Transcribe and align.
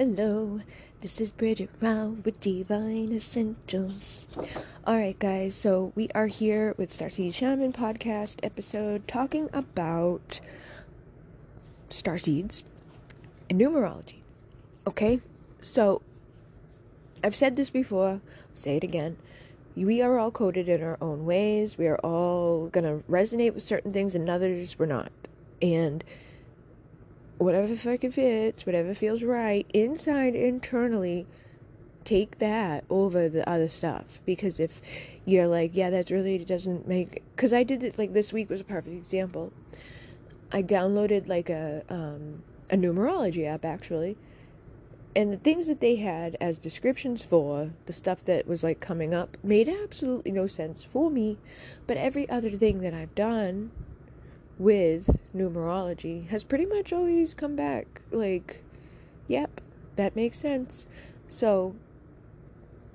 Hello, 0.00 0.62
this 1.02 1.20
is 1.20 1.30
Bridget 1.30 1.68
Rao 1.78 2.16
with 2.24 2.40
Divine 2.40 3.12
Essentials. 3.12 4.26
Alright, 4.88 5.18
guys, 5.18 5.54
so 5.54 5.92
we 5.94 6.08
are 6.14 6.28
here 6.28 6.74
with 6.78 6.90
Star 6.90 7.10
Starseed 7.10 7.34
Shaman 7.34 7.74
podcast 7.74 8.36
episode 8.42 9.06
talking 9.06 9.50
about 9.52 10.40
starseeds 11.90 12.62
and 13.50 13.60
numerology. 13.60 14.20
Okay, 14.86 15.20
so 15.60 16.00
I've 17.22 17.36
said 17.36 17.56
this 17.56 17.68
before, 17.68 18.22
say 18.54 18.78
it 18.78 18.84
again. 18.84 19.18
We 19.76 20.00
are 20.00 20.18
all 20.18 20.30
coded 20.30 20.66
in 20.66 20.82
our 20.82 20.96
own 21.02 21.26
ways. 21.26 21.76
We 21.76 21.88
are 21.88 21.98
all 21.98 22.68
gonna 22.68 23.02
resonate 23.06 23.52
with 23.52 23.64
certain 23.64 23.92
things 23.92 24.14
and 24.14 24.30
others 24.30 24.78
we're 24.78 24.86
not. 24.86 25.12
And 25.60 26.02
whatever 27.40 27.74
fucking 27.74 28.12
fits, 28.12 28.66
whatever 28.66 28.92
feels 28.92 29.22
right 29.22 29.66
inside 29.72 30.34
internally, 30.34 31.26
take 32.04 32.38
that 32.38 32.84
over 32.90 33.30
the 33.30 33.48
other 33.48 33.68
stuff. 33.68 34.20
Because 34.26 34.60
if 34.60 34.82
you're 35.24 35.46
like, 35.46 35.70
yeah, 35.74 35.88
that's 35.88 36.10
really 36.10 36.34
it 36.36 36.46
doesn't 36.46 36.86
make. 36.86 37.22
Because 37.34 37.54
I 37.54 37.62
did 37.62 37.82
it 37.82 37.98
like 37.98 38.12
this 38.12 38.30
week 38.32 38.50
was 38.50 38.60
a 38.60 38.64
perfect 38.64 38.94
example. 38.94 39.52
I 40.52 40.62
downloaded 40.62 41.28
like 41.28 41.48
a 41.48 41.82
um, 41.88 42.42
a 42.68 42.76
numerology 42.76 43.46
app 43.46 43.64
actually, 43.64 44.18
and 45.16 45.32
the 45.32 45.38
things 45.38 45.66
that 45.66 45.80
they 45.80 45.96
had 45.96 46.36
as 46.42 46.58
descriptions 46.58 47.22
for 47.22 47.70
the 47.86 47.92
stuff 47.92 48.22
that 48.24 48.46
was 48.46 48.62
like 48.62 48.80
coming 48.80 49.14
up 49.14 49.38
made 49.42 49.68
absolutely 49.68 50.32
no 50.32 50.46
sense 50.46 50.84
for 50.84 51.10
me. 51.10 51.38
But 51.86 51.96
every 51.96 52.28
other 52.28 52.50
thing 52.50 52.80
that 52.80 52.92
I've 52.92 53.14
done 53.14 53.70
with 54.60 55.18
numerology 55.34 56.28
has 56.28 56.44
pretty 56.44 56.66
much 56.66 56.92
always 56.92 57.32
come 57.32 57.56
back 57.56 58.02
like, 58.10 58.62
yep, 59.26 59.62
that 59.96 60.14
makes 60.14 60.38
sense. 60.38 60.86
So 61.26 61.74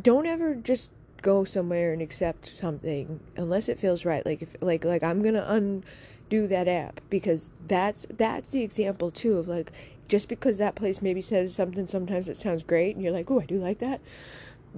don't 0.03 0.27
ever 0.27 0.53
just 0.53 0.91
go 1.23 1.43
somewhere 1.43 1.91
and 1.91 2.03
accept 2.03 2.51
something 2.61 3.19
unless 3.35 3.67
it 3.67 3.79
feels 3.79 4.05
right. 4.05 4.23
Like 4.23 4.43
if 4.43 4.55
like 4.61 4.85
like 4.85 5.01
I'm 5.01 5.23
gonna 5.23 5.43
undo 5.49 6.47
that 6.47 6.67
app 6.67 7.01
because 7.09 7.49
that's 7.67 8.05
that's 8.15 8.51
the 8.51 8.61
example 8.61 9.09
too 9.09 9.39
of 9.39 9.47
like 9.47 9.71
just 10.07 10.29
because 10.29 10.59
that 10.59 10.75
place 10.75 11.01
maybe 11.01 11.21
says 11.21 11.55
something 11.55 11.87
sometimes 11.87 12.29
it 12.29 12.37
sounds 12.37 12.61
great 12.61 12.95
and 12.95 13.03
you're 13.03 13.11
like, 13.11 13.31
oh 13.31 13.41
I 13.41 13.45
do 13.45 13.57
like 13.57 13.79
that 13.79 14.01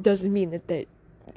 doesn't 0.02 0.32
mean 0.32 0.52
that 0.52 0.70
that 0.70 0.88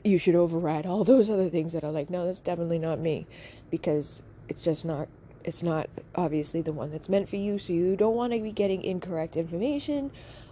you 0.05 0.17
should 0.17 0.37
override 0.37 0.87
all 0.87 1.03
those 1.03 1.29
other 1.29 1.51
things 1.51 1.73
that 1.73 1.83
are 1.83 1.91
like, 1.91 2.09
no, 2.09 2.27
that's 2.27 2.39
definitely 2.39 2.79
not 2.79 3.01
me 3.01 3.27
because 3.69 4.23
it's 4.49 4.61
just 4.61 4.85
not 4.85 5.09
it's 5.45 5.63
not 5.63 5.89
obviously 6.15 6.61
the 6.63 6.73
one 6.73 6.91
that's 6.91 7.09
meant 7.09 7.29
for 7.29 7.37
you, 7.37 7.59
so 7.59 7.73
you 7.73 7.97
don't 7.97 8.15
want 8.15 8.33
to 8.33 8.41
be 8.41 8.53
getting 8.53 8.83
incorrect 8.83 9.37
information 9.37 10.11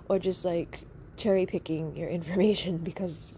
or 0.09 0.19
just 0.19 0.45
like 0.45 0.81
cherry 1.17 1.47
picking 1.47 1.97
your 1.97 2.09
information 2.19 2.79
because 2.79 3.33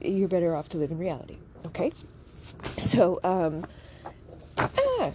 you're 0.00 0.28
better 0.28 0.56
off 0.56 0.68
to 0.70 0.78
live 0.78 0.90
in 0.90 0.98
reality. 0.98 1.38
Okay? 1.66 1.92
So, 2.78 3.20
um, 3.22 3.66
ah. 4.58 5.12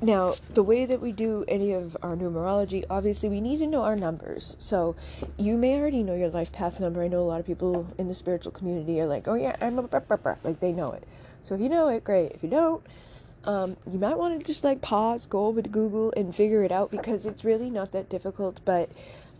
now 0.00 0.34
the 0.54 0.62
way 0.62 0.86
that 0.86 1.00
we 1.00 1.12
do 1.12 1.44
any 1.48 1.72
of 1.72 1.96
our 2.02 2.16
numerology, 2.16 2.84
obviously, 2.88 3.28
we 3.28 3.40
need 3.40 3.58
to 3.58 3.66
know 3.66 3.82
our 3.82 3.96
numbers. 3.96 4.56
So, 4.58 4.96
you 5.36 5.56
may 5.56 5.78
already 5.78 6.02
know 6.02 6.14
your 6.14 6.30
life 6.30 6.50
path 6.52 6.80
number. 6.80 7.02
I 7.02 7.08
know 7.08 7.20
a 7.20 7.28
lot 7.28 7.40
of 7.40 7.46
people 7.46 7.86
in 7.98 8.08
the 8.08 8.14
spiritual 8.14 8.52
community 8.52 9.00
are 9.00 9.06
like, 9.06 9.28
oh, 9.28 9.34
yeah, 9.34 9.56
I'm 9.60 9.78
a, 9.78 9.88
like 10.42 10.60
they 10.60 10.72
know 10.72 10.92
it. 10.92 11.04
So, 11.42 11.54
if 11.54 11.60
you 11.60 11.68
know 11.68 11.88
it, 11.88 12.04
great. 12.04 12.32
If 12.32 12.42
you 12.42 12.48
don't, 12.48 12.82
um, 13.46 13.76
you 13.90 13.98
might 13.98 14.18
want 14.18 14.38
to 14.38 14.44
just 14.44 14.64
like 14.64 14.80
pause, 14.80 15.26
go 15.26 15.46
over 15.46 15.62
to 15.62 15.68
Google, 15.68 16.12
and 16.16 16.34
figure 16.34 16.64
it 16.64 16.72
out 16.72 16.90
because 16.90 17.26
it's 17.26 17.44
really 17.44 17.70
not 17.70 17.92
that 17.92 18.08
difficult. 18.08 18.60
But 18.64 18.90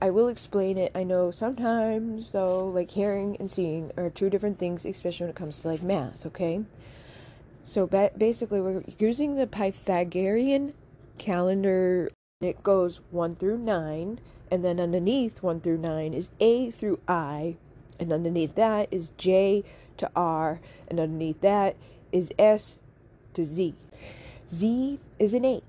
I 0.00 0.10
will 0.10 0.28
explain 0.28 0.78
it. 0.78 0.92
I 0.94 1.04
know 1.04 1.30
sometimes, 1.30 2.30
though, 2.30 2.66
like 2.68 2.90
hearing 2.90 3.36
and 3.40 3.50
seeing 3.50 3.92
are 3.96 4.10
two 4.10 4.30
different 4.30 4.58
things, 4.58 4.84
especially 4.84 5.24
when 5.24 5.30
it 5.30 5.36
comes 5.36 5.58
to 5.58 5.68
like 5.68 5.82
math, 5.82 6.26
okay? 6.26 6.62
So 7.64 7.86
ba- 7.86 8.12
basically, 8.16 8.60
we're 8.60 8.84
using 8.98 9.36
the 9.36 9.46
Pythagorean 9.46 10.74
calendar. 11.18 12.10
It 12.40 12.62
goes 12.62 13.00
1 13.10 13.36
through 13.36 13.58
9, 13.58 14.20
and 14.50 14.64
then 14.64 14.78
underneath 14.78 15.42
1 15.42 15.60
through 15.60 15.78
9 15.78 16.14
is 16.14 16.28
A 16.38 16.70
through 16.70 17.00
I, 17.08 17.56
and 17.98 18.12
underneath 18.12 18.54
that 18.54 18.88
is 18.92 19.12
J 19.16 19.64
to 19.96 20.10
R, 20.14 20.60
and 20.88 21.00
underneath 21.00 21.40
that 21.40 21.76
is 22.12 22.30
S 22.38 22.78
to 23.32 23.44
Z. 23.44 23.74
Z 24.50 24.98
is 25.18 25.32
an 25.32 25.44
8. 25.44 25.62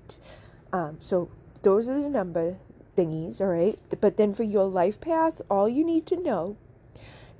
Um, 0.72 0.96
so 1.00 1.28
those 1.62 1.88
are 1.88 2.00
the 2.00 2.08
number 2.08 2.56
thingies, 2.96 3.40
all 3.40 3.48
right? 3.48 3.78
But 4.00 4.16
then 4.16 4.34
for 4.34 4.42
your 4.42 4.66
life 4.66 5.00
path, 5.00 5.40
all 5.50 5.68
you 5.68 5.84
need 5.84 6.06
to 6.06 6.16
know 6.16 6.56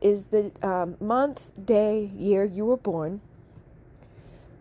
is 0.01 0.27
the 0.27 0.53
um, 0.63 0.97
month, 1.01 1.51
day, 1.63 2.11
year 2.17 2.45
you 2.45 2.65
were 2.65 2.77
born. 2.77 3.21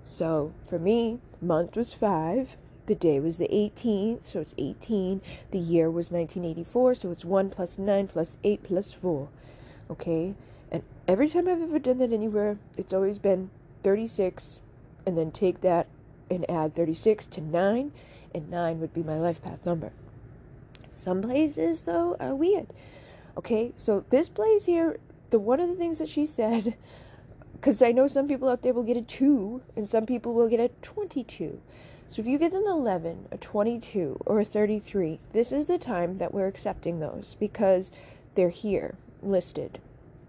So 0.04 0.54
for 0.66 0.80
me, 0.80 1.20
month 1.42 1.76
was 1.76 1.94
5. 1.94 2.56
The 2.88 2.96
day 2.96 3.20
was 3.20 3.38
the 3.38 3.50
18th, 3.50 4.24
so 4.24 4.40
it's 4.40 4.56
18. 4.58 5.22
The 5.52 5.60
year 5.60 5.92
was 5.92 6.10
1984, 6.10 6.96
so 6.96 7.12
it's 7.12 7.26
1 7.26 7.50
plus 7.50 7.78
9 7.78 8.08
plus 8.08 8.38
8 8.44 8.64
plus 8.64 8.94
4. 8.94 9.28
Okay? 9.92 10.34
And 10.72 10.84
every 11.08 11.30
time 11.30 11.48
I've 11.48 11.62
ever 11.62 11.80
done 11.80 11.98
that 12.00 12.14
anywhere, 12.14 12.58
it's 12.78 12.94
always 12.94 13.20
been 13.20 13.50
36 13.84 14.62
and 15.06 15.18
then 15.18 15.32
take 15.32 15.62
that 15.62 15.88
and 16.30 16.50
add 16.50 16.76
36 16.76 17.28
to 17.28 17.42
9, 17.42 17.92
and 18.34 18.50
9 18.50 18.80
would 18.80 18.94
be 18.94 19.04
my 19.04 19.18
life 19.18 19.42
path 19.42 19.66
number. 19.66 19.92
Some 20.94 21.22
places, 21.22 21.84
though, 21.84 22.16
are 22.20 22.36
weird. 22.36 22.68
Okay, 23.38 23.74
so 23.78 24.04
this 24.10 24.30
place 24.30 24.66
here, 24.66 25.00
the 25.30 25.40
one 25.40 25.60
of 25.60 25.70
the 25.70 25.76
things 25.76 26.00
that 26.00 26.10
she 26.10 26.26
said, 26.26 26.76
because 27.54 27.82
I 27.82 27.92
know 27.92 28.08
some 28.08 28.28
people 28.28 28.50
out 28.50 28.62
there 28.62 28.74
will 28.74 28.84
get 28.84 28.98
a 28.98 29.02
2, 29.02 29.62
and 29.76 29.88
some 29.88 30.06
people 30.06 30.34
will 30.34 30.50
get 30.50 30.60
a 30.60 30.70
22. 30.82 31.60
So 32.10 32.22
if 32.22 32.28
you 32.28 32.38
get 32.38 32.54
an 32.54 32.66
11, 32.66 33.28
a 33.32 33.38
22, 33.38 34.22
or 34.26 34.40
a 34.40 34.46
33, 34.46 35.20
this 35.34 35.52
is 35.52 35.66
the 35.66 35.78
time 35.78 36.18
that 36.20 36.34
we're 36.34 36.48
accepting 36.48 37.00
those 37.00 37.36
because 37.40 37.92
they're 38.36 38.50
here 38.50 38.96
listed. 39.22 39.80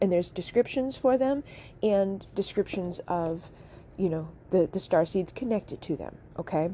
And 0.00 0.10
there's 0.10 0.31
descriptions 0.31 0.97
for 0.97 1.16
them 1.16 1.44
and 1.82 2.26
descriptions 2.34 3.00
of 3.06 3.50
you 3.98 4.09
know, 4.09 4.28
the, 4.50 4.69
the 4.72 4.81
star 4.81 5.04
seeds 5.04 5.32
connected 5.32 5.82
to 5.82 5.97
them, 5.97 6.14
okay? 6.38 6.70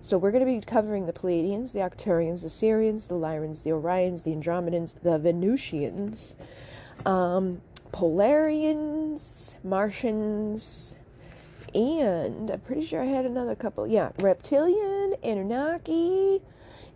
So 0.00 0.16
we're 0.16 0.30
going 0.30 0.46
to 0.46 0.60
be 0.60 0.64
covering 0.64 1.04
the 1.04 1.12
Pleiadians, 1.12 1.72
the 1.72 1.80
Arcturians, 1.80 2.42
the 2.42 2.48
Sirians, 2.48 3.08
the 3.08 3.14
Lyrans, 3.14 3.62
the 3.62 3.70
Orions, 3.70 4.22
the 4.22 4.30
Andromedans, 4.30 4.94
the 5.02 5.18
Venusians, 5.18 6.36
um, 7.04 7.60
Polarians, 7.92 9.56
Martians, 9.62 10.96
and 11.74 12.50
I'm 12.50 12.60
pretty 12.60 12.84
sure 12.84 13.02
I 13.02 13.06
had 13.06 13.26
another 13.26 13.54
couple. 13.54 13.86
Yeah, 13.86 14.10
Reptilian, 14.20 15.14
Anunnaki, 15.22 16.40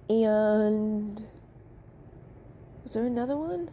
and 0.08 1.26
was 2.84 2.92
there 2.92 3.04
another 3.04 3.36
one? 3.36 3.70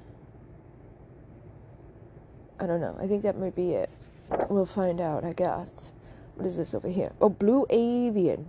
I 2.59 2.67
don't 2.67 2.81
know. 2.81 2.97
I 2.99 3.07
think 3.07 3.23
that 3.23 3.39
might 3.39 3.55
be 3.55 3.71
it. 3.71 3.89
We'll 4.49 4.65
find 4.65 5.01
out, 5.01 5.23
I 5.23 5.33
guess. 5.33 5.91
What 6.35 6.47
is 6.47 6.57
this 6.57 6.73
over 6.73 6.87
here? 6.87 7.11
Oh, 7.21 7.29
Blue 7.29 7.65
Avian. 7.69 8.45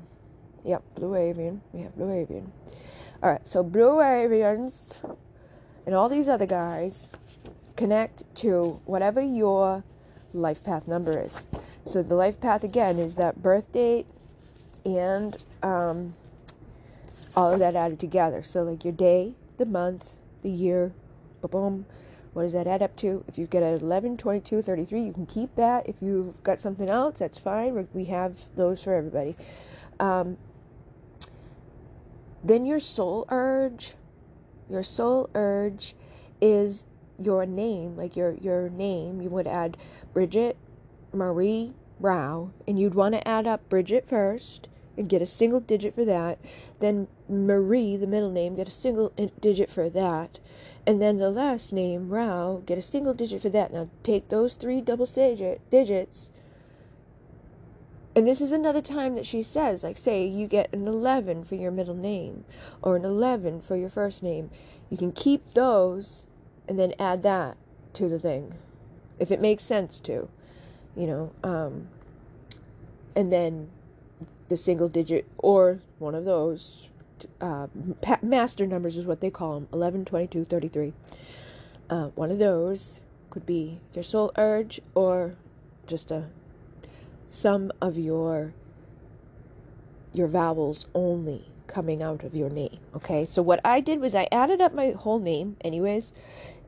Yep, 0.65 0.83
Blue 0.95 1.15
Avian. 1.15 1.61
We 1.73 1.83
have 1.83 1.95
Blue 1.97 2.13
Avian. 2.13 2.53
Alright, 3.23 3.47
so 3.47 3.63
Blue 3.63 3.99
Avians 3.99 4.97
and 5.87 5.95
all 5.95 6.09
these 6.09 6.29
other 6.29 6.47
guys 6.47 7.09
connect 7.77 8.23
to 8.37 8.81
whatever 8.85 9.21
your 9.21 9.85
life 10.33 10.63
path 10.63 10.89
number 10.89 11.19
is. 11.19 11.47
So 11.85 12.03
the 12.03 12.15
life 12.15 12.41
path 12.41 12.65
again 12.65 12.99
is 12.99 13.17
that 13.17 13.43
birth 13.43 13.73
date 13.73 14.07
and 14.85 15.37
um, 15.63 16.15
all 17.37 17.53
of 17.53 17.59
that 17.59 17.77
added 17.77 17.99
together. 17.99 18.43
So 18.43 18.63
like 18.63 18.85
your 18.85 18.93
day, 18.93 19.35
the 19.59 19.67
month, 19.67 20.17
the 20.43 20.51
year, 20.51 20.93
boom, 21.43 21.87
what 22.33 22.45
does 22.45 22.53
that 22.55 22.67
add 22.67 22.83
up 22.83 22.97
to? 22.97 23.25
If 23.29 23.37
you 23.37 23.47
get 23.47 23.63
an 23.63 23.75
11, 23.75 24.17
22, 24.17 24.63
33, 24.63 25.03
you 25.03 25.13
can 25.13 25.27
keep 25.27 25.55
that. 25.57 25.89
If 25.89 25.97
you've 26.01 26.43
got 26.43 26.61
something 26.61 26.89
else, 26.89 27.19
that's 27.19 27.39
fine. 27.39 27.89
We 27.93 28.07
have 28.07 28.47
those 28.57 28.83
for 28.83 28.95
everybody. 28.95 29.37
Um, 30.01 30.39
then 32.43 32.65
your 32.65 32.81
soul 32.81 33.27
urge, 33.29 33.95
your 34.71 34.83
soul 34.83 35.29
urge 35.35 35.95
is 36.41 36.85
your 37.19 37.47
name, 37.47 37.97
like 37.97 38.17
your 38.17 38.35
your 38.35 38.69
name. 38.71 39.21
You 39.21 39.29
would 39.31 39.47
add 39.47 39.77
Bridget 40.13 40.57
Marie 41.13 41.75
Rao, 42.01 42.51
and 42.67 42.79
you'd 42.79 42.95
want 42.95 43.15
to 43.15 43.29
add 43.29 43.47
up 43.47 43.69
Bridget 43.69 44.09
first 44.09 44.69
and 44.97 45.09
get 45.09 45.23
a 45.23 45.27
single 45.27 45.61
digit 45.61 45.95
for 45.95 46.05
that. 46.05 46.39
Then 46.81 47.07
Marie, 47.29 47.97
the 47.97 48.07
middle 48.07 48.31
name, 48.31 48.57
get 48.57 48.69
a 48.69 48.73
single 48.73 49.13
digit 49.41 49.71
for 49.71 49.89
that 49.91 50.39
and 50.87 51.01
then 51.01 51.19
the 51.19 51.31
last 51.31 51.73
name, 51.73 52.09
Rao, 52.09 52.63
get 52.67 52.79
a 52.79 52.83
single 52.83 53.15
digit 53.15 53.43
for 53.43 53.51
that. 53.51 53.73
Now 53.73 53.89
take 54.03 54.29
those 54.29 54.55
three 54.55 54.81
double 54.81 55.07
digit 55.07 55.61
digits. 55.71 56.29
And 58.15 58.27
this 58.27 58.41
is 58.41 58.53
another 58.53 58.83
time 58.83 59.15
that 59.15 59.25
she 59.25 59.43
says, 59.43 59.83
like, 59.83 59.97
say 59.97 60.27
you 60.27 60.47
get 60.47 60.73
an 60.75 60.87
11 60.87 61.45
for 61.45 61.55
your 61.55 61.71
middle 61.71 61.95
name 61.95 62.45
or 62.83 62.97
an 62.97 63.05
11 63.05 63.63
for 63.63 63.75
your 63.77 63.89
first 63.89 64.23
name. 64.23 64.51
You 64.91 64.99
can 64.99 65.13
keep 65.13 65.55
those 65.55 66.27
and 66.69 66.79
then 66.79 66.93
add 66.99 67.23
that 67.23 67.57
to 67.95 68.09
the 68.09 68.19
thing 68.19 68.55
if 69.19 69.31
it 69.31 69.41
makes 69.41 69.63
sense 69.63 69.99
to, 70.01 70.29
you 70.97 71.07
know, 71.07 71.33
um, 71.45 71.87
and 73.15 73.33
then 73.33 73.71
the 74.49 74.57
single 74.57 74.89
digit 74.89 75.27
or 75.39 75.81
one 75.99 76.15
of 76.15 76.25
those 76.25 76.89
uh, 77.41 77.67
master 78.23 78.67
numbers 78.67 78.97
is 78.97 79.07
what 79.07 79.21
they 79.21 79.31
call 79.31 79.55
them 79.55 79.69
11, 79.73 80.05
22, 80.05 80.45
33. 80.45 80.93
Uh, 81.91 82.07
one 82.15 82.31
of 82.31 82.39
those 82.39 83.01
could 83.31 83.47
be 83.47 83.81
your 83.95 84.05
soul 84.05 84.33
urge 84.37 84.81
or 84.95 85.35
just 85.87 86.11
a 86.11 86.25
sum 87.31 87.73
of 87.81 87.97
your 87.99 88.53
your 90.13 90.29
vowels 90.29 90.87
only 90.95 91.47
coming 91.67 92.03
out 92.03 92.23
of 92.23 92.35
your 92.35 92.51
name. 92.51 92.79
Okay, 92.95 93.25
so 93.25 93.41
what 93.41 93.61
I 93.65 93.81
did 93.81 94.01
was 94.01 94.15
I 94.15 94.29
added 94.31 94.61
up 94.61 94.75
my 94.75 94.91
whole 94.91 95.19
name, 95.19 95.57
anyways, 95.63 96.13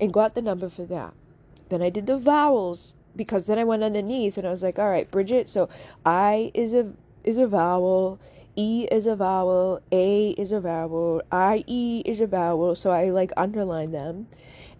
and 0.01 0.13
got 0.13 0.35
the 0.35 0.41
number 0.41 0.69
for 0.71 0.87
that. 0.87 1.13
Then 1.69 1.83
I 1.83 1.91
did 1.91 2.07
the 2.07 2.17
vowels 2.19 2.95
because 3.15 3.47
then 3.47 3.59
I 3.59 3.65
went 3.65 3.83
underneath 3.83 4.39
and 4.39 4.47
I 4.47 4.51
was 4.51 4.63
like, 4.63 4.79
all 4.79 4.89
right, 4.89 5.11
Bridget, 5.11 5.49
so 5.49 5.69
I 6.05 6.51
is 6.55 6.73
a 6.73 6.93
is 7.23 7.37
a 7.39 7.47
vowel, 7.47 8.19
E 8.57 8.87
is 8.91 9.07
a 9.07 9.17
vowel, 9.17 9.81
A 9.91 10.31
is 10.31 10.53
a 10.53 10.61
vowel, 10.61 11.23
I 11.33 11.65
E 11.67 12.03
is 12.05 12.21
a 12.21 12.27
vowel, 12.27 12.77
so 12.77 12.91
I 12.91 13.11
like 13.11 13.33
underline 13.37 13.91
them. 13.91 14.29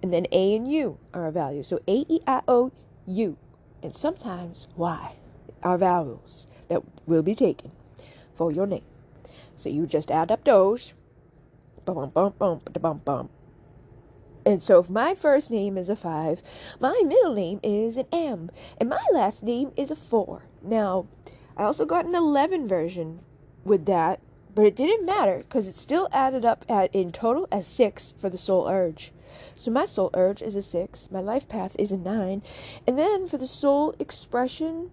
And 0.03 0.13
then 0.13 0.27
A 0.33 0.55
and 0.55 0.71
U 0.71 0.99
are 1.13 1.27
a 1.27 1.33
value. 1.33 1.63
So 1.63 1.81
A 1.89 2.05
E 2.09 2.21
I 2.27 2.43
O 2.47 2.71
U. 3.07 3.37
And 3.83 3.95
sometimes 3.95 4.69
Y 4.77 5.17
are 5.63 5.79
vowels 5.79 6.47
that 6.69 6.83
will 7.07 7.23
be 7.23 7.35
taken 7.35 7.73
for 8.35 8.53
your 8.53 8.67
name. 8.67 8.85
So 9.57 9.69
you 9.69 9.87
just 9.87 10.11
add 10.11 10.31
up 10.31 10.45
those. 10.45 10.93
Bum 11.85 12.11
bum 12.11 12.35
bum 12.39 12.61
bum 12.81 13.01
bum. 13.05 13.29
And 14.47 14.63
so 14.63 14.79
if 14.79 14.91
my 14.91 15.15
first 15.15 15.51
name 15.51 15.79
is 15.79 15.89
a 15.89 15.97
five, 15.97 16.43
my 16.79 17.01
middle 17.05 17.35
name 17.35 17.61
is 17.63 17.97
an 17.97 18.07
M, 18.13 18.51
and 18.79 18.89
my 18.91 19.03
last 19.13 19.43
name 19.43 19.73
is 19.77 19.91
a 19.91 19.97
four. 19.97 20.45
Now, 20.63 21.07
I 21.57 21.65
also 21.65 21.87
got 21.87 22.05
an 22.05 22.15
11 22.15 22.69
version 22.69 23.21
with 23.65 23.87
that, 23.87 24.21
but 24.55 24.67
it 24.67 24.77
didn't 24.77 25.07
matter 25.07 25.39
because 25.39 25.67
it 25.67 25.77
still 25.77 26.09
added 26.13 26.45
up 26.45 26.65
at 26.69 26.95
in 26.95 27.13
total 27.13 27.49
as 27.51 27.67
six 27.67 28.15
for 28.19 28.29
the 28.29 28.39
soul 28.39 28.69
urge. 28.69 29.13
So 29.57 29.71
my 29.71 29.85
soul 29.85 30.11
urge 30.15 30.43
is 30.43 30.55
a 30.55 30.63
six, 30.63 31.11
my 31.11 31.21
life 31.21 31.49
path 31.49 31.75
is 31.79 31.91
a 31.91 31.97
nine, 31.97 32.43
and 32.87 32.99
then 32.99 33.27
for 33.27 33.39
the 33.39 33.47
soul 33.47 33.95
expression, 33.99 34.91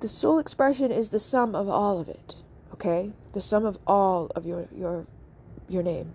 the 0.00 0.08
soul 0.08 0.38
expression 0.38 0.92
is 0.92 1.10
the 1.10 1.18
sum 1.18 1.54
of 1.54 1.68
all 1.68 1.98
of 1.98 2.08
it. 2.08 2.36
Okay, 2.74 3.12
the 3.32 3.40
sum 3.40 3.64
of 3.66 3.78
all 3.86 4.30
of 4.36 4.46
your 4.46 4.68
your 4.72 5.06
your 5.68 5.82
name 5.82 6.12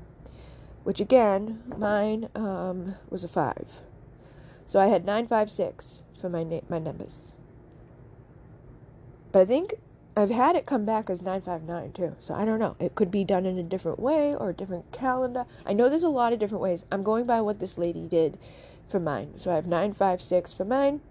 which 0.83 0.99
again, 0.99 1.63
mine 1.77 2.29
um, 2.35 2.95
was 3.09 3.23
a 3.23 3.27
5. 3.27 3.65
So 4.65 4.79
I 4.79 4.87
had 4.87 5.05
956 5.05 6.03
for 6.19 6.29
my, 6.29 6.43
na- 6.43 6.61
my 6.69 6.79
numbers. 6.79 7.33
But 9.31 9.41
I 9.41 9.45
think 9.45 9.75
I've 10.15 10.29
had 10.29 10.55
it 10.55 10.67
come 10.67 10.85
back 10.85 11.09
as 11.09 11.21
959 11.21 11.91
too. 11.93 12.15
So 12.19 12.35
I 12.35 12.45
don't 12.45 12.59
know. 12.59 12.75
It 12.79 12.93
could 12.93 13.09
be 13.09 13.23
done 13.23 13.45
in 13.45 13.57
a 13.57 13.63
different 13.63 13.99
way 13.99 14.35
or 14.35 14.49
a 14.49 14.53
different 14.53 14.91
calendar. 14.91 15.45
I 15.65 15.73
know 15.73 15.89
there's 15.89 16.03
a 16.03 16.09
lot 16.09 16.33
of 16.33 16.39
different 16.39 16.61
ways. 16.61 16.83
I'm 16.91 17.03
going 17.03 17.25
by 17.25 17.41
what 17.41 17.59
this 17.59 17.77
lady 17.77 18.07
did 18.07 18.37
for 18.87 18.99
mine. 18.99 19.33
So 19.37 19.51
I 19.51 19.55
have 19.55 19.65
956 19.65 20.53
for 20.53 20.65
mine. 20.65 21.01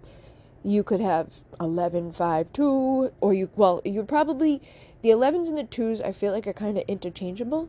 You 0.63 0.83
could 0.83 1.01
have 1.01 1.27
1152 1.57 3.11
or 3.19 3.33
you 3.33 3.49
well, 3.57 3.81
you 3.83 4.03
probably 4.03 4.61
the 5.01 5.09
11s 5.09 5.49
and 5.49 5.57
the 5.57 5.63
2s 5.65 6.03
I 6.03 6.13
feel 6.13 6.31
like 6.31 6.47
are 6.47 6.53
kind 6.53 6.77
of 6.77 6.85
interchangeable 6.87 7.67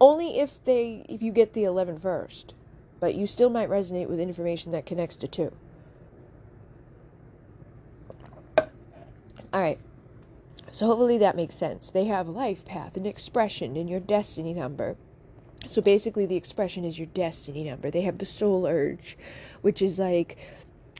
only 0.00 0.40
if 0.40 0.64
they 0.64 1.06
if 1.08 1.22
you 1.22 1.30
get 1.30 1.52
the 1.52 1.62
11 1.62 2.00
first. 2.00 2.54
But 2.98 3.14
you 3.14 3.28
still 3.28 3.50
might 3.50 3.68
resonate 3.68 4.08
with 4.08 4.18
information 4.18 4.72
that 4.72 4.86
connects 4.86 5.16
to 5.16 5.28
2. 5.28 5.52
All 8.58 9.60
right. 9.60 9.78
So 10.72 10.86
hopefully 10.86 11.18
that 11.18 11.36
makes 11.36 11.54
sense. 11.54 11.90
They 11.90 12.06
have 12.06 12.28
life 12.28 12.64
path 12.64 12.96
and 12.96 13.06
expression 13.06 13.76
in 13.76 13.88
your 13.88 14.00
destiny 14.00 14.54
number. 14.54 14.96
So 15.66 15.82
basically 15.82 16.24
the 16.24 16.36
expression 16.36 16.84
is 16.84 16.98
your 16.98 17.06
destiny 17.06 17.64
number. 17.64 17.90
They 17.90 18.00
have 18.00 18.18
the 18.18 18.26
soul 18.26 18.66
urge, 18.66 19.18
which 19.60 19.82
is 19.82 19.98
like 19.98 20.38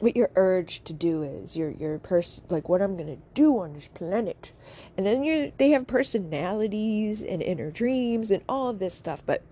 what 0.01 0.15
your 0.15 0.31
urge 0.37 0.85
to 0.85 0.93
do 0.93 1.23
is 1.23 1.57
your 1.57 1.71
your 1.71 1.97
person 2.01 2.43
like 2.49 2.69
what 2.69 2.83
i'm 2.83 2.97
gonna 2.97 3.19
do 3.35 3.61
on 3.61 3.73
this 3.73 3.87
planet 3.95 4.51
and 4.97 5.07
then 5.07 5.23
you 5.23 5.53
they 5.59 5.71
have 5.71 5.87
personalities 5.87 7.23
and 7.23 7.41
inner 7.41 7.71
dreams 7.71 8.33
and 8.33 8.43
all 8.49 8.69
of 8.69 8.81
this 8.81 8.95
stuff 8.95 9.23
but 9.25 9.43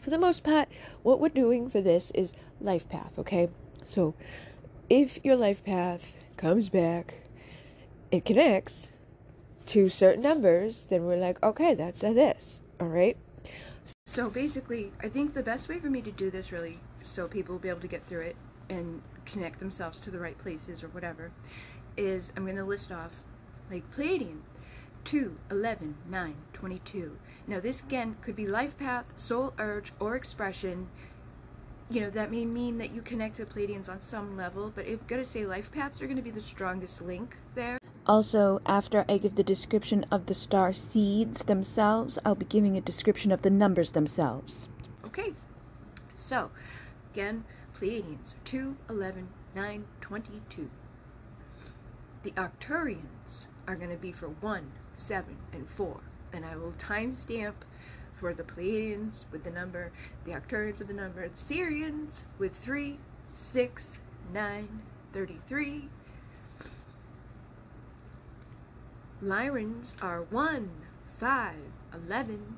for 0.00 0.10
the 0.10 0.18
most 0.18 0.42
part 0.42 0.68
what 1.04 1.20
we're 1.20 1.28
doing 1.28 1.70
for 1.70 1.80
this 1.80 2.10
is 2.16 2.32
life 2.60 2.88
path 2.88 3.12
okay 3.16 3.48
so 3.84 4.12
if 4.90 5.24
your 5.24 5.36
life 5.36 5.62
path 5.62 6.16
comes 6.36 6.68
back 6.68 7.14
it 8.10 8.24
connects 8.24 8.90
to 9.66 9.88
certain 9.88 10.22
numbers 10.22 10.86
then 10.90 11.04
we're 11.04 11.16
like 11.16 11.42
okay 11.42 11.74
that's 11.74 12.02
a 12.02 12.12
this 12.12 12.60
all 12.80 12.88
right 12.88 13.16
so 14.06 14.30
basically 14.30 14.92
i 15.02 15.08
think 15.08 15.34
the 15.34 15.42
best 15.42 15.68
way 15.68 15.78
for 15.78 15.90
me 15.90 16.00
to 16.00 16.12
do 16.12 16.30
this 16.30 16.52
really 16.52 16.78
so 17.02 17.28
people 17.28 17.54
will 17.54 17.60
be 17.60 17.68
able 17.68 17.80
to 17.80 17.88
get 17.88 18.06
through 18.06 18.20
it 18.20 18.36
and 18.68 19.02
connect 19.24 19.58
themselves 19.60 19.98
to 20.00 20.10
the 20.10 20.18
right 20.18 20.38
places 20.38 20.82
or 20.82 20.88
whatever, 20.88 21.30
is 21.96 22.32
I'm 22.36 22.44
going 22.44 22.56
to 22.56 22.64
list 22.64 22.92
off 22.92 23.12
like 23.70 23.90
Pleiadian 23.94 24.40
2, 25.04 25.36
11, 25.50 25.96
9, 26.08 26.34
22. 26.52 27.18
Now 27.46 27.60
this 27.60 27.80
again 27.80 28.16
could 28.22 28.36
be 28.36 28.46
life 28.46 28.76
path, 28.78 29.12
soul 29.16 29.52
urge, 29.58 29.92
or 30.00 30.16
expression. 30.16 30.88
You 31.88 32.00
know, 32.00 32.10
that 32.10 32.32
may 32.32 32.44
mean 32.44 32.78
that 32.78 32.92
you 32.92 33.02
connect 33.02 33.36
to 33.36 33.46
Pleiadians 33.46 33.88
on 33.88 34.02
some 34.02 34.36
level, 34.36 34.72
but 34.74 34.86
I've 34.86 35.06
got 35.06 35.16
to 35.16 35.24
say 35.24 35.46
life 35.46 35.70
paths 35.70 36.02
are 36.02 36.06
going 36.06 36.16
to 36.16 36.22
be 36.22 36.32
the 36.32 36.40
strongest 36.40 37.00
link 37.00 37.36
there. 37.54 37.78
Also, 38.08 38.60
after 38.66 39.04
I 39.08 39.18
give 39.18 39.34
the 39.34 39.42
description 39.42 40.06
of 40.12 40.26
the 40.26 40.34
star 40.34 40.72
seeds 40.72 41.44
themselves, 41.44 42.18
I'll 42.24 42.36
be 42.36 42.46
giving 42.46 42.76
a 42.76 42.80
description 42.80 43.32
of 43.32 43.42
the 43.42 43.50
numbers 43.50 43.92
themselves. 43.92 44.68
Okay, 45.04 45.32
so 46.16 46.50
again, 47.12 47.44
Pleiadians 47.76 48.34
2, 48.44 48.76
11, 48.88 49.28
9, 49.56 49.84
22. 50.00 50.70
The 52.22 52.30
Arcturians 52.32 53.46
are 53.66 53.74
going 53.74 53.90
to 53.90 53.96
be 53.96 54.12
for 54.12 54.28
1, 54.28 54.72
7, 54.94 55.36
and 55.52 55.68
4. 55.68 56.00
And 56.32 56.44
I 56.44 56.56
will 56.56 56.74
timestamp 56.78 57.54
for 58.20 58.32
the 58.32 58.44
Pleiadians 58.44 59.24
with 59.32 59.42
the 59.42 59.50
number, 59.50 59.90
the 60.24 60.30
Arcturians 60.30 60.78
with 60.78 60.88
the 60.88 60.94
number, 60.94 61.28
the 61.28 61.54
Sirians 61.54 62.20
with 62.38 62.54
3, 62.54 62.98
6, 63.34 63.84
9, 64.32 64.68
33. 65.12 65.88
Lyrans 69.22 69.94
are 70.02 70.24
1, 70.28 70.70
5, 71.18 71.54
11. 71.94 72.56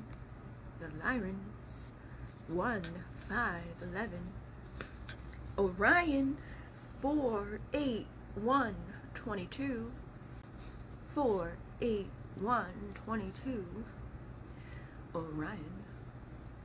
The 0.81 0.87
Lyrans 1.07 1.37
1, 2.49 2.83
5, 3.29 3.63
11. 3.81 4.11
Orion 5.57 6.37
4, 7.01 7.61
8, 7.73 8.07
1, 8.35 8.75
22. 9.15 9.93
4, 11.15 11.53
8, 11.81 12.07
1, 12.41 12.67
22. 13.05 13.65
Orion. 15.15 15.85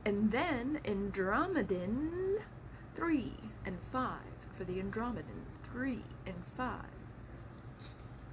And 0.04 0.32
then 0.32 0.80
Andromedan 0.84 2.38
3 2.96 3.32
and 3.64 3.78
5 3.92 4.18
for 4.58 4.64
the 4.64 4.80
Andromedan 4.80 5.44
3 5.72 6.02
and 6.26 6.42
5. 6.56 6.80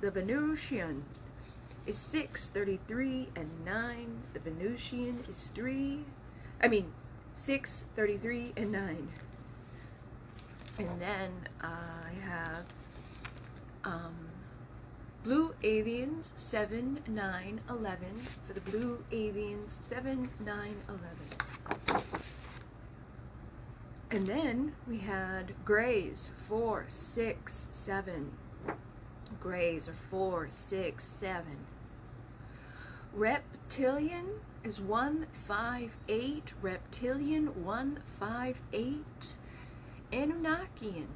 The 0.01 0.09
Venusian 0.09 1.05
is 1.91 1.97
6, 1.97 2.51
33 2.51 3.27
and 3.35 3.49
9. 3.65 4.07
The 4.31 4.39
Venusian 4.39 5.25
is 5.29 5.49
3. 5.53 5.99
I 6.63 6.69
mean 6.69 6.89
6, 7.35 7.83
33 7.97 8.53
and 8.55 8.71
9. 8.71 9.07
And 10.79 11.01
then 11.01 11.31
I 11.59 12.13
have 12.23 12.63
um, 13.83 14.15
Blue 15.25 15.53
Avians 15.63 16.29
7, 16.37 16.99
9, 17.09 17.61
11 17.69 17.97
for 18.47 18.53
the 18.53 18.61
Blue 18.61 19.03
Avians 19.11 19.71
7, 19.89 20.29
9, 20.45 20.75
11. 21.89 22.03
And 24.11 24.27
then 24.27 24.75
we 24.87 24.99
had 24.99 25.53
Grays 25.65 26.29
4, 26.47 26.85
6, 26.87 27.67
7. 27.69 28.31
Grays 29.41 29.89
are 29.89 29.95
4, 30.09 30.47
6, 30.69 31.03
7. 31.19 31.43
Reptilian 33.13 34.25
is 34.63 34.79
158. 34.79 36.43
Reptilian 36.61 37.63
1, 37.63 37.99
5, 38.19 38.57
8. 38.73 39.05
Anunnakian, 40.13 41.07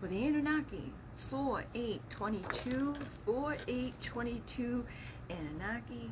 with 0.00 0.10
the 0.10 0.26
Anunnaki, 0.26 0.92
4, 1.30 1.64
8, 1.74 2.10
22, 2.10 2.94
4, 3.26 3.56
8, 3.66 4.02
22, 4.02 4.84
Anunnaki. 5.30 6.10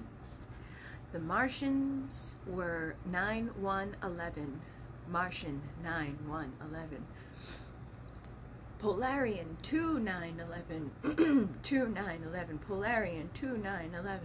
The 1.13 1.19
Martians 1.21 2.33
were 2.47 2.95
9, 3.11 3.51
1, 3.61 3.97
11. 4.03 4.61
Martian 5.09 5.63
9 5.85 6.19
1 6.27 6.53
11. 6.71 7.05
Polarian 8.83 9.47
2 9.63 10.01
9 10.01 10.43
11. 11.05 11.59
2 11.63 11.89
9 11.89 12.23
11. 12.27 12.61
Polarian 12.69 13.29
2 13.35 13.57
9 13.59 13.95
11. 13.95 14.21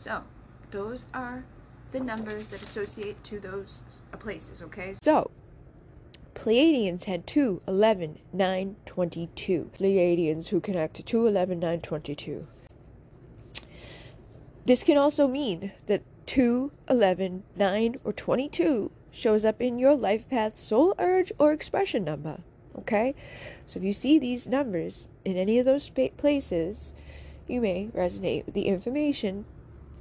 So, 0.00 0.22
those 0.70 1.06
are 1.12 1.44
the 1.92 2.00
numbers 2.00 2.48
that 2.48 2.62
associate 2.62 3.22
to 3.24 3.40
those 3.40 3.80
places, 4.18 4.62
okay? 4.62 4.94
So, 5.02 5.30
Pleiadians 6.34 7.04
had 7.04 7.26
2, 7.26 7.62
11, 7.66 8.20
9, 8.32 8.76
22. 8.86 9.70
Pleiadians 9.76 10.48
who 10.48 10.60
connect 10.60 10.94
to 10.94 11.02
2, 11.02 11.26
11, 11.26 11.58
9, 11.58 11.80
22. 11.80 12.46
This 14.64 14.84
can 14.84 14.96
also 14.96 15.26
mean 15.26 15.72
that 15.86 16.02
2, 16.26 16.70
11, 16.88 17.42
9, 17.56 17.96
or 18.04 18.12
22 18.12 18.90
shows 19.10 19.44
up 19.44 19.60
in 19.60 19.78
your 19.78 19.96
life 19.96 20.28
path 20.28 20.58
soul 20.60 20.94
urge 20.98 21.32
or 21.38 21.52
expression 21.52 22.04
number. 22.04 22.38
Okay? 22.78 23.14
So 23.66 23.78
if 23.78 23.84
you 23.84 23.92
see 23.92 24.18
these 24.18 24.46
numbers 24.46 25.08
in 25.24 25.36
any 25.36 25.58
of 25.58 25.64
those 25.64 25.90
places, 26.16 26.94
you 27.48 27.60
may 27.60 27.88
resonate 27.94 28.46
with 28.46 28.54
the 28.54 28.66
information 28.66 29.46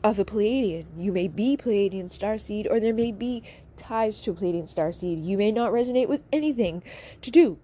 of 0.03 0.19
a 0.19 0.25
Pleiadian. 0.25 0.85
You 0.97 1.11
may 1.11 1.27
be 1.27 1.57
Pleiadian 1.57 2.09
starseed, 2.09 2.69
or 2.69 2.79
there 2.79 2.93
may 2.93 3.11
be 3.11 3.43
ties 3.77 4.21
to 4.21 4.31
a 4.31 4.33
Pleiadian 4.33 4.73
starseed. 4.73 5.25
You 5.25 5.37
may 5.37 5.51
not 5.51 5.71
resonate 5.71 6.07
with 6.07 6.21
anything 6.31 6.83
to 7.21 7.31
do 7.31 7.57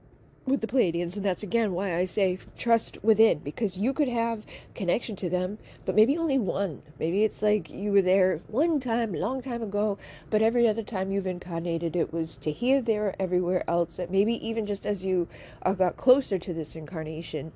with 0.46 0.60
the 0.62 0.68
Pleiadians, 0.68 1.16
and 1.16 1.24
that's 1.24 1.44
again 1.44 1.72
why 1.72 1.96
I 1.96 2.06
say 2.06 2.38
trust 2.58 2.98
within, 3.02 3.40
because 3.40 3.78
you 3.78 3.94
could 3.94 4.10
have 4.10 4.46
connection 4.76 5.16
to 5.18 5.30
them, 5.30 5.58
but 5.86 5.96
maybe 5.96 6.18
only 6.18 6.38
one. 6.38 6.82
Maybe 7.00 7.24
it's 7.24 7.42
like 7.42 7.70
you 7.70 7.94
were 7.94 8.02
there 8.02 8.42
one 8.48 8.80
time, 8.80 9.14
long 9.14 9.42
time 9.42 9.62
ago, 9.62 9.98
but 10.30 10.42
every 10.42 10.68
other 10.68 10.84
time 10.84 11.12
you've 11.12 11.28
incarnated, 11.28 11.96
it 11.96 12.12
was 12.12 12.36
to 12.38 12.52
here, 12.52 12.82
there, 12.82 13.08
or 13.08 13.16
everywhere 13.20 13.64
else. 13.70 13.96
That 13.96 14.12
maybe 14.12 14.46
even 14.46 14.66
just 14.66 14.86
as 14.86 15.06
you 15.06 15.30
uh, 15.62 15.74
got 15.74 15.96
closer 15.96 16.38
to 16.38 16.54
this 16.54 16.76
incarnation, 16.76 17.54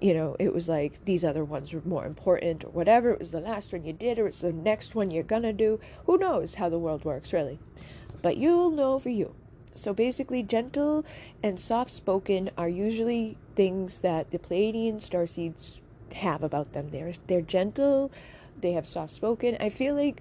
you 0.00 0.14
know, 0.14 0.36
it 0.38 0.52
was 0.52 0.68
like 0.68 1.04
these 1.04 1.24
other 1.24 1.44
ones 1.44 1.72
were 1.72 1.82
more 1.84 2.06
important 2.06 2.64
or 2.64 2.70
whatever. 2.70 3.10
It 3.10 3.18
was 3.18 3.32
the 3.32 3.40
last 3.40 3.72
one 3.72 3.84
you 3.84 3.92
did 3.92 4.18
or 4.18 4.28
it's 4.28 4.40
the 4.40 4.52
next 4.52 4.94
one 4.94 5.10
you're 5.10 5.22
gonna 5.22 5.52
do. 5.52 5.80
Who 6.06 6.18
knows 6.18 6.54
how 6.54 6.68
the 6.68 6.78
world 6.78 7.04
works, 7.04 7.32
really? 7.32 7.58
But 8.22 8.36
you'll 8.36 8.70
know 8.70 8.98
for 8.98 9.10
you. 9.10 9.34
So 9.74 9.94
basically, 9.94 10.42
gentle 10.42 11.04
and 11.42 11.60
soft 11.60 11.90
spoken 11.92 12.50
are 12.58 12.68
usually 12.68 13.38
things 13.54 14.00
that 14.00 14.30
the 14.30 14.38
Pleiadian 14.38 14.96
starseeds 14.96 15.76
have 16.14 16.42
about 16.42 16.72
them. 16.72 16.90
They're, 16.90 17.12
they're 17.28 17.40
gentle, 17.40 18.10
they 18.60 18.72
have 18.72 18.88
soft 18.88 19.12
spoken. 19.12 19.56
I 19.60 19.68
feel 19.68 19.94
like 19.94 20.20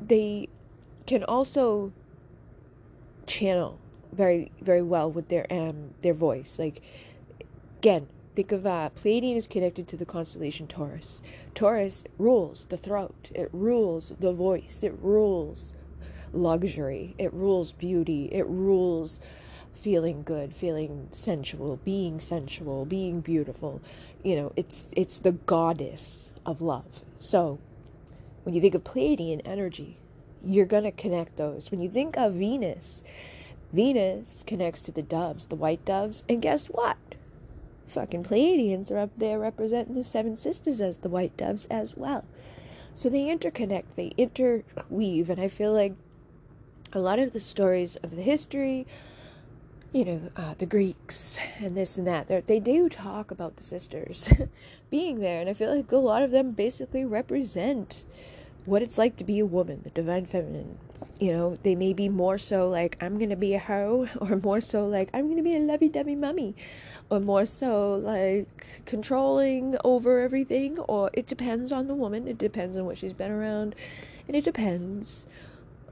they 0.00 0.48
can 1.06 1.22
also 1.24 1.92
channel 3.26 3.78
very 4.12 4.52
very 4.60 4.82
well 4.82 5.10
with 5.10 5.28
their 5.28 5.46
um 5.52 5.90
their 6.02 6.14
voice 6.14 6.58
like 6.58 6.80
again 7.78 8.06
think 8.36 8.52
of 8.52 8.66
uh, 8.66 8.90
Pleiadian 8.94 9.36
is 9.36 9.48
connected 9.48 9.88
to 9.88 9.96
the 9.96 10.04
constellation 10.04 10.66
Taurus. 10.66 11.22
Taurus 11.54 12.04
rules 12.18 12.66
the 12.68 12.76
throat. 12.76 13.30
It 13.34 13.48
rules 13.50 14.12
the 14.20 14.32
voice. 14.34 14.82
It 14.82 14.94
rules 15.00 15.72
luxury. 16.34 17.14
It 17.16 17.32
rules 17.32 17.72
beauty. 17.72 18.28
It 18.30 18.46
rules 18.46 19.20
feeling 19.72 20.22
good, 20.22 20.54
feeling 20.54 21.08
sensual, 21.12 21.80
being 21.82 22.20
sensual, 22.20 22.84
being 22.84 23.20
beautiful. 23.20 23.80
You 24.22 24.36
know, 24.36 24.52
it's 24.54 24.84
it's 24.92 25.18
the 25.20 25.32
goddess 25.32 26.30
of 26.44 26.60
love. 26.60 27.02
So, 27.18 27.58
when 28.42 28.54
you 28.54 28.60
think 28.60 28.74
of 28.74 28.84
Pleiadian 28.84 29.40
energy, 29.46 29.96
you're 30.44 30.66
going 30.66 30.84
to 30.84 30.92
connect 30.92 31.36
those. 31.36 31.70
When 31.70 31.80
you 31.80 31.88
think 31.88 32.18
of 32.18 32.34
Venus, 32.34 33.02
Venus 33.72 34.44
connects 34.46 34.82
to 34.82 34.92
the 34.92 35.02
doves, 35.02 35.46
the 35.46 35.56
white 35.56 35.84
doves, 35.86 36.22
and 36.28 36.42
guess 36.42 36.66
what? 36.66 36.98
Fucking 37.86 38.24
Pleiadians 38.24 38.90
are 38.90 38.98
up 38.98 39.10
there 39.16 39.38
representing 39.38 39.94
the 39.94 40.04
Seven 40.04 40.36
Sisters 40.36 40.80
as 40.80 40.98
the 40.98 41.08
white 41.08 41.36
doves 41.36 41.66
as 41.70 41.96
well. 41.96 42.24
So 42.94 43.08
they 43.08 43.24
interconnect, 43.24 43.84
they 43.94 44.12
interweave, 44.16 45.28
and 45.28 45.40
I 45.40 45.48
feel 45.48 45.72
like 45.72 45.94
a 46.92 46.98
lot 46.98 47.18
of 47.18 47.32
the 47.32 47.40
stories 47.40 47.96
of 47.96 48.16
the 48.16 48.22
history, 48.22 48.86
you 49.92 50.04
know, 50.04 50.20
uh, 50.36 50.54
the 50.56 50.66
Greeks 50.66 51.36
and 51.58 51.76
this 51.76 51.96
and 51.96 52.06
that, 52.06 52.46
they 52.46 52.60
do 52.60 52.88
talk 52.88 53.30
about 53.30 53.56
the 53.56 53.62
sisters 53.62 54.30
being 54.90 55.20
there, 55.20 55.40
and 55.40 55.50
I 55.50 55.54
feel 55.54 55.74
like 55.74 55.92
a 55.92 55.96
lot 55.96 56.22
of 56.22 56.30
them 56.30 56.52
basically 56.52 57.04
represent 57.04 58.04
what 58.66 58.82
it's 58.82 58.98
like 58.98 59.16
to 59.16 59.24
be 59.24 59.38
a 59.38 59.46
woman, 59.46 59.80
the 59.84 59.90
divine 59.90 60.26
feminine. 60.26 60.78
You 61.18 61.32
know, 61.32 61.56
they 61.62 61.74
may 61.74 61.92
be 61.92 62.08
more 62.08 62.36
so 62.36 62.68
like, 62.68 62.96
I'm 63.00 63.18
gonna 63.18 63.36
be 63.36 63.54
a 63.54 63.58
hoe, 63.58 64.08
or 64.20 64.36
more 64.36 64.60
so 64.60 64.86
like, 64.86 65.08
I'm 65.14 65.28
gonna 65.28 65.42
be 65.42 65.56
a 65.56 65.60
lovey 65.60 65.88
dovey 65.88 66.14
mummy, 66.14 66.54
or 67.10 67.20
more 67.20 67.46
so 67.46 67.94
like 67.94 68.82
controlling 68.84 69.76
over 69.84 70.20
everything, 70.20 70.78
or 70.80 71.10
it 71.14 71.26
depends 71.26 71.72
on 71.72 71.86
the 71.86 71.94
woman, 71.94 72.28
it 72.28 72.38
depends 72.38 72.76
on 72.76 72.84
what 72.84 72.98
she's 72.98 73.12
been 73.12 73.30
around, 73.30 73.74
and 74.26 74.36
it 74.36 74.44
depends 74.44 75.26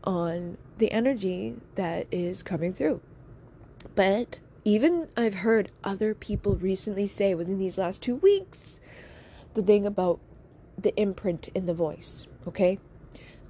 on 0.02 0.58
the 0.78 0.92
energy 0.92 1.54
that 1.76 2.06
is 2.10 2.42
coming 2.42 2.72
through. 2.72 3.00
But 3.94 4.38
even 4.64 5.08
I've 5.16 5.36
heard 5.36 5.70
other 5.82 6.14
people 6.14 6.56
recently 6.56 7.06
say 7.06 7.34
within 7.34 7.58
these 7.58 7.78
last 7.78 8.02
two 8.02 8.16
weeks 8.16 8.80
the 9.54 9.62
thing 9.62 9.86
about 9.86 10.20
the 10.76 10.94
imprint 11.00 11.48
in 11.54 11.66
the 11.66 11.74
voice, 11.74 12.26
okay? 12.46 12.78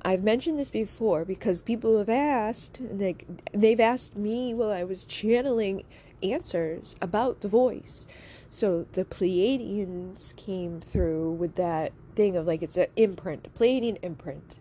I've 0.02 0.22
mentioned 0.22 0.58
this 0.58 0.70
before 0.70 1.24
because 1.24 1.62
people 1.62 1.98
have 1.98 2.10
asked, 2.10 2.80
like, 2.80 3.26
they've 3.52 3.80
asked 3.80 4.16
me 4.16 4.52
while 4.52 4.70
I 4.70 4.84
was 4.84 5.04
channeling 5.04 5.84
answers 6.22 6.94
about 7.00 7.40
the 7.40 7.48
voice. 7.48 8.06
So 8.48 8.86
the 8.92 9.04
Pleiadians 9.04 10.36
came 10.36 10.80
through 10.80 11.32
with 11.32 11.56
that 11.56 11.92
thing 12.14 12.36
of 12.36 12.46
like 12.46 12.62
it's 12.62 12.76
an 12.76 12.86
imprint, 12.96 13.52
Pleiadian 13.54 13.98
imprint. 14.02 14.58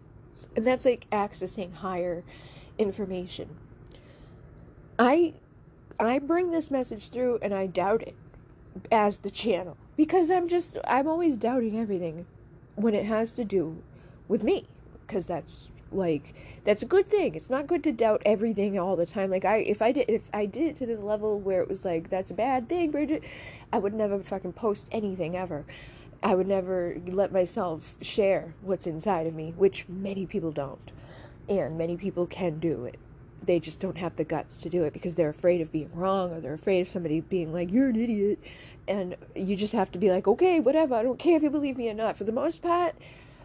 And 0.55 0.65
that's 0.65 0.85
like 0.85 1.07
accessing 1.11 1.73
higher 1.73 2.23
information. 2.77 3.49
I 4.97 5.33
I 5.99 6.19
bring 6.19 6.51
this 6.51 6.71
message 6.71 7.09
through 7.09 7.39
and 7.41 7.53
I 7.53 7.67
doubt 7.67 8.01
it 8.01 8.15
as 8.91 9.19
the 9.19 9.29
channel 9.29 9.77
because 9.95 10.31
I'm 10.31 10.47
just 10.47 10.77
I'm 10.85 11.07
always 11.07 11.37
doubting 11.37 11.79
everything 11.79 12.25
when 12.75 12.95
it 12.95 13.05
has 13.05 13.35
to 13.35 13.45
do 13.45 13.81
with 14.27 14.43
me 14.43 14.67
because 15.05 15.25
that's 15.25 15.67
like 15.93 16.33
that's 16.63 16.81
a 16.81 16.85
good 16.85 17.07
thing. 17.07 17.35
It's 17.35 17.49
not 17.49 17.67
good 17.67 17.83
to 17.83 17.91
doubt 17.91 18.21
everything 18.25 18.77
all 18.79 18.95
the 18.95 19.05
time. 19.05 19.29
Like 19.29 19.45
i 19.45 19.57
if 19.57 19.81
i 19.81 19.91
did 19.91 20.09
if 20.09 20.23
i 20.33 20.45
did 20.45 20.63
it 20.63 20.75
to 20.77 20.85
the 20.85 20.97
level 20.97 21.39
where 21.39 21.61
it 21.61 21.69
was 21.69 21.85
like 21.85 22.09
that's 22.09 22.31
a 22.31 22.33
bad 22.33 22.67
thing 22.69 22.91
bridget 22.91 23.23
i 23.71 23.77
would 23.77 23.93
never 23.93 24.21
fucking 24.21 24.53
post 24.53 24.87
anything 24.91 25.35
ever. 25.35 25.65
I 26.21 26.35
would 26.35 26.47
never 26.47 26.97
let 27.05 27.33
myself 27.33 27.95
share 28.01 28.53
what's 28.61 28.87
inside 28.87 29.27
of 29.27 29.33
me 29.33 29.53
which 29.57 29.87
many 29.89 30.25
people 30.25 30.51
don't. 30.51 30.91
And 31.49 31.77
many 31.77 31.97
people 31.97 32.25
can 32.25 32.59
do 32.59 32.85
it. 32.85 32.97
They 33.45 33.59
just 33.59 33.81
don't 33.81 33.97
have 33.97 34.15
the 34.15 34.23
guts 34.23 34.55
to 34.57 34.69
do 34.69 34.85
it 34.85 34.93
because 34.93 35.15
they're 35.15 35.29
afraid 35.29 35.59
of 35.59 35.69
being 35.73 35.89
wrong 35.93 36.31
or 36.31 36.39
they're 36.39 36.53
afraid 36.53 36.79
of 36.79 36.87
somebody 36.87 37.19
being 37.19 37.51
like 37.51 37.71
you're 37.71 37.89
an 37.89 37.97
idiot. 37.97 38.39
And 38.87 39.15
you 39.35 39.55
just 39.55 39.73
have 39.73 39.91
to 39.91 39.99
be 39.99 40.09
like 40.09 40.27
okay 40.27 40.59
whatever. 40.61 40.95
I 40.95 41.03
don't 41.03 41.19
care 41.19 41.35
if 41.35 41.43
you 41.43 41.49
believe 41.49 41.77
me 41.77 41.89
or 41.89 41.93
not. 41.93 42.17
For 42.17 42.23
the 42.23 42.31
most 42.31 42.61
part 42.61 42.95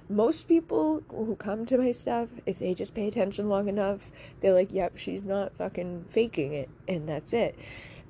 most 0.08 0.48
people 0.48 1.02
who 1.10 1.36
come 1.36 1.66
to 1.66 1.78
my 1.78 1.92
stuff, 1.92 2.28
if 2.46 2.58
they 2.58 2.74
just 2.74 2.94
pay 2.94 3.08
attention 3.08 3.48
long 3.48 3.68
enough, 3.68 4.10
they're 4.40 4.54
like, 4.54 4.72
yep, 4.72 4.96
she's 4.96 5.22
not 5.22 5.52
fucking 5.56 6.06
faking 6.08 6.54
it, 6.54 6.70
and 6.86 7.08
that's 7.08 7.32
it. 7.32 7.58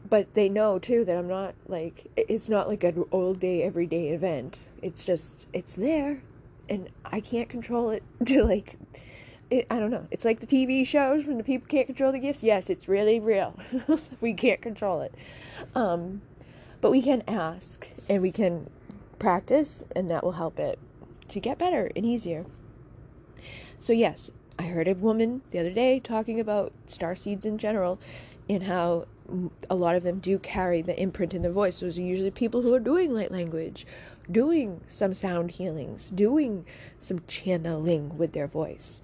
But 0.08 0.32
they 0.34 0.48
know 0.48 0.78
too 0.78 1.04
that 1.04 1.16
I'm 1.16 1.28
not 1.28 1.54
like, 1.66 2.06
it's 2.16 2.48
not 2.48 2.68
like 2.68 2.84
an 2.84 3.04
all 3.10 3.34
day, 3.34 3.62
everyday 3.62 4.10
event. 4.10 4.58
It's 4.80 5.04
just, 5.04 5.48
it's 5.52 5.74
there, 5.74 6.22
and 6.68 6.88
I 7.04 7.20
can't 7.20 7.48
control 7.48 7.90
it 7.90 8.02
to 8.26 8.44
like, 8.44 8.76
it, 9.50 9.66
I 9.70 9.78
don't 9.78 9.90
know. 9.90 10.06
It's 10.10 10.24
like 10.24 10.40
the 10.40 10.46
TV 10.46 10.86
shows 10.86 11.26
when 11.26 11.36
the 11.36 11.44
people 11.44 11.66
can't 11.66 11.86
control 11.86 12.12
the 12.12 12.18
gifts. 12.18 12.42
Yes, 12.42 12.70
it's 12.70 12.86
really 12.86 13.18
real. 13.18 13.58
we 14.20 14.34
can't 14.34 14.60
control 14.60 15.00
it. 15.00 15.14
Um, 15.74 16.22
but 16.80 16.92
we 16.92 17.02
can 17.02 17.24
ask 17.26 17.88
and 18.08 18.22
we 18.22 18.30
can 18.30 18.70
practice, 19.18 19.84
and 19.96 20.08
that 20.10 20.22
will 20.22 20.32
help 20.32 20.60
it 20.60 20.78
to 21.28 21.40
get 21.40 21.58
better 21.58 21.90
and 21.94 22.04
easier. 22.04 22.46
So, 23.78 23.92
yes, 23.92 24.30
I 24.58 24.64
heard 24.64 24.88
a 24.88 24.94
woman 24.94 25.42
the 25.50 25.60
other 25.60 25.70
day 25.70 26.00
talking 26.00 26.40
about 26.40 26.72
star 26.86 27.14
seeds 27.14 27.44
in 27.44 27.58
general 27.58 28.00
and 28.48 28.64
how 28.64 29.06
a 29.68 29.74
lot 29.74 29.94
of 29.94 30.02
them 30.02 30.18
do 30.18 30.38
carry 30.38 30.82
the 30.82 30.98
imprint 31.00 31.34
in 31.34 31.42
their 31.42 31.52
voice. 31.52 31.80
Those 31.80 31.98
are 31.98 32.02
usually 32.02 32.30
people 32.30 32.62
who 32.62 32.74
are 32.74 32.80
doing 32.80 33.12
light 33.12 33.30
language, 33.30 33.86
doing 34.30 34.80
some 34.88 35.14
sound 35.14 35.52
healings, 35.52 36.10
doing 36.10 36.64
some 36.98 37.20
channeling 37.28 38.16
with 38.16 38.32
their 38.32 38.46
voice. 38.46 39.00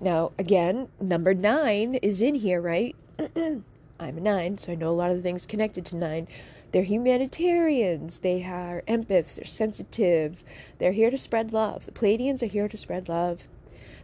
Now, 0.00 0.32
again, 0.38 0.88
number 1.00 1.34
nine 1.34 1.94
is 1.96 2.20
in 2.20 2.36
here, 2.36 2.60
right? 2.60 2.96
I'm 3.98 4.18
a 4.18 4.20
nine, 4.20 4.58
so 4.58 4.72
I 4.72 4.74
know 4.74 4.90
a 4.90 4.92
lot 4.92 5.10
of 5.10 5.16
the 5.16 5.22
things 5.22 5.46
connected 5.46 5.86
to 5.86 5.96
nine. 5.96 6.28
They're 6.76 6.84
humanitarians, 6.84 8.18
they 8.18 8.44
are 8.44 8.82
empaths, 8.86 9.36
they're 9.36 9.46
sensitive, 9.46 10.44
they're 10.76 10.92
here 10.92 11.10
to 11.10 11.16
spread 11.16 11.50
love. 11.50 11.86
The 11.86 11.90
Pleiadians 11.90 12.42
are 12.42 12.52
here 12.52 12.68
to 12.68 12.76
spread 12.76 13.08
love. 13.08 13.48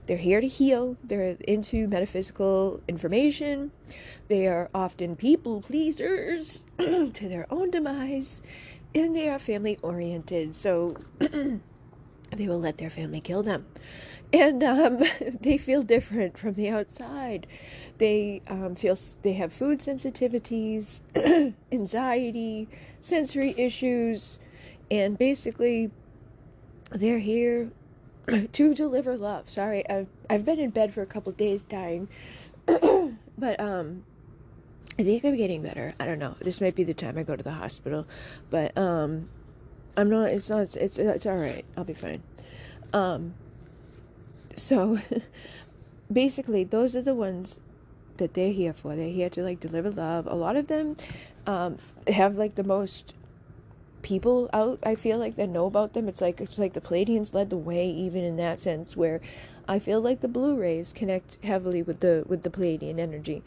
They're 0.07 0.17
here 0.17 0.41
to 0.41 0.49
heal. 0.49 0.97
They're 1.05 1.37
into 1.47 1.87
metaphysical 1.87 2.81
information. 2.89 3.73
They 4.29 4.47
are 4.47 4.71
often 4.75 5.17
people 5.17 5.61
pleasers 5.61 6.63
to 6.79 7.13
their 7.13 7.47
own 7.51 7.73
demise, 7.73 8.41
and 8.95 9.15
they 9.15 9.29
are 9.29 9.39
family 9.39 9.79
oriented. 9.83 10.57
So 10.57 10.97
they 11.19 11.61
will 12.49 12.59
let 12.59 12.79
their 12.79 12.89
family 12.89 13.21
kill 13.21 13.43
them. 13.43 13.67
And 14.33 14.65
um, 14.65 15.03
they 15.43 15.59
feel 15.59 15.83
different 15.83 16.39
from 16.39 16.55
the 16.55 16.71
outside. 16.71 17.47
They 18.03 18.43
um, 18.49 18.75
feel 18.75 18.99
they 19.23 19.35
have 19.35 19.53
food 19.53 19.79
sensitivities, 19.79 21.03
anxiety, 21.71 22.69
sensory 23.01 23.55
issues, 23.57 24.41
and 24.91 25.17
basically 25.17 25.93
they're 26.91 27.21
here 27.21 27.71
to 28.53 28.75
deliver 28.75 29.17
love. 29.17 29.49
Sorry, 29.49 29.89
I've 29.89 30.09
I've 30.29 30.45
been 30.45 30.59
in 30.59 30.71
bed 30.71 30.93
for 30.93 31.03
a 31.03 31.07
couple 31.07 31.31
days 31.31 31.63
dying, 31.63 32.09
but 32.67 33.61
um, 33.61 34.03
I 34.99 35.05
think 35.05 35.25
I'm 35.25 35.37
getting 35.37 35.63
better. 35.63 35.95
I 36.01 36.05
don't 36.05 36.19
know. 36.19 36.35
This 36.41 36.61
might 36.61 36.75
be 36.75 36.83
the 36.83 36.95
time 36.95 37.17
I 37.17 37.23
go 37.23 37.37
to 37.37 37.43
the 37.45 37.53
hospital, 37.53 38.09
but 38.51 38.77
um, 38.77 39.29
I'm 39.97 40.11
not. 40.11 40.31
It's 40.31 40.51
not. 40.51 40.75
It's 40.75 40.99
it's 40.99 41.25
all 41.25 41.37
right. 41.37 41.65
I'll 41.77 41.85
be 41.85 41.95
fine. 41.95 42.25
Um, 42.93 43.35
so 44.57 44.99
basically, 46.13 46.65
those 46.65 46.97
are 46.97 47.03
the 47.03 47.15
ones 47.15 47.61
that 48.19 48.35
they're 48.35 48.53
here 48.53 48.73
for. 48.73 48.97
They're 48.97 49.09
here 49.09 49.31
to 49.31 49.43
like 49.43 49.61
deliver 49.61 49.91
love. 49.91 50.27
A 50.27 50.35
lot 50.35 50.57
of 50.57 50.67
them 50.67 50.97
um, 51.47 51.79
have 52.07 52.37
like 52.37 52.55
the 52.55 52.65
most 52.65 53.15
people 54.03 54.51
out 54.53 54.81
i 54.83 54.97
feel 54.97 55.17
like 55.17 55.37
that 55.37 55.49
know 55.49 55.67
about 55.67 55.93
them 55.93 56.09
it's 56.09 56.21
like 56.21 56.41
it's 56.41 56.59
like 56.59 56.73
the 56.73 56.81
pleiadians 56.81 57.33
led 57.33 57.51
the 57.51 57.57
way 57.57 57.89
even 57.89 58.23
in 58.25 58.37
that 58.37 58.59
sense 58.61 58.97
where 58.97 59.21
i 59.69 59.79
feel 59.79 60.01
like 60.01 60.21
the 60.21 60.29
blue 60.29 60.57
rays 60.57 60.93
connect 60.93 61.39
heavily 61.45 61.83
with 61.83 62.01
the 62.01 62.25
with 62.27 62.43
the 62.43 62.51
pleiadian 62.51 62.99
energy. 62.99 63.43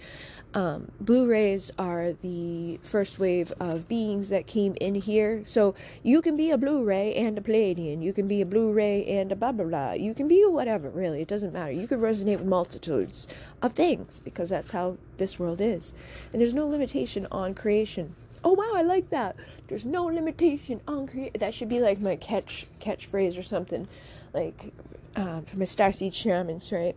Um, 0.53 0.89
blue 1.01 1.27
rays 1.27 1.69
are 1.77 2.13
the 2.13 2.79
first 2.81 3.19
wave 3.19 3.51
of 3.59 3.89
beings 3.89 4.29
that 4.29 4.47
came 4.47 4.75
in 4.79 4.95
here. 4.95 5.43
So 5.45 5.75
you 6.01 6.21
can 6.21 6.37
be 6.37 6.51
a 6.51 6.57
blue 6.57 6.83
ray 6.83 7.13
and 7.13 7.37
a 7.37 7.41
pleiadian. 7.41 8.01
You 8.01 8.13
can 8.13 8.27
be 8.27 8.41
a 8.41 8.45
blue 8.45 8.71
ray 8.71 9.05
and 9.05 9.31
a 9.31 9.35
blah 9.35 9.51
blah 9.51 9.65
blah. 9.65 9.91
You 9.93 10.13
can 10.13 10.27
be 10.27 10.45
whatever 10.45 10.89
really. 10.89 11.21
It 11.21 11.27
doesn't 11.27 11.51
matter. 11.51 11.71
You 11.71 11.87
can 11.87 11.99
resonate 11.99 12.37
with 12.37 12.47
multitudes 12.47 13.27
of 13.61 13.73
things 13.73 14.21
because 14.23 14.49
that's 14.49 14.71
how 14.71 14.97
this 15.17 15.37
world 15.37 15.59
is. 15.59 15.93
And 16.31 16.41
there's 16.41 16.53
no 16.53 16.67
limitation 16.67 17.27
on 17.31 17.53
creation. 17.53 18.15
Oh 18.45 18.53
wow, 18.53 18.71
I 18.75 18.83
like 18.83 19.09
that. 19.09 19.35
There's 19.67 19.85
no 19.85 20.05
limitation 20.05 20.79
on 20.87 21.07
create. 21.07 21.39
That 21.39 21.53
should 21.53 21.67
be 21.67 21.79
like 21.81 21.99
my 21.99 22.15
catch 22.15 22.67
catchphrase 22.79 23.37
or 23.37 23.43
something, 23.43 23.87
like 24.33 24.71
um, 25.15 25.43
for 25.43 25.57
my 25.57 25.65
starseed 25.65 26.13
shamans, 26.13 26.71
right? 26.71 26.95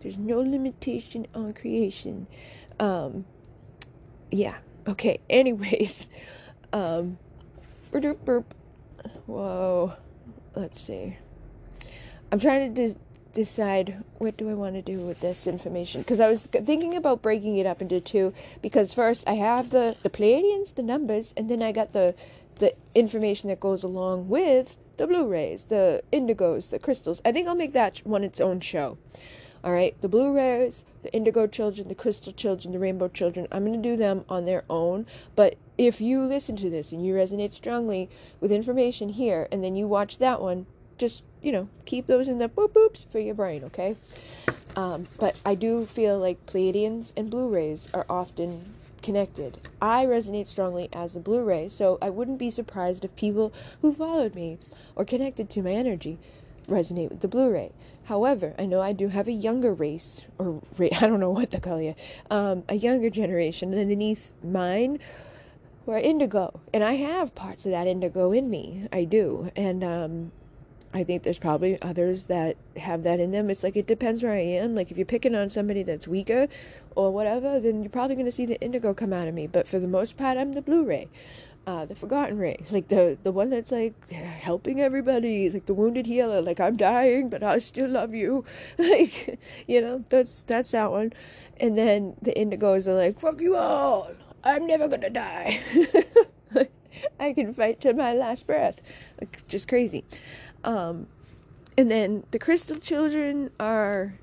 There's 0.00 0.16
no 0.16 0.40
limitation 0.40 1.26
on 1.34 1.52
creation. 1.52 2.26
Um, 2.78 3.24
yeah. 4.30 4.56
Okay. 4.88 5.20
Anyways, 5.30 6.06
um, 6.72 7.18
burp, 7.90 8.24
burp. 8.24 8.54
Whoa. 9.26 9.94
Let's 10.54 10.80
see. 10.80 11.16
I'm 12.32 12.40
trying 12.40 12.74
to. 12.74 12.82
Dis- 12.82 12.96
decide 13.32 14.02
what 14.18 14.36
do 14.36 14.50
I 14.50 14.54
want 14.54 14.74
to 14.74 14.82
do 14.82 14.98
with 14.98 15.20
this 15.20 15.46
information 15.46 16.00
because 16.02 16.20
I 16.20 16.28
was 16.28 16.46
thinking 16.46 16.96
about 16.96 17.22
breaking 17.22 17.56
it 17.58 17.66
up 17.66 17.80
into 17.80 18.00
two 18.00 18.34
because 18.60 18.92
first 18.92 19.24
I 19.26 19.34
have 19.34 19.70
the 19.70 19.96
the 20.02 20.10
Pleiadians, 20.10 20.74
the 20.74 20.82
numbers, 20.82 21.32
and 21.36 21.48
then 21.48 21.62
I 21.62 21.72
got 21.72 21.92
the 21.92 22.14
the 22.58 22.74
information 22.94 23.48
that 23.48 23.60
goes 23.60 23.82
along 23.82 24.28
with 24.28 24.76
the 25.00 25.06
blue 25.06 25.26
rays, 25.26 25.64
the 25.64 26.02
indigos, 26.12 26.68
the 26.68 26.78
crystals. 26.78 27.22
I 27.24 27.32
think 27.32 27.48
I'll 27.48 27.54
make 27.54 27.72
that 27.72 28.02
one 28.04 28.22
its 28.22 28.38
own 28.38 28.60
show. 28.60 28.98
All 29.64 29.72
right, 29.72 29.96
the 30.02 30.08
blue 30.08 30.30
rays, 30.30 30.84
the 31.02 31.10
indigo 31.14 31.46
children, 31.46 31.88
the 31.88 31.94
crystal 31.94 32.34
children, 32.34 32.74
the 32.74 32.78
rainbow 32.78 33.08
children. 33.08 33.48
I'm 33.50 33.64
going 33.64 33.82
to 33.82 33.88
do 33.88 33.96
them 33.96 34.26
on 34.28 34.44
their 34.44 34.62
own, 34.68 35.06
but 35.36 35.56
if 35.78 36.02
you 36.02 36.22
listen 36.22 36.54
to 36.56 36.68
this 36.68 36.92
and 36.92 37.04
you 37.04 37.14
resonate 37.14 37.52
strongly 37.52 38.10
with 38.40 38.52
information 38.52 39.08
here 39.08 39.48
and 39.50 39.64
then 39.64 39.74
you 39.74 39.88
watch 39.88 40.18
that 40.18 40.42
one, 40.42 40.66
just 40.98 41.22
you 41.40 41.50
know, 41.50 41.70
keep 41.86 42.06
those 42.06 42.28
in 42.28 42.36
the 42.36 42.50
boop 42.50 42.72
boops 42.72 43.10
for 43.10 43.20
your 43.20 43.34
brain, 43.34 43.64
okay? 43.64 43.96
Um, 44.76 45.08
but 45.16 45.40
I 45.46 45.54
do 45.54 45.86
feel 45.86 46.18
like 46.18 46.44
Pleiadians 46.44 47.14
and 47.16 47.30
blue 47.30 47.48
rays 47.48 47.88
are 47.94 48.04
often 48.10 48.74
connected. 49.02 49.58
I 49.80 50.04
resonate 50.04 50.46
strongly 50.46 50.88
as 50.92 51.14
a 51.14 51.20
blue 51.20 51.42
ray, 51.42 51.68
so 51.68 51.98
I 52.00 52.10
wouldn't 52.10 52.38
be 52.38 52.50
surprised 52.50 53.04
if 53.04 53.14
people 53.16 53.52
who 53.82 53.92
followed 53.92 54.34
me 54.34 54.58
or 54.96 55.04
connected 55.04 55.50
to 55.50 55.62
my 55.62 55.72
energy 55.72 56.18
resonate 56.68 57.10
with 57.10 57.20
the 57.20 57.28
blue 57.28 57.50
ray. 57.50 57.72
However, 58.04 58.54
I 58.58 58.66
know 58.66 58.80
I 58.80 58.92
do 58.92 59.08
have 59.08 59.28
a 59.28 59.32
younger 59.32 59.72
race, 59.72 60.22
or 60.38 60.62
ra- 60.78 60.88
I 61.00 61.06
don't 61.06 61.20
know 61.20 61.30
what 61.30 61.50
to 61.52 61.60
call 61.60 61.80
you, 61.80 61.94
um, 62.30 62.64
a 62.68 62.74
younger 62.74 63.10
generation 63.10 63.72
underneath 63.78 64.32
mine 64.42 64.98
who 65.84 65.92
are 65.92 65.98
indigo. 65.98 66.60
And 66.72 66.82
I 66.84 66.94
have 66.94 67.34
parts 67.34 67.64
of 67.64 67.72
that 67.72 67.86
indigo 67.86 68.32
in 68.32 68.50
me. 68.50 68.88
I 68.92 69.04
do. 69.04 69.50
And 69.56 69.82
um, 69.84 70.32
I 70.92 71.04
think 71.04 71.22
there's 71.22 71.38
probably 71.38 71.80
others 71.80 72.24
that 72.24 72.56
have 72.76 73.04
that 73.04 73.20
in 73.20 73.30
them. 73.30 73.48
It's 73.48 73.62
like 73.62 73.76
it 73.76 73.86
depends 73.86 74.22
where 74.22 74.32
I 74.32 74.40
am. 74.40 74.74
Like 74.74 74.90
if 74.90 74.96
you're 74.96 75.06
picking 75.06 75.36
on 75.36 75.48
somebody 75.48 75.84
that's 75.84 76.08
weaker 76.08 76.48
or 76.96 77.12
whatever, 77.12 77.60
then 77.60 77.82
you're 77.82 77.90
probably 77.90 78.16
gonna 78.16 78.32
see 78.32 78.46
the 78.46 78.60
indigo 78.60 78.92
come 78.92 79.12
out 79.12 79.28
of 79.28 79.34
me. 79.34 79.46
But 79.46 79.68
for 79.68 79.78
the 79.78 79.86
most 79.86 80.16
part, 80.16 80.36
I'm 80.36 80.52
the 80.52 80.62
blue 80.62 80.84
ray, 80.84 81.08
uh, 81.64 81.84
the 81.84 81.94
forgotten 81.94 82.38
ray, 82.38 82.64
like 82.70 82.88
the 82.88 83.16
the 83.22 83.30
one 83.30 83.50
that's 83.50 83.70
like 83.70 84.10
helping 84.10 84.80
everybody, 84.80 85.48
like 85.48 85.66
the 85.66 85.74
wounded 85.74 86.06
healer. 86.06 86.42
Like 86.42 86.58
I'm 86.58 86.76
dying, 86.76 87.28
but 87.28 87.44
I 87.44 87.60
still 87.60 87.88
love 87.88 88.12
you. 88.12 88.44
like 88.78 89.38
you 89.68 89.80
know, 89.80 90.04
that's 90.10 90.42
that's 90.42 90.72
that 90.72 90.90
one. 90.90 91.12
And 91.58 91.78
then 91.78 92.16
the 92.20 92.32
indigos 92.32 92.88
are 92.88 92.94
like, 92.94 93.20
fuck 93.20 93.40
you 93.40 93.56
all. 93.56 94.10
I'm 94.42 94.66
never 94.66 94.88
gonna 94.88 95.10
die. 95.10 95.60
I 97.20 97.32
can 97.32 97.54
fight 97.54 97.80
to 97.82 97.92
my 97.92 98.12
last 98.12 98.46
breath. 98.46 98.80
Like 99.20 99.46
just 99.46 99.68
crazy. 99.68 100.04
Um, 100.64 101.06
and 101.76 101.90
then 101.90 102.24
the 102.30 102.38
crystal 102.38 102.76
children 102.76 103.50
are 103.58 104.14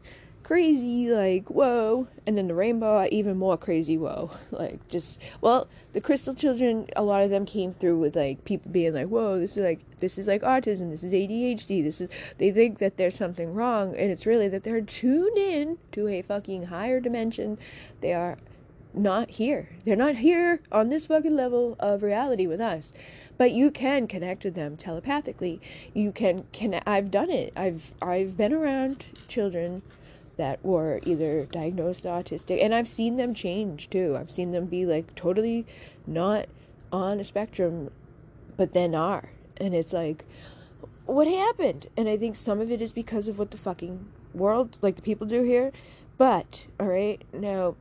crazy, 0.47 1.09
like, 1.09 1.49
whoa. 1.49 2.07
And 2.25 2.37
then 2.37 2.47
the 2.47 2.53
rainbow 2.53 2.97
are 2.97 3.07
even 3.07 3.37
more 3.37 3.57
crazy, 3.57 3.97
whoa. 3.97 4.31
Like, 4.51 4.87
just, 4.87 5.19
well, 5.41 5.67
the 5.93 5.99
crystal 5.99 6.33
children, 6.33 6.87
a 6.95 7.03
lot 7.03 7.23
of 7.23 7.29
them 7.29 7.45
came 7.45 7.73
through 7.73 7.99
with, 7.99 8.15
like, 8.15 8.45
people 8.45 8.71
being 8.71 8.93
like, 8.93 9.07
whoa, 9.07 9.39
this 9.39 9.57
is 9.57 9.63
like, 9.63 9.79
this 9.99 10.17
is 10.17 10.27
like 10.27 10.43
autism, 10.43 10.89
this 10.89 11.03
is 11.03 11.11
ADHD, 11.11 11.83
this 11.83 11.99
is, 11.99 12.09
they 12.37 12.51
think 12.51 12.79
that 12.79 12.95
there's 12.95 13.15
something 13.15 13.53
wrong, 13.53 13.95
and 13.95 14.09
it's 14.09 14.25
really 14.25 14.47
that 14.47 14.63
they're 14.63 14.81
tuned 14.81 15.37
in 15.37 15.77
to 15.91 16.07
a 16.07 16.21
fucking 16.21 16.67
higher 16.67 16.99
dimension. 16.99 17.57
They 17.99 18.13
are 18.13 18.37
not 18.93 19.31
here. 19.31 19.69
They're 19.83 19.95
not 19.95 20.15
here 20.15 20.61
on 20.71 20.89
this 20.89 21.07
fucking 21.07 21.35
level 21.35 21.75
of 21.79 22.03
reality 22.03 22.47
with 22.47 22.61
us 22.61 22.93
but 23.37 23.51
you 23.51 23.71
can 23.71 24.07
connect 24.07 24.43
with 24.43 24.55
them 24.55 24.77
telepathically. 24.77 25.61
You 25.93 26.11
can 26.11 26.45
can 26.51 26.81
i've 26.85 27.11
done 27.11 27.29
it. 27.29 27.53
I've 27.55 27.93
i've 28.01 28.35
been 28.35 28.53
around 28.53 29.05
children 29.27 29.81
that 30.37 30.63
were 30.63 30.99
either 31.03 31.45
diagnosed 31.45 32.03
autistic 32.03 32.63
and 32.63 32.73
i've 32.73 32.87
seen 32.87 33.17
them 33.17 33.33
change 33.33 33.89
too. 33.89 34.17
I've 34.19 34.31
seen 34.31 34.51
them 34.51 34.65
be 34.65 34.85
like 34.85 35.15
totally 35.15 35.65
not 36.05 36.47
on 36.91 37.19
a 37.19 37.23
spectrum 37.23 37.91
but 38.55 38.73
then 38.73 38.95
are. 38.95 39.29
And 39.57 39.73
it's 39.75 39.93
like 39.93 40.25
what 41.05 41.27
happened? 41.27 41.87
And 41.95 42.09
i 42.09 42.17
think 42.17 42.35
some 42.35 42.59
of 42.59 42.71
it 42.71 42.81
is 42.81 42.93
because 42.93 43.27
of 43.27 43.37
what 43.37 43.51
the 43.51 43.57
fucking 43.57 44.07
world 44.33 44.77
like 44.81 44.95
the 44.95 45.01
people 45.01 45.27
do 45.27 45.43
here. 45.43 45.71
But 46.17 46.65
all 46.79 46.87
right 46.87 47.23
now 47.33 47.75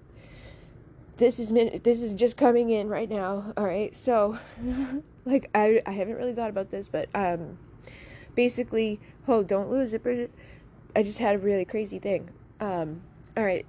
this 1.16 1.38
is 1.38 1.50
min- 1.50 1.80
this 1.82 2.02
is 2.02 2.12
just 2.12 2.36
coming 2.36 2.68
in 2.68 2.88
right 2.88 3.08
now 3.08 3.54
all 3.56 3.64
right? 3.64 3.94
So 3.96 4.38
like 5.26 5.50
I 5.54 5.82
I 5.84 5.92
haven't 5.92 6.16
really 6.16 6.32
thought 6.32 6.50
about 6.50 6.70
this, 6.70 6.88
but 6.88 7.08
um, 7.14 7.58
basically, 8.34 9.00
oh, 9.28 9.42
don't 9.42 9.70
lose 9.70 9.92
it, 9.92 10.02
Bridget. 10.02 10.32
I 10.94 11.02
just 11.02 11.18
had 11.18 11.34
a 11.34 11.38
really 11.38 11.64
crazy 11.64 11.98
thing. 11.98 12.30
Um, 12.60 13.02
all 13.36 13.44
right, 13.44 13.66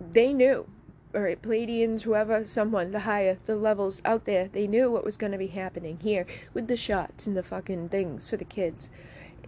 they 0.00 0.32
knew. 0.32 0.68
All 1.14 1.22
right, 1.22 1.40
Pleiadians, 1.40 2.02
whoever, 2.02 2.44
someone, 2.44 2.90
the 2.90 3.00
higher, 3.00 3.38
the 3.46 3.56
levels 3.56 4.02
out 4.04 4.26
there, 4.26 4.48
they 4.48 4.66
knew 4.66 4.90
what 4.90 5.02
was 5.02 5.16
going 5.16 5.32
to 5.32 5.38
be 5.38 5.46
happening 5.46 5.98
here 6.02 6.26
with 6.52 6.68
the 6.68 6.76
shots 6.76 7.26
and 7.26 7.34
the 7.34 7.42
fucking 7.42 7.88
things 7.88 8.28
for 8.28 8.36
the 8.36 8.44
kids, 8.44 8.90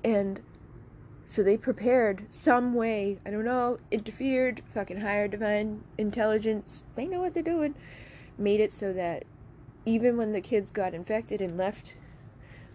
and 0.03 0.41
so 1.27 1.43
they 1.43 1.59
prepared 1.59 2.25
some 2.31 2.73
way. 2.73 3.19
I 3.27 3.31
don't 3.31 3.45
know, 3.45 3.79
interfered. 3.91 4.63
Fucking 4.73 5.03
higher 5.03 5.29
divine 5.29 5.85
intelligence. 5.99 6.85
They 6.97 7.07
know 7.07 7.21
what 7.21 7.35
they're 7.35 7.43
doing. 7.43 7.75
Made 8.39 8.61
it 8.61 8.73
so 8.73 8.95
that 8.95 9.25
even 9.85 10.17
when 10.17 10.33
the 10.33 10.41
kids 10.41 10.71
got 10.71 10.95
infected 10.95 11.41
and 11.41 11.57
left 11.57 11.95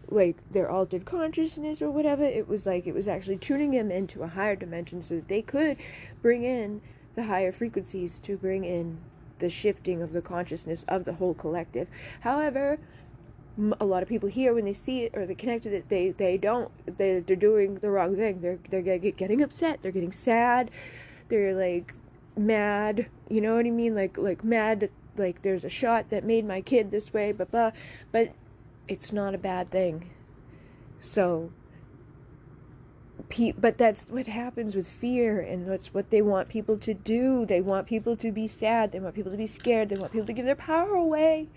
like 0.09 0.37
their 0.51 0.69
altered 0.69 1.05
consciousness 1.05 1.81
or 1.81 1.89
whatever, 1.89 2.23
it 2.23 2.47
was 2.47 2.65
like 2.65 2.87
it 2.87 2.93
was 2.93 3.07
actually 3.07 3.37
tuning 3.37 3.71
them 3.71 3.91
into 3.91 4.23
a 4.23 4.27
higher 4.27 4.55
dimension 4.55 5.01
so 5.01 5.15
that 5.15 5.27
they 5.27 5.41
could 5.41 5.77
bring 6.21 6.43
in 6.43 6.81
the 7.15 7.23
higher 7.23 7.51
frequencies 7.51 8.19
to 8.19 8.37
bring 8.37 8.63
in 8.63 8.97
the 9.39 9.49
shifting 9.49 10.01
of 10.01 10.13
the 10.13 10.21
consciousness 10.21 10.85
of 10.87 11.05
the 11.05 11.13
whole 11.13 11.33
collective. 11.33 11.87
However, 12.21 12.79
a 13.79 13.85
lot 13.85 14.01
of 14.01 14.09
people 14.09 14.29
here 14.29 14.53
when 14.53 14.65
they 14.65 14.73
see 14.73 15.03
it 15.03 15.11
or 15.15 15.25
they 15.25 15.35
connect 15.35 15.65
with 15.65 15.73
it, 15.73 15.89
they 15.89 16.11
they 16.11 16.37
don't. 16.37 16.71
They 16.97 17.19
they're 17.19 17.35
doing 17.35 17.75
the 17.75 17.89
wrong 17.89 18.15
thing. 18.15 18.41
They're 18.41 18.59
they're 18.69 18.97
getting 18.97 19.41
upset. 19.41 19.79
They're 19.81 19.91
getting 19.91 20.11
sad. 20.11 20.71
They're 21.29 21.55
like 21.55 21.93
mad. 22.35 23.07
You 23.29 23.41
know 23.41 23.55
what 23.55 23.65
I 23.65 23.71
mean? 23.71 23.95
Like 23.95 24.17
like 24.17 24.43
mad 24.43 24.89
like 25.17 25.41
there's 25.41 25.63
a 25.63 25.69
shot 25.69 26.09
that 26.09 26.23
made 26.23 26.45
my 26.45 26.61
kid 26.61 26.91
this 26.91 27.13
way. 27.13 27.31
Blah 27.31 27.45
blah. 27.45 27.71
But 28.11 28.33
it's 28.87 29.11
not 29.11 29.35
a 29.35 29.37
bad 29.37 29.71
thing. 29.71 30.09
So. 30.99 31.51
But 33.57 33.77
that's 33.77 34.09
what 34.09 34.27
happens 34.27 34.75
with 34.75 34.87
fear 34.87 35.39
and 35.39 35.67
that's 35.67 35.93
what 35.93 36.11
they 36.11 36.21
want 36.21 36.49
people 36.49 36.77
to 36.77 36.93
do 36.93 37.45
they 37.47 37.61
want 37.61 37.87
people 37.87 38.15
to 38.17 38.31
be 38.31 38.47
sad 38.47 38.91
they 38.91 38.99
want 38.99 39.15
people 39.15 39.31
to 39.31 39.37
be 39.37 39.47
scared 39.47 39.89
they 39.89 39.95
want 39.95 40.11
people 40.11 40.27
to 40.27 40.33
give 40.33 40.45
their 40.45 40.55
power 40.55 40.93
away 40.93 41.47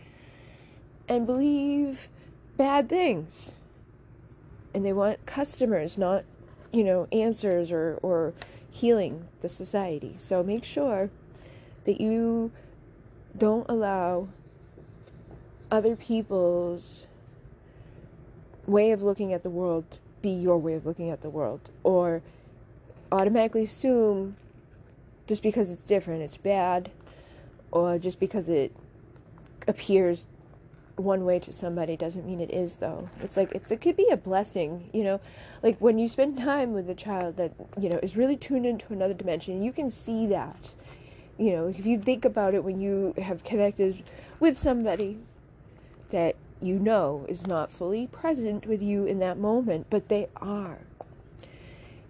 and 1.09 1.27
believe 1.27 2.09
bad 2.57 2.89
things. 2.89 3.53
And 4.75 4.85
they 4.85 4.93
want 4.93 5.25
customers, 5.27 5.97
not, 5.97 6.25
you 6.73 6.85
know, 6.85 7.09
answers 7.13 7.73
or, 7.73 7.99
or 8.03 8.35
healing 8.71 9.29
the 9.41 9.49
society. 9.49 10.17
So 10.19 10.43
make 10.43 10.65
sure 10.65 11.11
that 11.85 12.01
you 12.01 12.51
don't 13.39 13.67
allow 13.69 14.29
other 15.71 15.97
people's 15.97 17.05
way 18.67 18.91
of 18.93 19.03
looking 19.03 19.33
at 19.33 19.43
the 19.43 19.51
world 19.51 19.99
be 20.23 20.31
your 20.31 20.59
way 20.59 20.75
of 20.75 20.87
looking 20.87 21.11
at 21.11 21.23
the 21.23 21.31
world 21.31 21.71
or 21.83 22.23
automatically 23.13 23.63
assume 23.63 24.37
just 25.27 25.43
because 25.43 25.71
it's 25.71 25.83
different 25.83 26.23
it's 26.23 26.37
bad 26.37 26.91
or 27.71 27.99
just 27.99 28.19
because 28.19 28.49
it 28.49 28.73
appears 29.69 30.27
one 30.97 31.25
way 31.25 31.39
to 31.39 31.53
somebody 31.53 31.97
doesn't 31.97 32.27
mean 32.27 32.41
it 32.41 32.51
is 32.51 32.77
though. 32.77 33.09
It's 33.23 33.37
like 33.37 33.53
it's 33.53 33.71
it 33.71 33.81
could 33.81 33.97
be 33.97 34.09
a 34.11 34.17
blessing 34.17 34.89
you 34.93 35.05
know? 35.05 35.21
Like 35.63 35.79
when 35.79 35.99
you 35.99 36.09
spend 36.09 36.39
time 36.39 36.73
with 36.73 36.89
a 36.89 36.95
child 36.95 37.37
that 37.37 37.53
you 37.79 37.89
know 37.89 37.99
is 38.03 38.17
really 38.17 38.37
tuned 38.37 38.67
into 38.67 38.93
another 38.93 39.15
dimension 39.15 39.63
you 39.63 39.73
can 39.73 39.91
see 39.91 40.27
that 40.29 40.71
you 41.39 41.53
know 41.53 41.67
if 41.69 41.87
you 41.87 41.99
think 42.01 42.25
about 42.25 42.55
it 42.55 42.65
when 42.65 42.81
you 42.81 43.15
have 43.19 43.45
connected 43.45 44.03
with 44.41 44.59
somebody 44.59 45.19
that 46.11 46.37
you 46.63 46.79
know 46.79 47.25
is 47.29 47.47
not 47.47 47.71
fully 47.71 48.07
present 48.07 48.67
with 48.67 48.83
you 48.83 49.05
in 49.05 49.19
that 49.19 49.39
moment 49.39 49.87
but 49.91 50.09
they 50.09 50.29
are 50.37 50.79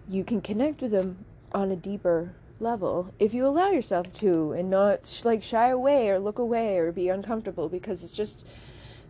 you 0.07 0.23
can 0.23 0.41
connect 0.41 0.81
with 0.81 0.91
them 0.91 1.17
on 1.51 1.71
a 1.71 1.75
deeper 1.75 2.31
level 2.59 3.13
if 3.19 3.33
you 3.33 3.45
allow 3.45 3.69
yourself 3.69 4.11
to 4.13 4.51
and 4.53 4.69
not 4.69 5.21
like 5.23 5.43
shy 5.43 5.69
away 5.69 6.09
or 6.09 6.17
look 6.17 6.39
away 6.39 6.77
or 6.77 6.91
be 6.91 7.09
uncomfortable 7.09 7.69
because 7.69 8.03
it's 8.03 8.13
just 8.13 8.45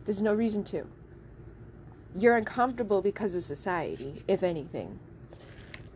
there's 0.07 0.21
no 0.21 0.33
reason 0.33 0.63
to. 0.63 0.87
You're 2.15 2.37
uncomfortable 2.37 3.01
because 3.01 3.35
of 3.35 3.43
society, 3.43 4.23
if 4.25 4.41
anything. 4.41 4.99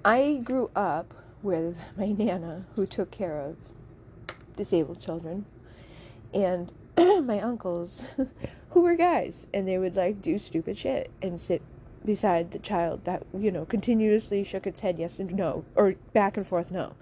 I 0.04 0.42
grew 0.44 0.70
up 0.76 1.14
with 1.42 1.82
my 1.98 2.08
nana 2.12 2.66
who 2.76 2.86
took 2.86 3.10
care 3.10 3.40
of 3.40 3.56
disabled 4.56 5.00
children. 5.00 5.46
And 6.34 6.72
my 6.98 7.40
uncles 7.40 8.02
who 8.72 8.82
were 8.82 8.96
guys 8.96 9.48
and 9.54 9.68
they 9.68 9.78
would 9.78 9.96
like 9.96 10.22
do 10.22 10.38
stupid 10.38 10.78
shit 10.78 11.10
and 11.22 11.40
sit 11.40 11.62
beside 12.04 12.52
the 12.52 12.60
child 12.60 13.06
that 13.06 13.24
you 13.38 13.52
know 13.52 13.64
continuously 13.64 14.44
shook 14.44 14.66
its 14.66 14.80
head 14.80 14.98
yes 14.98 15.20
and 15.20 15.34
no 15.36 15.64
or 15.76 15.96
back 16.14 16.38
and 16.38 16.48
forth 16.48 16.72
no. 16.72 16.94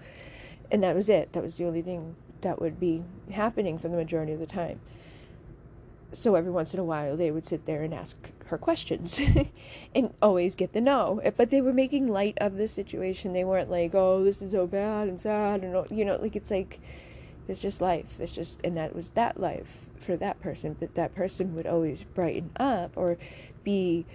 And 0.70 0.82
that 0.84 0.94
was 0.94 1.08
it. 1.08 1.32
That 1.32 1.42
was 1.42 1.56
the 1.56 1.64
only 1.64 1.82
thing 1.82 2.14
that 2.42 2.60
would 2.60 2.78
be 2.78 3.02
happening 3.32 3.78
for 3.78 3.88
the 3.88 3.96
majority 3.96 4.32
of 4.32 4.38
the 4.38 4.46
time. 4.46 4.80
So 6.12 6.34
every 6.34 6.50
once 6.50 6.72
in 6.74 6.80
a 6.80 6.84
while 6.84 7.16
they 7.16 7.30
would 7.30 7.46
sit 7.46 7.66
there 7.66 7.82
and 7.82 7.94
ask 7.94 8.16
her 8.46 8.58
questions 8.58 9.20
and 9.94 10.12
always 10.20 10.54
get 10.54 10.72
the 10.72 10.80
no. 10.80 11.20
But 11.36 11.50
they 11.50 11.60
were 11.60 11.72
making 11.72 12.08
light 12.08 12.36
of 12.40 12.56
the 12.56 12.68
situation. 12.68 13.32
They 13.32 13.44
weren't 13.44 13.70
like 13.70 13.94
oh 13.94 14.22
this 14.22 14.42
is 14.42 14.52
so 14.52 14.66
bad 14.66 15.08
and 15.08 15.20
sad 15.20 15.62
and 15.62 15.90
you 15.90 16.04
know 16.04 16.16
like 16.16 16.36
it's 16.36 16.50
like 16.50 16.80
it's 17.50 17.60
just 17.60 17.80
life 17.80 18.20
it's 18.20 18.34
just 18.34 18.58
and 18.64 18.76
that 18.76 18.94
was 18.94 19.10
that 19.10 19.38
life 19.38 19.88
for 19.96 20.16
that 20.16 20.40
person 20.40 20.76
but 20.78 20.94
that 20.94 21.14
person 21.14 21.54
would 21.54 21.66
always 21.66 22.02
brighten 22.14 22.50
up 22.58 22.92
or 22.96 23.18
be 23.64 24.06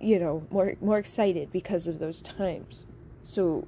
you 0.00 0.18
know 0.18 0.46
more 0.50 0.74
more 0.80 0.98
excited 0.98 1.50
because 1.52 1.86
of 1.86 1.98
those 1.98 2.20
times 2.20 2.84
so 3.22 3.66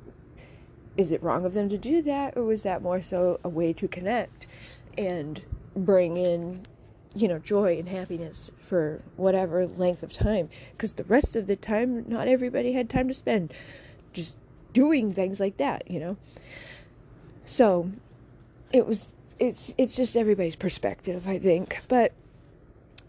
is 0.97 1.11
it 1.11 1.23
wrong 1.23 1.45
of 1.45 1.55
them 1.55 1.69
to 1.69 1.79
do 1.79 2.03
that 2.03 2.37
or 2.37 2.45
was 2.45 2.63
that 2.63 2.83
more 2.83 3.01
so 3.01 3.39
a 3.45 3.49
way 3.49 3.73
to 3.73 3.89
connect 3.89 4.47
and 4.99 5.43
bring 5.75 6.17
in 6.17 6.67
you 7.17 7.29
know, 7.29 7.39
joy 7.39 7.79
and 7.79 7.89
happiness 7.89 8.51
for 8.61 9.01
whatever 9.17 9.67
length 9.67 10.03
of 10.03 10.13
time. 10.13 10.51
Because 10.73 10.93
the 10.93 11.05
rest 11.05 11.35
of 11.35 11.47
the 11.47 11.57
time, 11.57 12.05
not 12.07 12.29
everybody 12.29 12.73
had 12.73 12.91
time 12.91 13.09
to 13.09 13.15
spend 13.15 13.55
just 14.13 14.37
doing 14.75 15.15
things 15.15 15.41
like 15.41 15.57
that, 15.57 15.91
you 15.91 15.99
know. 15.99 16.19
So 17.47 17.91
it 18.77 18.87
was, 18.87 19.09
it's, 19.39 19.75
it's 19.79 19.97
just 19.97 20.17
everybody's 20.17 20.57
perspective, 20.57 21.27
I 21.27 21.39
think. 21.39 21.81
But, 21.89 22.13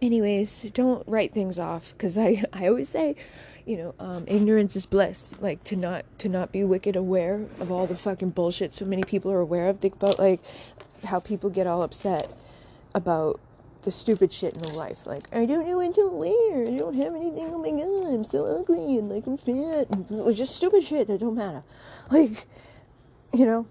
anyways, 0.01 0.67
don't 0.73 1.07
write 1.07 1.33
things 1.33 1.59
off 1.59 1.93
because 1.97 2.17
I, 2.17 2.43
I 2.53 2.67
always 2.67 2.89
say, 2.89 3.15
you 3.67 3.77
know, 3.77 3.95
um, 3.99 4.23
ignorance 4.27 4.75
is 4.75 4.85
bliss. 4.85 5.35
Like 5.41 5.63
to 5.65 5.75
not 5.75 6.05
to 6.19 6.29
not 6.29 6.53
be 6.53 6.63
wicked 6.63 6.95
aware 6.95 7.45
of 7.59 7.69
all 7.69 7.85
the 7.85 7.97
fucking 7.97 8.29
bullshit 8.29 8.73
so 8.73 8.85
many 8.85 9.03
people 9.03 9.29
are 9.29 9.41
aware 9.41 9.67
of. 9.67 9.79
Think 9.79 9.95
about 9.95 10.17
like 10.17 10.39
how 11.03 11.19
people 11.19 11.49
get 11.49 11.67
all 11.67 11.83
upset 11.83 12.31
about 12.95 13.41
the 13.83 13.91
stupid 13.91 14.31
shit 14.31 14.55
in 14.55 14.73
life. 14.73 15.05
Like, 15.05 15.23
I 15.35 15.45
don't 15.45 15.67
know 15.67 15.77
what 15.77 15.95
to 15.95 16.07
wear. 16.07 16.63
I 16.63 16.77
don't 16.77 16.95
have 16.95 17.13
anything. 17.13 17.49
Oh 17.53 17.59
my 17.59 17.71
god, 17.71 18.13
I'm 18.13 18.23
so 18.23 18.45
ugly 18.45 18.97
and 18.97 19.09
like 19.09 19.27
I'm 19.27 19.37
fat. 19.37 19.87
And 19.89 20.35
just 20.35 20.55
stupid 20.55 20.83
shit 20.83 21.07
that 21.07 21.19
don't 21.19 21.35
matter. 21.35 21.63
Like, 22.09 22.45
you 23.33 23.45
know, 23.45 23.67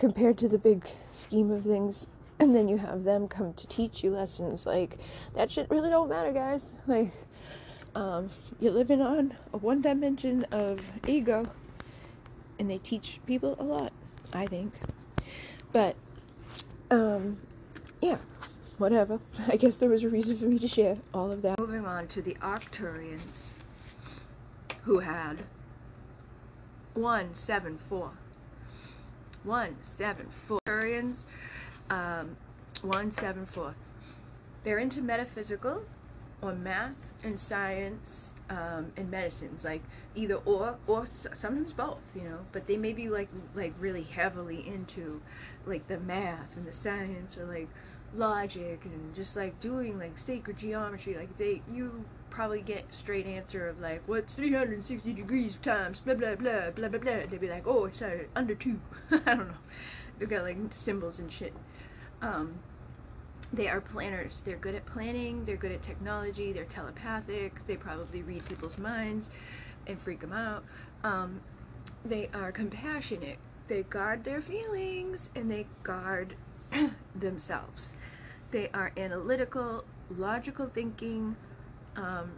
compared 0.00 0.38
to 0.38 0.48
the 0.48 0.58
big 0.58 0.84
scheme 1.16 1.50
of 1.50 1.64
things. 1.64 2.06
And 2.38 2.54
then 2.54 2.68
you 2.68 2.76
have 2.76 3.04
them 3.04 3.28
come 3.28 3.54
to 3.54 3.66
teach 3.66 4.04
you 4.04 4.10
lessons. 4.10 4.66
Like, 4.66 4.98
that 5.34 5.50
shit 5.50 5.70
really 5.70 5.88
don't 5.88 6.08
matter, 6.08 6.32
guys. 6.32 6.72
Like, 6.86 7.10
um, 7.94 8.30
you're 8.60 8.72
living 8.72 9.00
on 9.00 9.34
a 9.54 9.56
one 9.56 9.80
dimension 9.80 10.44
of 10.52 10.80
ego. 11.06 11.44
And 12.58 12.70
they 12.70 12.78
teach 12.78 13.20
people 13.26 13.56
a 13.58 13.64
lot, 13.64 13.92
I 14.32 14.46
think. 14.46 14.74
But, 15.72 15.96
um, 16.90 17.38
yeah 18.00 18.18
whatever. 18.78 19.20
I 19.48 19.56
guess 19.56 19.76
there 19.76 19.88
was 19.88 20.04
a 20.04 20.08
reason 20.08 20.36
for 20.36 20.44
me 20.44 20.58
to 20.58 20.68
share 20.68 20.96
all 21.12 21.32
of 21.32 21.42
that. 21.42 21.58
Moving 21.58 21.86
on 21.86 22.06
to 22.08 22.22
the 22.22 22.34
Arcturians, 22.34 23.54
who 24.82 25.00
had 25.00 25.42
174. 26.94 28.12
174. 29.46 30.58
Arcturians, 30.66 31.18
um, 31.90 32.36
174. 32.82 33.74
They're 34.64 34.78
into 34.78 35.00
metaphysical 35.00 35.82
or 36.42 36.54
math 36.54 36.92
and 37.22 37.38
science 37.38 38.30
um, 38.50 38.92
and 38.96 39.10
medicines, 39.10 39.64
like 39.64 39.82
either 40.14 40.36
or, 40.44 40.76
or 40.86 41.08
sometimes 41.34 41.72
both, 41.72 42.02
you 42.14 42.22
know. 42.22 42.38
But 42.52 42.66
they 42.66 42.76
may 42.76 42.92
be 42.92 43.08
like 43.08 43.28
like 43.54 43.74
really 43.78 44.02
heavily 44.02 44.66
into 44.66 45.20
like 45.66 45.86
the 45.88 45.98
math 45.98 46.56
and 46.56 46.66
the 46.66 46.72
science, 46.72 47.36
or 47.36 47.44
like 47.44 47.68
logic 48.14 48.80
and 48.84 49.14
just 49.14 49.36
like 49.36 49.60
doing 49.60 49.98
like 49.98 50.16
sacred 50.18 50.56
geometry 50.56 51.16
like 51.16 51.36
they 51.38 51.60
you 51.70 52.04
probably 52.36 52.60
get 52.60 52.84
straight 52.90 53.24
answer 53.24 53.66
of 53.66 53.80
like 53.80 54.02
what's 54.04 54.34
360 54.34 55.14
degrees 55.14 55.56
times 55.62 56.00
blah 56.00 56.12
blah 56.12 56.34
blah 56.34 56.70
blah 56.70 56.88
blah 56.88 56.98
blah. 56.98 57.26
They'd 57.30 57.40
be 57.40 57.48
like 57.48 57.66
oh 57.66 57.86
it's 57.86 58.02
uh, 58.02 58.24
under 58.36 58.54
two. 58.54 58.78
I 59.10 59.16
don't 59.34 59.48
know. 59.48 59.54
They've 60.18 60.28
got 60.28 60.42
like 60.42 60.58
symbols 60.74 61.18
and 61.18 61.32
shit. 61.32 61.54
Um 62.20 62.56
they 63.54 63.68
are 63.68 63.80
planners. 63.80 64.42
They're 64.44 64.58
good 64.58 64.74
at 64.74 64.84
planning 64.84 65.46
they're 65.46 65.56
good 65.56 65.72
at 65.72 65.82
technology 65.82 66.52
they're 66.52 66.66
telepathic 66.66 67.66
they 67.66 67.76
probably 67.76 68.20
read 68.20 68.44
people's 68.44 68.76
minds 68.76 69.30
and 69.86 69.98
freak 69.98 70.20
them 70.20 70.34
out. 70.34 70.62
Um 71.04 71.40
they 72.04 72.28
are 72.34 72.52
compassionate. 72.52 73.38
They 73.68 73.82
guard 73.84 74.24
their 74.24 74.42
feelings 74.42 75.30
and 75.34 75.50
they 75.50 75.66
guard 75.82 76.34
themselves. 77.14 77.94
They 78.50 78.68
are 78.74 78.92
analytical, 78.98 79.84
logical 80.14 80.68
thinking. 80.68 81.36
Um, 81.96 82.32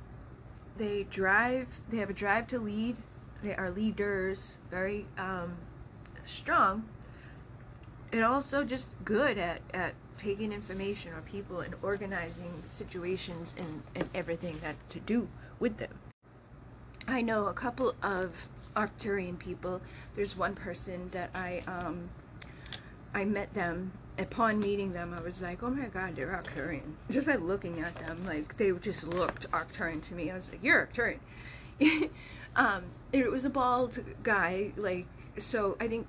they 0.76 1.04
drive. 1.04 1.66
They 1.90 1.98
have 1.98 2.10
a 2.10 2.14
drive 2.14 2.46
to 2.48 2.58
lead. 2.58 2.96
They 3.42 3.54
are 3.54 3.70
leaders, 3.70 4.54
very 4.70 5.06
um, 5.16 5.56
strong, 6.26 6.88
and 8.12 8.24
also 8.24 8.64
just 8.64 8.88
good 9.04 9.38
at 9.38 9.60
at 9.72 9.94
taking 10.18 10.52
information 10.52 11.12
or 11.12 11.20
people 11.22 11.60
and 11.60 11.74
organizing 11.82 12.62
situations 12.70 13.54
and 13.56 13.82
and 13.94 14.08
everything 14.14 14.58
that 14.62 14.76
to 14.90 15.00
do 15.00 15.28
with 15.60 15.78
them. 15.78 15.94
I 17.06 17.22
know 17.22 17.46
a 17.46 17.54
couple 17.54 17.94
of 18.02 18.48
Arcturian 18.76 19.38
people. 19.38 19.80
There's 20.14 20.36
one 20.36 20.54
person 20.54 21.10
that 21.12 21.30
I 21.34 21.62
um, 21.66 22.10
I 23.14 23.24
met 23.24 23.54
them. 23.54 23.92
Upon 24.18 24.58
meeting 24.58 24.92
them, 24.92 25.14
I 25.16 25.22
was 25.22 25.40
like, 25.40 25.62
"Oh 25.62 25.70
my 25.70 25.86
God, 25.86 26.16
they're 26.16 26.26
Arcturian!" 26.28 26.94
Just 27.08 27.26
by 27.26 27.36
looking 27.36 27.80
at 27.80 27.94
them, 27.96 28.24
like 28.26 28.56
they 28.56 28.72
just 28.72 29.04
looked 29.04 29.48
Arcturian 29.52 30.02
to 30.08 30.14
me. 30.14 30.30
I 30.30 30.34
was 30.34 30.48
like, 30.50 30.62
"You're 30.62 30.88
Arcturian." 30.88 31.20
um, 32.56 32.84
it 33.12 33.30
was 33.30 33.44
a 33.44 33.50
bald 33.50 34.00
guy, 34.24 34.72
like 34.76 35.06
so. 35.38 35.76
I 35.78 35.86
think 35.86 36.08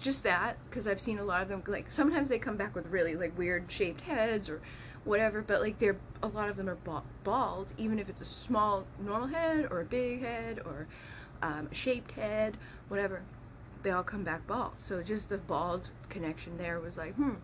just 0.00 0.22
that 0.22 0.56
because 0.68 0.86
I've 0.86 1.00
seen 1.00 1.18
a 1.18 1.24
lot 1.24 1.42
of 1.42 1.48
them. 1.48 1.62
Like 1.66 1.92
sometimes 1.92 2.28
they 2.28 2.38
come 2.38 2.56
back 2.56 2.74
with 2.74 2.86
really 2.86 3.16
like 3.16 3.36
weird 3.36 3.70
shaped 3.70 4.00
heads 4.00 4.48
or 4.48 4.62
whatever, 5.04 5.42
but 5.42 5.60
like 5.60 5.78
they're 5.78 5.96
a 6.22 6.28
lot 6.28 6.48
of 6.48 6.56
them 6.56 6.68
are 6.68 7.02
bald, 7.24 7.68
even 7.76 7.98
if 7.98 8.08
it's 8.08 8.20
a 8.20 8.26
small 8.26 8.86
normal 8.98 9.28
head 9.28 9.68
or 9.70 9.80
a 9.80 9.84
big 9.84 10.22
head 10.22 10.60
or 10.64 10.86
um, 11.42 11.68
shaped 11.72 12.12
head, 12.12 12.56
whatever. 12.88 13.22
They 13.86 13.92
all 13.92 14.02
come 14.02 14.24
back 14.24 14.44
bald. 14.48 14.72
So 14.84 15.00
just 15.00 15.28
the 15.28 15.38
bald 15.38 15.90
connection 16.08 16.56
there 16.56 16.80
was 16.80 16.96
like, 16.96 17.14
hmm. 17.14 17.34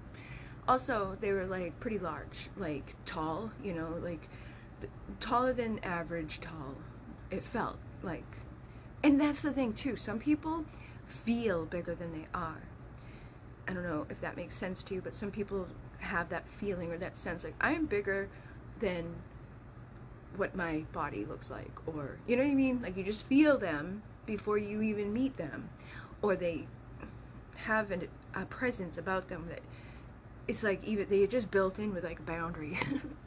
Also, 0.66 1.16
they 1.20 1.30
were 1.30 1.46
like 1.46 1.78
pretty 1.78 2.00
large, 2.00 2.48
like 2.56 2.96
tall, 3.06 3.52
you 3.62 3.72
know, 3.72 3.94
like 4.02 4.28
taller 5.20 5.52
than 5.52 5.78
average 5.84 6.40
tall. 6.40 6.74
It 7.30 7.44
felt 7.44 7.76
like, 8.02 8.24
and 9.04 9.20
that's 9.20 9.40
the 9.40 9.52
thing 9.52 9.72
too. 9.72 9.94
Some 9.94 10.18
people 10.18 10.64
feel 11.06 11.64
bigger 11.64 11.94
than 11.94 12.10
they 12.12 12.26
are. 12.34 12.64
I 13.68 13.72
don't 13.72 13.84
know 13.84 14.08
if 14.10 14.20
that 14.20 14.34
makes 14.36 14.56
sense 14.56 14.82
to 14.82 14.94
you, 14.94 15.00
but 15.00 15.14
some 15.14 15.30
people 15.30 15.68
have 16.00 16.28
that 16.30 16.48
feeling 16.48 16.90
or 16.90 16.98
that 16.98 17.16
sense 17.16 17.44
like 17.44 17.54
I 17.60 17.70
am 17.74 17.86
bigger 17.86 18.28
than 18.80 19.14
what 20.36 20.56
my 20.56 20.82
body 20.92 21.24
looks 21.24 21.52
like 21.52 21.70
or 21.86 22.18
you 22.26 22.34
know 22.34 22.42
what 22.42 22.50
I 22.50 22.54
mean 22.54 22.82
like 22.82 22.96
you 22.96 23.04
just 23.04 23.26
feel 23.26 23.58
them 23.58 24.02
before 24.26 24.58
you 24.58 24.82
even 24.82 25.12
meet 25.12 25.36
them 25.36 25.68
or 26.22 26.36
they 26.36 26.66
have 27.56 27.90
an, 27.90 28.08
a 28.34 28.46
presence 28.46 28.96
about 28.96 29.28
them 29.28 29.46
that 29.48 29.60
it's 30.48 30.62
like 30.62 30.82
even 30.84 31.06
they 31.08 31.26
just 31.26 31.50
built 31.50 31.78
in 31.78 31.94
with 31.94 32.04
like 32.04 32.18
a 32.18 32.22
boundary 32.22 32.78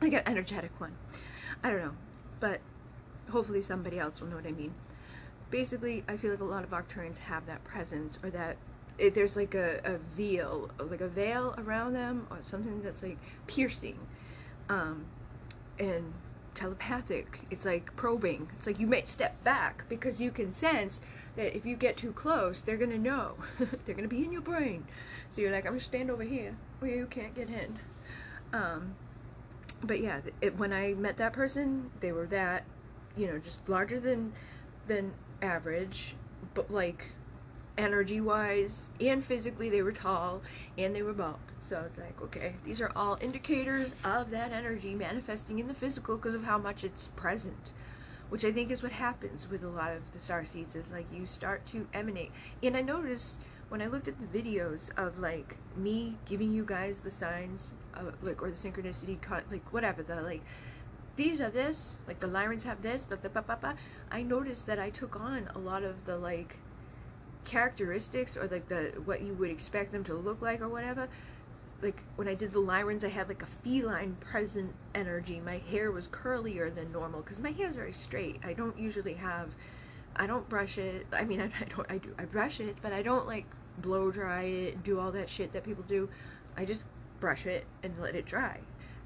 like 0.00 0.12
an 0.12 0.22
energetic 0.26 0.70
one 0.80 0.92
I 1.62 1.70
don't 1.70 1.80
know 1.80 1.96
but 2.40 2.60
hopefully 3.30 3.62
somebody 3.62 3.98
else 3.98 4.20
will 4.20 4.28
know 4.28 4.36
what 4.36 4.46
I 4.46 4.52
mean 4.52 4.74
basically 5.50 6.04
I 6.08 6.16
feel 6.16 6.30
like 6.30 6.40
a 6.40 6.44
lot 6.44 6.64
of 6.64 6.70
Arcturians 6.70 7.18
have 7.18 7.46
that 7.46 7.62
presence 7.64 8.18
or 8.22 8.30
that 8.30 8.56
there's 8.98 9.36
like 9.36 9.54
a, 9.54 9.80
a 9.84 9.98
veil, 10.16 10.70
like 10.78 11.00
a 11.00 11.08
veil 11.08 11.54
around 11.58 11.94
them, 11.94 12.26
or 12.30 12.38
something 12.48 12.82
that's 12.82 13.02
like 13.02 13.18
piercing, 13.46 13.98
um, 14.68 15.04
and 15.78 16.12
telepathic. 16.54 17.40
It's 17.50 17.64
like 17.64 17.94
probing. 17.96 18.48
It's 18.56 18.66
like 18.66 18.78
you 18.78 18.86
might 18.86 19.08
step 19.08 19.42
back 19.42 19.84
because 19.88 20.20
you 20.20 20.30
can 20.30 20.54
sense 20.54 21.00
that 21.36 21.56
if 21.56 21.64
you 21.66 21.76
get 21.76 21.96
too 21.96 22.12
close, 22.12 22.62
they're 22.62 22.76
gonna 22.76 22.98
know. 22.98 23.34
they're 23.84 23.94
gonna 23.94 24.08
be 24.08 24.24
in 24.24 24.32
your 24.32 24.42
brain. 24.42 24.86
So 25.34 25.40
you're 25.40 25.52
like, 25.52 25.66
I'm 25.66 25.72
gonna 25.72 25.84
stand 25.84 26.10
over 26.10 26.22
here 26.22 26.56
where 26.78 26.90
you 26.90 27.06
can't 27.06 27.34
get 27.34 27.48
in. 27.48 27.78
Um, 28.52 28.94
but 29.82 30.00
yeah, 30.00 30.20
it, 30.40 30.56
when 30.58 30.72
I 30.72 30.94
met 30.94 31.16
that 31.18 31.32
person, 31.32 31.90
they 32.00 32.12
were 32.12 32.26
that, 32.26 32.64
you 33.16 33.26
know, 33.26 33.38
just 33.38 33.68
larger 33.68 34.00
than 34.00 34.32
than 34.86 35.12
average, 35.42 36.14
but 36.54 36.70
like 36.70 37.14
energy 37.76 38.20
wise 38.20 38.88
and 39.00 39.24
physically 39.24 39.68
they 39.68 39.82
were 39.82 39.92
tall 39.92 40.40
and 40.78 40.94
they 40.94 41.02
were 41.02 41.12
bald 41.12 41.38
so 41.68 41.82
it's 41.86 41.98
like 41.98 42.20
okay 42.22 42.54
these 42.64 42.80
are 42.80 42.92
all 42.94 43.18
indicators 43.20 43.92
of 44.04 44.30
that 44.30 44.52
energy 44.52 44.94
manifesting 44.94 45.58
in 45.58 45.66
the 45.66 45.74
physical 45.74 46.16
because 46.16 46.34
of 46.34 46.44
how 46.44 46.56
much 46.56 46.84
it's 46.84 47.08
present 47.16 47.72
which 48.28 48.44
i 48.44 48.52
think 48.52 48.70
is 48.70 48.82
what 48.82 48.92
happens 48.92 49.48
with 49.50 49.62
a 49.62 49.68
lot 49.68 49.92
of 49.92 50.02
the 50.12 50.18
star 50.18 50.44
seeds 50.44 50.74
is 50.74 50.84
like 50.92 51.06
you 51.12 51.26
start 51.26 51.64
to 51.66 51.86
emanate 51.92 52.30
and 52.62 52.76
i 52.76 52.80
noticed 52.80 53.34
when 53.68 53.80
i 53.80 53.86
looked 53.86 54.08
at 54.08 54.14
the 54.20 54.38
videos 54.38 54.80
of 54.96 55.18
like 55.18 55.56
me 55.76 56.16
giving 56.26 56.52
you 56.52 56.64
guys 56.64 57.00
the 57.00 57.10
signs 57.10 57.72
of, 57.94 58.14
like 58.22 58.42
or 58.42 58.50
the 58.50 58.56
synchronicity 58.56 59.20
cut 59.20 59.44
like 59.50 59.72
whatever 59.72 60.02
the 60.02 60.20
like 60.20 60.42
these 61.16 61.40
are 61.40 61.50
this 61.50 61.94
like 62.08 62.20
the 62.20 62.26
Lyrans 62.26 62.64
have 62.64 62.82
this 62.82 63.04
the, 63.04 63.16
the, 63.16 63.28
ba, 63.28 63.42
ba, 63.42 63.56
ba. 63.60 63.76
i 64.10 64.22
noticed 64.22 64.66
that 64.66 64.78
i 64.78 64.90
took 64.90 65.18
on 65.18 65.48
a 65.54 65.58
lot 65.58 65.82
of 65.82 66.04
the 66.06 66.16
like 66.16 66.56
characteristics 67.44 68.36
or 68.36 68.48
like 68.48 68.68
the 68.68 68.92
what 69.04 69.22
you 69.22 69.34
would 69.34 69.50
expect 69.50 69.92
them 69.92 70.02
to 70.04 70.14
look 70.14 70.40
like 70.40 70.60
or 70.60 70.68
whatever 70.68 71.08
like 71.84 72.02
when 72.16 72.26
I 72.26 72.34
did 72.34 72.52
the 72.52 72.60
Lyrans 72.60 73.04
I 73.04 73.08
had 73.08 73.28
like 73.28 73.42
a 73.42 73.46
feline 73.62 74.16
present 74.20 74.72
energy. 74.94 75.38
My 75.38 75.58
hair 75.58 75.92
was 75.92 76.08
curlier 76.08 76.74
than 76.74 76.90
normal 76.90 77.20
because 77.20 77.38
my 77.38 77.50
hair 77.50 77.68
is 77.68 77.76
very 77.76 77.92
straight. 77.92 78.40
I 78.42 78.54
don't 78.54 78.76
usually 78.76 79.14
have 79.14 79.50
I 80.16 80.26
don't 80.26 80.48
brush 80.48 80.78
it. 80.78 81.06
I 81.12 81.24
mean 81.24 81.40
I, 81.40 81.44
I 81.60 81.64
don't 81.76 81.90
I 81.90 81.98
do 81.98 82.14
I 82.18 82.24
brush 82.24 82.58
it 82.58 82.76
but 82.82 82.92
I 82.92 83.02
don't 83.02 83.26
like 83.26 83.46
blow 83.78 84.10
dry 84.10 84.42
it 84.42 84.82
do 84.82 84.98
all 84.98 85.12
that 85.12 85.28
shit 85.30 85.52
that 85.52 85.62
people 85.62 85.84
do. 85.86 86.08
I 86.56 86.64
just 86.64 86.82
brush 87.20 87.46
it 87.46 87.66
and 87.82 87.94
let 88.00 88.16
it 88.16 88.26
dry 88.26 88.60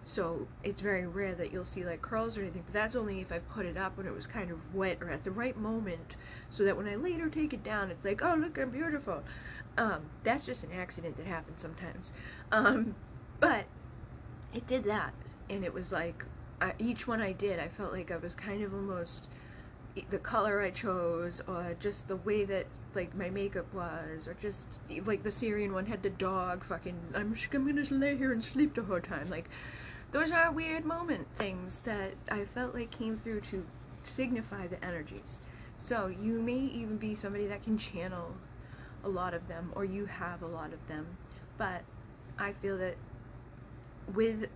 so 0.04 0.46
it's 0.64 0.80
very 0.80 1.06
rare 1.06 1.34
that 1.34 1.52
you'll 1.52 1.64
see 1.64 1.84
like 1.84 2.00
curls 2.00 2.36
or 2.36 2.42
anything 2.42 2.62
but 2.64 2.72
that's 2.72 2.94
only 2.94 3.20
if 3.20 3.30
I 3.30 3.38
put 3.38 3.66
it 3.66 3.76
up 3.76 3.96
when 3.96 4.06
it 4.06 4.14
was 4.14 4.26
kind 4.26 4.50
of 4.50 4.58
wet 4.74 4.98
or 5.00 5.10
at 5.10 5.24
the 5.24 5.30
right 5.30 5.56
moment 5.56 6.14
so 6.50 6.64
that 6.64 6.76
when 6.76 6.88
I 6.88 6.94
later 6.94 7.28
take 7.28 7.52
it 7.52 7.62
down 7.62 7.90
it's 7.90 8.04
like 8.04 8.22
oh 8.22 8.34
look 8.34 8.58
I'm 8.58 8.70
beautiful. 8.70 9.22
Um, 9.76 10.06
that's 10.24 10.44
just 10.44 10.64
an 10.64 10.72
accident 10.72 11.16
that 11.18 11.26
happens 11.26 11.62
sometimes. 11.62 12.10
Um, 12.50 12.96
but 13.38 13.66
it 14.52 14.66
did 14.66 14.84
that 14.84 15.14
and 15.50 15.64
it 15.64 15.72
was 15.72 15.92
like 15.92 16.24
I, 16.60 16.72
each 16.78 17.06
one 17.06 17.20
I 17.20 17.32
did 17.32 17.58
I 17.58 17.68
felt 17.68 17.92
like 17.92 18.10
I 18.10 18.16
was 18.16 18.34
kind 18.34 18.62
of 18.62 18.74
almost 18.74 19.28
the 20.10 20.18
color 20.18 20.60
I 20.60 20.70
chose 20.70 21.40
or 21.46 21.76
just 21.80 22.08
the 22.08 22.16
way 22.16 22.44
that 22.44 22.66
like 22.94 23.14
my 23.16 23.30
makeup 23.30 23.72
was 23.74 24.26
or 24.26 24.34
just 24.40 24.66
like 25.04 25.22
the 25.22 25.30
Sirian 25.30 25.72
one 25.72 25.86
had 25.86 26.02
the 26.02 26.10
dog 26.10 26.64
fucking 26.64 26.96
I'm, 27.14 27.34
I'm 27.52 27.66
gonna 27.66 27.84
lay 27.90 28.16
here 28.16 28.32
and 28.32 28.42
sleep 28.42 28.74
the 28.74 28.82
whole 28.82 29.00
time 29.00 29.28
like 29.28 29.48
those 30.12 30.30
are 30.32 30.50
weird 30.50 30.84
moment 30.84 31.26
things 31.36 31.80
that 31.84 32.14
I 32.30 32.44
felt 32.44 32.74
like 32.74 32.90
came 32.90 33.16
through 33.18 33.42
to 33.50 33.66
signify 34.04 34.66
the 34.66 34.82
energies. 34.84 35.40
So 35.86 36.06
you 36.06 36.40
may 36.40 36.58
even 36.58 36.96
be 36.96 37.14
somebody 37.14 37.46
that 37.46 37.62
can 37.62 37.78
channel 37.78 38.34
a 39.04 39.08
lot 39.08 39.34
of 39.34 39.48
them 39.48 39.72
or 39.74 39.84
you 39.84 40.06
have 40.06 40.42
a 40.42 40.46
lot 40.46 40.72
of 40.72 40.86
them. 40.88 41.06
But 41.56 41.82
I 42.38 42.52
feel 42.52 42.78
that 42.78 42.96
with 44.14 44.46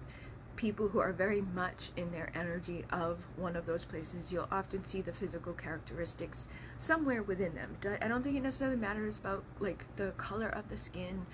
people 0.57 0.89
who 0.89 1.01
are 1.01 1.13
very 1.13 1.41
much 1.41 1.91
in 1.97 2.13
their 2.13 2.31
energy 2.35 2.85
of 2.91 3.19
one 3.37 3.57
of 3.57 3.67
those 3.67 3.85
places, 3.85 4.31
you'll 4.31 4.49
often 4.51 4.87
see 4.87 5.01
the 5.01 5.13
physical 5.13 5.53
characteristics 5.53 6.39
somewhere 6.79 7.23
within 7.23 7.55
them. 7.55 7.77
I 8.01 8.09
don't 8.09 8.23
think 8.23 8.37
it 8.37 8.43
necessarily 8.43 8.77
matters 8.77 9.19
about 9.19 9.45
like 9.61 9.85
the 9.97 10.13
color 10.17 10.49
of 10.49 10.69
the 10.69 10.77
skin 10.77 11.27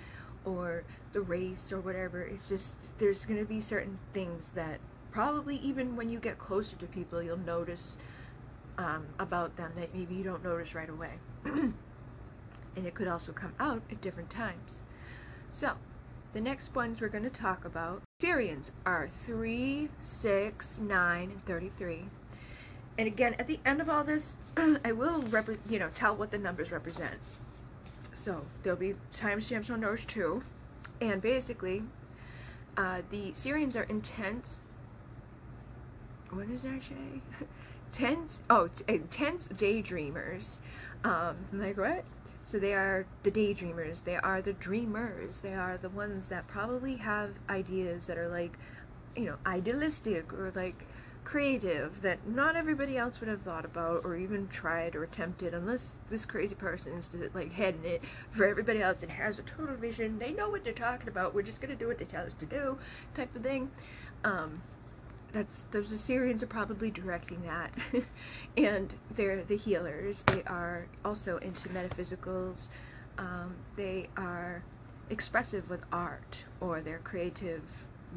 or 0.45 0.83
the 1.13 1.21
race 1.21 1.71
or 1.71 1.79
whatever. 1.79 2.21
It's 2.21 2.47
just 2.47 2.75
there's 2.97 3.25
going 3.25 3.39
to 3.39 3.45
be 3.45 3.61
certain 3.61 3.99
things 4.13 4.51
that 4.55 4.79
probably 5.11 5.57
even 5.57 5.95
when 5.95 6.09
you 6.09 6.19
get 6.19 6.37
closer 6.37 6.75
to 6.77 6.85
people, 6.85 7.21
you'll 7.21 7.37
notice 7.37 7.97
um, 8.77 9.05
about 9.19 9.55
them 9.57 9.71
that 9.75 9.93
maybe 9.93 10.15
you 10.15 10.23
don't 10.23 10.43
notice 10.43 10.73
right 10.73 10.89
away. 10.89 11.11
and 11.45 11.73
it 12.75 12.93
could 12.93 13.07
also 13.07 13.31
come 13.31 13.53
out 13.59 13.81
at 13.91 14.01
different 14.01 14.29
times. 14.29 14.71
So, 15.49 15.73
the 16.33 16.41
next 16.41 16.75
ones 16.75 17.01
we're 17.01 17.09
going 17.09 17.23
to 17.23 17.29
talk 17.29 17.65
about 17.65 18.03
Sirians 18.21 18.69
are 18.85 19.09
3, 19.25 19.89
6, 20.21 20.77
9, 20.79 21.21
and 21.23 21.45
33. 21.45 22.05
And 22.97 23.07
again, 23.07 23.35
at 23.39 23.47
the 23.47 23.59
end 23.65 23.81
of 23.81 23.89
all 23.89 24.03
this, 24.03 24.37
I 24.57 24.91
will 24.91 25.23
you 25.67 25.79
know 25.79 25.89
tell 25.95 26.15
what 26.15 26.31
the 26.31 26.37
numbers 26.37 26.71
represent. 26.71 27.15
So 28.23 28.43
there'll 28.63 28.79
be 28.79 28.95
timestamps 29.13 29.69
on 29.69 29.81
those 29.81 30.03
too. 30.03 30.43
And 30.99 31.21
basically, 31.21 31.83
uh, 32.75 33.01
the 33.09 33.31
Sirians 33.31 33.75
are 33.75 33.83
intense. 33.83 34.59
What 36.29 36.49
does 36.49 36.63
that 36.63 36.81
say? 36.81 37.45
tense. 37.93 38.39
Oh, 38.49 38.69
intense 38.87 39.47
daydreamers. 39.47 40.57
Um, 41.05 41.37
like 41.53 41.77
what? 41.77 42.03
So 42.45 42.59
they 42.59 42.73
are 42.73 43.05
the 43.23 43.31
daydreamers. 43.31 44.03
They 44.03 44.17
are 44.17 44.41
the 44.41 44.53
dreamers. 44.53 45.39
They 45.39 45.53
are 45.53 45.77
the 45.77 45.89
ones 45.89 46.27
that 46.27 46.47
probably 46.47 46.97
have 46.97 47.31
ideas 47.49 48.05
that 48.07 48.17
are 48.17 48.27
like, 48.27 48.57
you 49.15 49.25
know, 49.25 49.37
idealistic 49.45 50.33
or 50.33 50.51
like 50.55 50.85
creative 51.23 52.01
that 52.01 52.27
not 52.27 52.55
everybody 52.55 52.97
else 52.97 53.19
would 53.19 53.29
have 53.29 53.41
thought 53.41 53.65
about 53.65 54.03
or 54.03 54.15
even 54.15 54.47
tried 54.47 54.95
or 54.95 55.03
attempted 55.03 55.53
unless 55.53 55.95
this 56.09 56.25
crazy 56.25 56.55
person 56.55 56.93
is 56.93 57.09
like 57.33 57.53
heading 57.53 57.85
it 57.85 58.01
for 58.31 58.45
everybody 58.45 58.81
else 58.81 59.03
and 59.03 59.11
has 59.11 59.37
a 59.37 59.43
total 59.43 59.75
vision. 59.75 60.17
They 60.17 60.31
know 60.31 60.49
what 60.49 60.63
they're 60.63 60.73
talking 60.73 61.07
about. 61.07 61.35
We're 61.35 61.43
just 61.43 61.61
gonna 61.61 61.75
do 61.75 61.87
what 61.87 61.99
they 61.99 62.05
tell 62.05 62.25
us 62.25 62.33
to 62.39 62.45
do 62.45 62.77
type 63.15 63.35
of 63.35 63.43
thing. 63.43 63.69
Um, 64.23 64.61
that's 65.31 65.53
those 65.71 65.91
Assyrians 65.91 66.41
are 66.41 66.47
probably 66.47 66.89
directing 66.89 67.43
that. 67.43 67.71
And 68.57 68.93
they're 69.15 69.43
the 69.43 69.55
healers. 69.55 70.23
They 70.25 70.43
are 70.43 70.87
also 71.05 71.37
into 71.37 71.69
metaphysicals. 71.69 72.67
Um, 73.17 73.55
they 73.77 74.09
are 74.17 74.63
expressive 75.09 75.69
with 75.69 75.81
art 75.91 76.43
or 76.59 76.81
they're 76.81 76.99
creative 76.99 77.63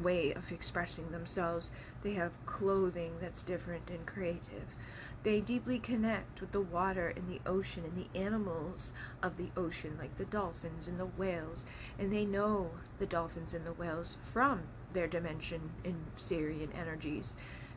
way 0.01 0.31
of 0.33 0.51
expressing 0.51 1.11
themselves. 1.11 1.69
They 2.03 2.13
have 2.13 2.45
clothing 2.45 3.13
that's 3.21 3.43
different 3.43 3.89
and 3.89 4.05
creative. 4.05 4.75
They 5.23 5.39
deeply 5.39 5.79
connect 5.79 6.41
with 6.41 6.51
the 6.51 6.61
water 6.61 7.13
and 7.15 7.29
the 7.29 7.39
ocean 7.49 7.83
and 7.85 7.95
the 7.95 8.19
animals 8.19 8.91
of 9.21 9.37
the 9.37 9.51
ocean, 9.55 9.95
like 9.97 10.17
the 10.17 10.25
dolphins 10.25 10.87
and 10.87 10.99
the 10.99 11.05
whales, 11.05 11.63
and 11.97 12.11
they 12.11 12.25
know 12.25 12.71
the 12.99 13.05
dolphins 13.05 13.53
and 13.53 13.65
the 13.65 13.71
whales 13.71 14.17
from 14.33 14.63
their 14.91 15.07
dimension 15.07 15.71
in 15.83 15.95
Sirian 16.17 16.77
energies. 16.77 17.33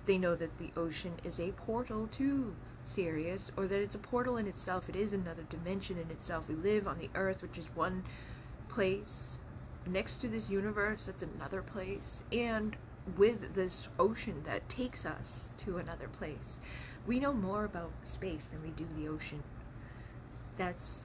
They 0.07 0.19
know 0.19 0.35
that 0.35 0.59
the 0.59 0.73
ocean 0.77 1.15
is 1.23 1.39
a 1.39 1.53
portal 1.53 2.09
to 2.17 2.55
Sirius, 2.95 3.51
or 3.57 3.67
that 3.67 3.81
it's 3.81 3.95
a 3.95 3.99
portal 3.99 4.37
in 4.37 4.47
itself. 4.47 4.89
It 4.89 4.97
is 4.97 5.13
another 5.13 5.43
dimension 5.49 5.99
in 5.99 6.11
itself. 6.11 6.49
We 6.49 6.55
live 6.55 6.89
on 6.89 6.99
the 6.99 7.11
earth, 7.15 7.43
which 7.43 7.59
is 7.59 7.67
one 7.75 8.05
place. 8.69 9.36
Next 9.87 10.20
to 10.22 10.29
this 10.29 10.49
universe, 10.49 11.05
that's 11.07 11.22
another 11.22 11.62
place. 11.62 12.22
And 12.33 12.77
with 13.16 13.55
this 13.55 13.87
ocean 13.99 14.42
that 14.44 14.68
takes 14.68 15.07
us 15.07 15.49
to 15.64 15.79
another 15.79 16.09
place. 16.09 16.61
We 17.07 17.20
know 17.20 17.33
more 17.33 17.64
about 17.64 17.92
space 18.05 18.46
than 18.51 18.62
we 18.62 18.70
do 18.70 18.87
the 18.96 19.09
ocean. 19.09 19.42
That's 20.59 21.03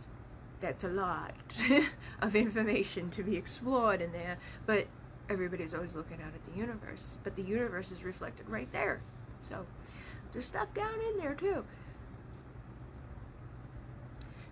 that's 0.61 0.83
a 0.83 0.89
lot 0.89 1.33
of 2.21 2.35
information 2.35 3.09
to 3.11 3.23
be 3.23 3.35
explored 3.35 3.99
in 3.99 4.11
there, 4.11 4.37
but 4.67 4.85
everybody's 5.27 5.73
always 5.73 5.95
looking 5.95 6.21
out 6.21 6.33
at 6.35 6.53
the 6.53 6.59
universe. 6.59 7.03
But 7.23 7.35
the 7.35 7.41
universe 7.41 7.91
is 7.91 8.03
reflected 8.03 8.47
right 8.47 8.71
there. 8.71 9.01
So 9.47 9.65
there's 10.33 10.45
stuff 10.45 10.73
down 10.73 10.93
in 11.11 11.17
there 11.17 11.33
too. 11.33 11.63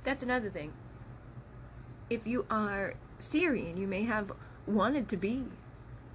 That's 0.03 0.23
another 0.23 0.49
thing. 0.49 0.73
If 2.09 2.25
you 2.25 2.45
are 2.49 2.95
Sirian, 3.19 3.77
you 3.77 3.87
may 3.87 4.03
have 4.03 4.31
wanted 4.67 5.09
to 5.09 5.17
be 5.17 5.43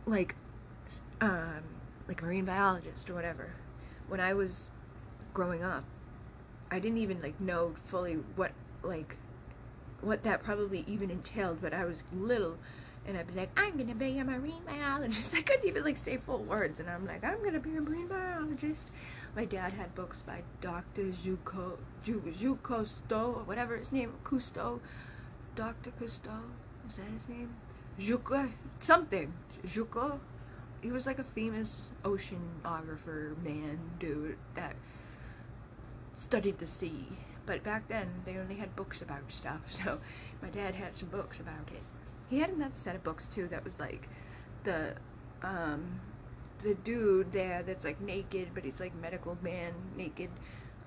like 0.06 0.34
um, 1.20 1.62
like 2.08 2.20
a 2.22 2.24
marine 2.24 2.44
biologist 2.44 3.08
or 3.08 3.14
whatever. 3.14 3.50
When 4.08 4.20
I 4.20 4.34
was 4.34 4.68
growing 5.32 5.62
up, 5.62 5.84
I 6.70 6.78
didn't 6.78 6.98
even 6.98 7.20
like 7.22 7.40
know 7.40 7.74
fully 7.86 8.14
what 8.36 8.52
like 8.82 9.16
what 10.00 10.22
that 10.22 10.42
probably 10.42 10.84
even 10.86 11.10
entailed, 11.10 11.60
but 11.60 11.72
I 11.72 11.84
was 11.84 12.02
little 12.12 12.56
and 13.06 13.18
I'd 13.18 13.26
be 13.26 13.34
like, 13.34 13.50
I'm 13.58 13.76
gonna 13.76 13.94
be 13.94 14.18
a 14.18 14.24
marine 14.24 14.62
biologist. 14.66 15.34
I 15.34 15.42
couldn't 15.42 15.66
even 15.66 15.84
like 15.84 15.98
say 15.98 16.16
full 16.16 16.42
words, 16.44 16.80
and 16.80 16.88
I'm 16.88 17.06
like, 17.06 17.24
I'm 17.24 17.42
gonna 17.42 17.60
be 17.60 17.76
a 17.76 17.80
marine 17.80 18.08
biologist. 18.08 18.86
My 19.36 19.44
dad 19.44 19.72
had 19.72 19.94
books 19.94 20.22
by 20.24 20.42
Dr. 20.60 21.12
Juco, 21.24 21.76
Ju, 22.04 22.58
Cousteau, 22.62 23.36
or 23.36 23.42
whatever 23.44 23.76
his 23.76 23.90
name, 23.90 24.12
Cousteau, 24.24 24.78
Dr. 25.56 25.90
Cousteau, 26.00 26.40
is 26.88 26.96
that 26.96 27.06
his 27.06 27.28
name? 27.28 27.54
Juco, 27.98 28.50
something, 28.80 29.32
Juco. 29.66 30.18
He 30.80 30.90
was 30.90 31.06
like 31.06 31.18
a 31.18 31.24
famous 31.24 31.88
oceanographer 32.04 33.42
man 33.42 33.78
dude 33.98 34.36
that 34.54 34.74
studied 36.16 36.58
the 36.58 36.66
sea. 36.66 37.06
But 37.46 37.62
back 37.62 37.88
then, 37.88 38.08
they 38.24 38.36
only 38.36 38.56
had 38.56 38.74
books 38.74 39.02
about 39.02 39.22
stuff, 39.28 39.60
so 39.84 39.98
my 40.42 40.48
dad 40.48 40.74
had 40.74 40.96
some 40.96 41.08
books 41.08 41.40
about 41.40 41.68
it. 41.72 41.82
He 42.28 42.38
had 42.40 42.50
another 42.50 42.72
set 42.76 42.96
of 42.96 43.04
books 43.04 43.28
too 43.28 43.48
that 43.48 43.64
was 43.64 43.78
like 43.78 44.08
the 44.64 44.94
um, 45.42 46.00
the 46.62 46.74
dude 46.74 47.32
there 47.32 47.62
that's 47.62 47.84
like 47.84 48.00
naked, 48.00 48.48
but 48.54 48.64
he's 48.64 48.80
like 48.80 48.94
medical 49.00 49.36
man 49.42 49.72
naked, 49.96 50.30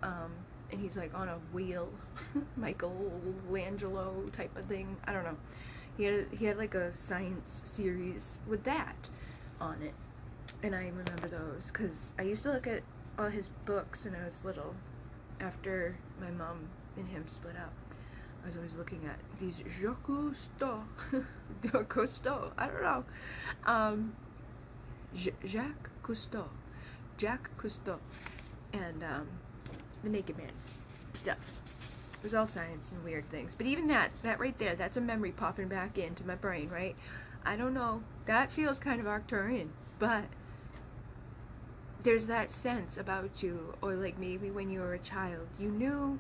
um, 0.01 0.31
and 0.71 0.81
he's 0.81 0.97
like 0.97 1.13
on 1.13 1.29
a 1.29 1.37
wheel, 1.53 1.89
Michael 2.57 3.11
Michelangelo 3.45 4.29
type 4.35 4.55
of 4.57 4.65
thing. 4.65 4.97
I 5.05 5.13
don't 5.13 5.23
know. 5.23 5.37
He 5.97 6.03
had 6.03 6.27
he 6.31 6.45
had 6.45 6.57
like 6.57 6.75
a 6.75 6.93
science 6.95 7.61
series 7.75 8.37
with 8.47 8.63
that 8.65 8.95
on 9.59 9.81
it, 9.81 9.95
and 10.61 10.75
I 10.75 10.85
remember 10.85 11.27
those 11.27 11.71
because 11.71 11.91
I 12.19 12.21
used 12.21 12.43
to 12.43 12.51
look 12.51 12.67
at 12.67 12.83
all 13.17 13.29
his 13.29 13.49
books 13.65 14.05
when 14.05 14.15
I 14.15 14.23
was 14.25 14.39
little, 14.43 14.75
after 15.39 15.97
my 16.21 16.29
mom 16.29 16.69
and 16.95 17.07
him 17.07 17.25
split 17.33 17.55
up. 17.55 17.73
I 18.43 18.47
was 18.47 18.55
always 18.55 18.75
looking 18.75 19.01
at 19.05 19.17
these 19.39 19.55
Jacques 19.81 20.03
Cousteau, 20.07 20.83
Jacques 21.63 21.89
Cousteau, 21.89 22.51
I 22.57 22.67
don't 22.67 22.83
know, 22.83 23.03
um, 23.65 24.13
Jacques 25.45 25.89
Cousteau, 26.03 26.45
Jacques 27.17 27.49
Cousteau, 27.57 27.97
and 28.71 29.03
um, 29.03 29.27
the 30.03 30.09
Naked 30.09 30.37
Man 30.37 30.51
stuff. 31.19 31.37
It 32.19 32.23
was 32.23 32.33
all 32.33 32.47
science 32.47 32.91
and 32.91 33.03
weird 33.03 33.29
things, 33.29 33.53
but 33.55 33.67
even 33.67 33.87
that, 33.87 34.11
that 34.23 34.39
right 34.39 34.57
there, 34.57 34.75
that's 34.75 34.97
a 34.97 35.01
memory 35.01 35.31
popping 35.31 35.67
back 35.67 35.97
into 35.97 36.25
my 36.25 36.35
brain, 36.35 36.69
right? 36.69 36.95
I 37.45 37.55
don't 37.55 37.73
know. 37.73 38.01
That 38.25 38.51
feels 38.51 38.79
kind 38.79 38.99
of 38.99 39.05
Arcturian, 39.05 39.69
but 39.99 40.25
there's 42.03 42.27
that 42.27 42.51
sense 42.51 42.97
about 42.97 43.43
you, 43.43 43.75
or 43.81 43.95
like 43.95 44.17
maybe 44.17 44.49
when 44.49 44.69
you 44.69 44.79
were 44.79 44.93
a 44.93 44.99
child, 44.99 45.47
you 45.59 45.69
knew, 45.69 46.19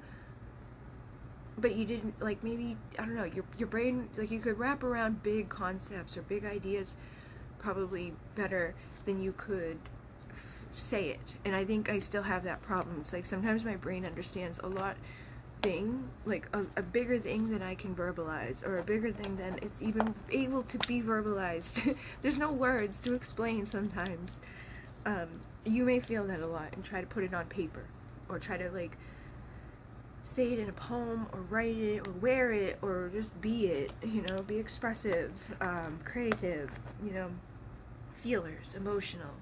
but 1.57 1.75
you 1.75 1.85
didn't 1.85 2.21
like 2.21 2.43
maybe 2.43 2.77
I 2.99 3.05
don't 3.05 3.15
know. 3.15 3.23
Your 3.23 3.45
your 3.57 3.67
brain 3.67 4.09
like 4.17 4.29
you 4.31 4.39
could 4.39 4.59
wrap 4.59 4.83
around 4.83 5.23
big 5.23 5.49
concepts 5.49 6.15
or 6.15 6.21
big 6.21 6.45
ideas 6.45 6.87
probably 7.59 8.13
better 8.35 8.75
than 9.05 9.21
you 9.21 9.33
could 9.35 9.79
say 10.73 11.09
it. 11.09 11.35
And 11.43 11.55
I 11.55 11.65
think 11.65 11.89
I 11.89 11.99
still 11.99 12.23
have 12.23 12.43
that 12.43 12.61
problem. 12.61 12.99
It's 13.01 13.13
like 13.13 13.25
sometimes 13.25 13.63
my 13.65 13.75
brain 13.75 14.05
understands 14.05 14.59
a 14.63 14.67
lot 14.67 14.95
thing, 15.67 16.09
like 16.25 16.47
a, 16.53 16.61
a, 16.77 16.81
bigger 16.81 17.19
thing 17.19 17.49
than 17.49 17.61
I 17.61 17.75
can 17.75 17.93
verbalize, 17.93 18.65
or 18.65 18.77
a 18.77 18.83
bigger 18.83 19.11
thing 19.11 19.35
than 19.35 19.59
it's 19.61 19.81
even 19.81 20.15
able 20.31 20.63
to 20.63 20.77
be 20.79 21.01
verbalized. 21.01 21.95
There's 22.21 22.37
no 22.37 22.51
words 22.51 22.99
to 23.01 23.13
explain 23.13 23.67
sometimes. 23.67 24.37
Um, 25.05 25.27
you 25.65 25.83
may 25.83 25.99
feel 25.99 26.25
that 26.27 26.39
a 26.39 26.47
lot 26.47 26.69
and 26.71 26.85
try 26.85 27.01
to 27.01 27.07
put 27.07 27.23
it 27.25 27.33
on 27.33 27.45
paper, 27.47 27.83
or 28.29 28.39
try 28.39 28.55
to 28.55 28.71
like 28.71 28.97
say 30.23 30.53
it 30.53 30.59
in 30.59 30.69
a 30.69 30.73
poem, 30.73 31.27
or 31.33 31.41
write 31.41 31.77
it, 31.77 32.07
or 32.07 32.11
wear 32.13 32.53
it, 32.53 32.79
or 32.81 33.11
just 33.13 33.39
be 33.41 33.67
it. 33.67 33.91
You 34.01 34.21
know, 34.21 34.43
be 34.43 34.57
expressive, 34.57 35.33
um, 35.59 35.99
creative. 36.05 36.69
You 37.05 37.11
know, 37.11 37.29
feelers, 38.23 38.73
emotional, 38.73 39.33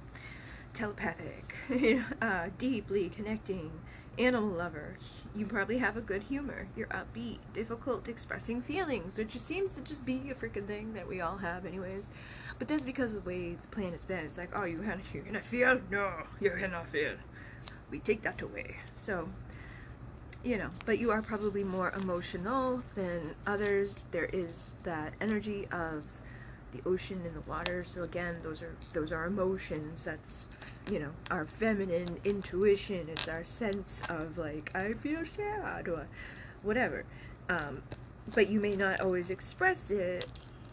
telepathic, 0.73 1.53
uh, 2.21 2.47
deeply 2.57 3.09
connecting, 3.09 3.69
animal 4.17 4.49
lover. 4.49 4.97
You 5.35 5.45
probably 5.45 5.77
have 5.79 5.97
a 5.97 6.01
good 6.01 6.23
humor. 6.23 6.67
You're 6.77 6.87
upbeat, 6.87 7.39
difficult 7.53 8.07
expressing 8.07 8.61
feelings, 8.61 9.17
which 9.17 9.29
just 9.29 9.47
seems 9.47 9.75
to 9.75 9.81
just 9.81 10.05
be 10.05 10.31
a 10.31 10.35
freaking 10.35 10.65
thing 10.65 10.93
that 10.93 11.07
we 11.07 11.19
all 11.19 11.37
have, 11.37 11.65
anyways. 11.65 12.03
But 12.57 12.69
that's 12.69 12.83
because 12.83 13.13
of 13.13 13.23
the 13.23 13.29
way 13.29 13.51
the 13.51 13.67
planet's 13.67 14.05
been. 14.05 14.19
It's 14.25 14.37
like, 14.37 14.51
oh, 14.55 14.63
you 14.63 14.79
cannot, 14.79 14.99
you 15.13 15.21
cannot 15.21 15.43
feel? 15.43 15.81
No, 15.91 16.11
you 16.39 16.51
cannot 16.51 16.89
feel. 16.89 17.15
We 17.91 17.99
take 17.99 18.21
that 18.23 18.41
away. 18.41 18.77
So, 18.95 19.27
you 20.43 20.57
know, 20.57 20.69
but 20.85 20.99
you 20.99 21.11
are 21.11 21.21
probably 21.21 21.65
more 21.65 21.91
emotional 21.91 22.81
than 22.95 23.35
others. 23.45 24.03
There 24.11 24.25
is 24.25 24.71
that 24.83 25.13
energy 25.19 25.67
of 25.71 26.03
the 26.71 26.87
ocean 26.87 27.21
and 27.25 27.35
the 27.35 27.49
water. 27.49 27.83
So 27.83 28.03
again, 28.03 28.37
those 28.43 28.61
are 28.61 28.75
those 28.93 29.11
are 29.11 29.25
emotions. 29.25 30.03
That's 30.05 30.45
you 30.89 30.99
know 30.99 31.11
our 31.31 31.45
feminine 31.45 32.19
intuition. 32.23 33.07
It's 33.09 33.27
our 33.27 33.43
sense 33.43 34.01
of 34.09 34.37
like 34.37 34.71
I 34.75 34.93
feel 34.93 35.21
sad 35.35 35.87
or 35.87 36.07
whatever. 36.63 37.05
Um, 37.49 37.81
but 38.33 38.49
you 38.49 38.59
may 38.59 38.73
not 38.73 39.01
always 39.01 39.29
express 39.29 39.91
it 39.91 40.25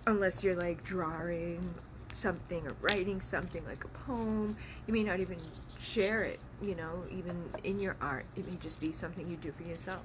unless 0.06 0.42
you're 0.42 0.56
like 0.56 0.82
drawing 0.84 1.74
something 2.14 2.66
or 2.66 2.74
writing 2.80 3.20
something 3.20 3.64
like 3.66 3.84
a 3.84 3.88
poem. 3.88 4.56
You 4.86 4.94
may 4.94 5.02
not 5.02 5.20
even 5.20 5.38
share 5.80 6.22
it. 6.22 6.40
You 6.62 6.74
know, 6.74 7.02
even 7.10 7.42
in 7.64 7.80
your 7.80 7.96
art, 8.00 8.24
it 8.36 8.48
may 8.48 8.56
just 8.56 8.80
be 8.80 8.92
something 8.92 9.28
you 9.28 9.36
do 9.36 9.52
for 9.52 9.64
yourself. 9.64 10.04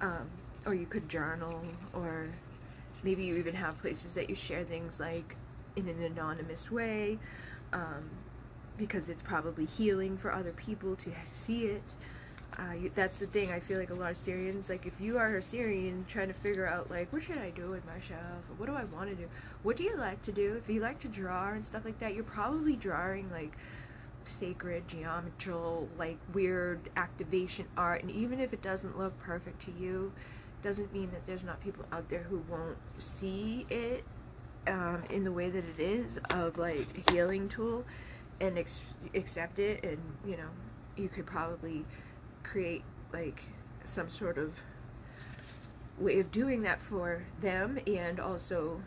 Um, 0.00 0.28
or 0.66 0.74
you 0.74 0.86
could 0.86 1.08
journal 1.08 1.60
or 1.92 2.26
maybe 3.02 3.24
you 3.24 3.36
even 3.36 3.54
have 3.54 3.78
places 3.80 4.12
that 4.14 4.30
you 4.30 4.34
share 4.34 4.64
things 4.64 4.98
like 4.98 5.36
in 5.76 5.88
an 5.88 6.02
anonymous 6.02 6.70
way 6.70 7.18
um, 7.72 8.08
because 8.76 9.08
it's 9.08 9.22
probably 9.22 9.66
healing 9.66 10.16
for 10.16 10.32
other 10.32 10.52
people 10.52 10.96
to 10.96 11.10
see 11.32 11.66
it. 11.66 11.82
Uh, 12.58 12.88
that's 12.94 13.18
the 13.18 13.26
thing. 13.26 13.50
I 13.50 13.58
feel 13.58 13.78
like 13.78 13.90
a 13.90 13.94
lot 13.94 14.12
of 14.12 14.18
Sirians, 14.18 14.68
like 14.68 14.86
if 14.86 15.00
you 15.00 15.18
are 15.18 15.36
a 15.36 15.42
Sirian 15.42 16.06
trying 16.06 16.28
to 16.28 16.34
figure 16.34 16.66
out 16.66 16.88
like 16.88 17.12
what 17.12 17.22
should 17.24 17.38
I 17.38 17.50
do 17.50 17.70
with 17.70 17.84
myself, 17.84 18.42
what 18.58 18.66
do 18.66 18.74
I 18.74 18.84
want 18.84 19.10
to 19.10 19.16
do, 19.16 19.28
what 19.64 19.76
do 19.76 19.82
you 19.82 19.96
like 19.96 20.22
to 20.24 20.32
do? 20.32 20.60
If 20.62 20.72
you 20.72 20.80
like 20.80 21.00
to 21.00 21.08
draw 21.08 21.50
and 21.50 21.64
stuff 21.64 21.84
like 21.84 21.98
that, 21.98 22.14
you're 22.14 22.22
probably 22.22 22.76
drawing 22.76 23.28
like 23.30 23.52
sacred, 24.38 24.86
geometrical, 24.86 25.88
like 25.98 26.16
weird 26.32 26.78
activation 26.96 27.66
art, 27.76 28.02
and 28.02 28.10
even 28.10 28.38
if 28.40 28.52
it 28.52 28.62
doesn't 28.62 28.96
look 28.96 29.18
perfect 29.20 29.62
to 29.62 29.72
you, 29.72 30.12
doesn't 30.62 30.92
mean 30.92 31.10
that 31.10 31.26
there's 31.26 31.42
not 31.42 31.60
people 31.60 31.84
out 31.92 32.08
there 32.08 32.22
who 32.22 32.42
won't 32.48 32.78
see 32.98 33.66
it 33.68 34.04
um, 34.66 35.02
in 35.10 35.24
the 35.24 35.32
way 35.32 35.50
that 35.50 35.64
it 35.76 35.78
is 35.78 36.18
of 36.30 36.56
like 36.56 36.86
a 37.06 37.12
healing 37.12 37.48
tool 37.48 37.84
and 38.40 38.58
ex- 38.58 38.80
accept 39.14 39.58
it 39.58 39.82
and 39.84 39.98
you 40.26 40.36
know 40.36 40.48
you 40.96 41.08
could 41.08 41.26
probably 41.26 41.84
create 42.42 42.84
like 43.12 43.42
some 43.84 44.10
sort 44.10 44.38
of 44.38 44.52
way 45.98 46.18
of 46.18 46.30
doing 46.32 46.62
that 46.62 46.82
for 46.82 47.24
them 47.40 47.78
and 47.86 48.18
also 48.18 48.80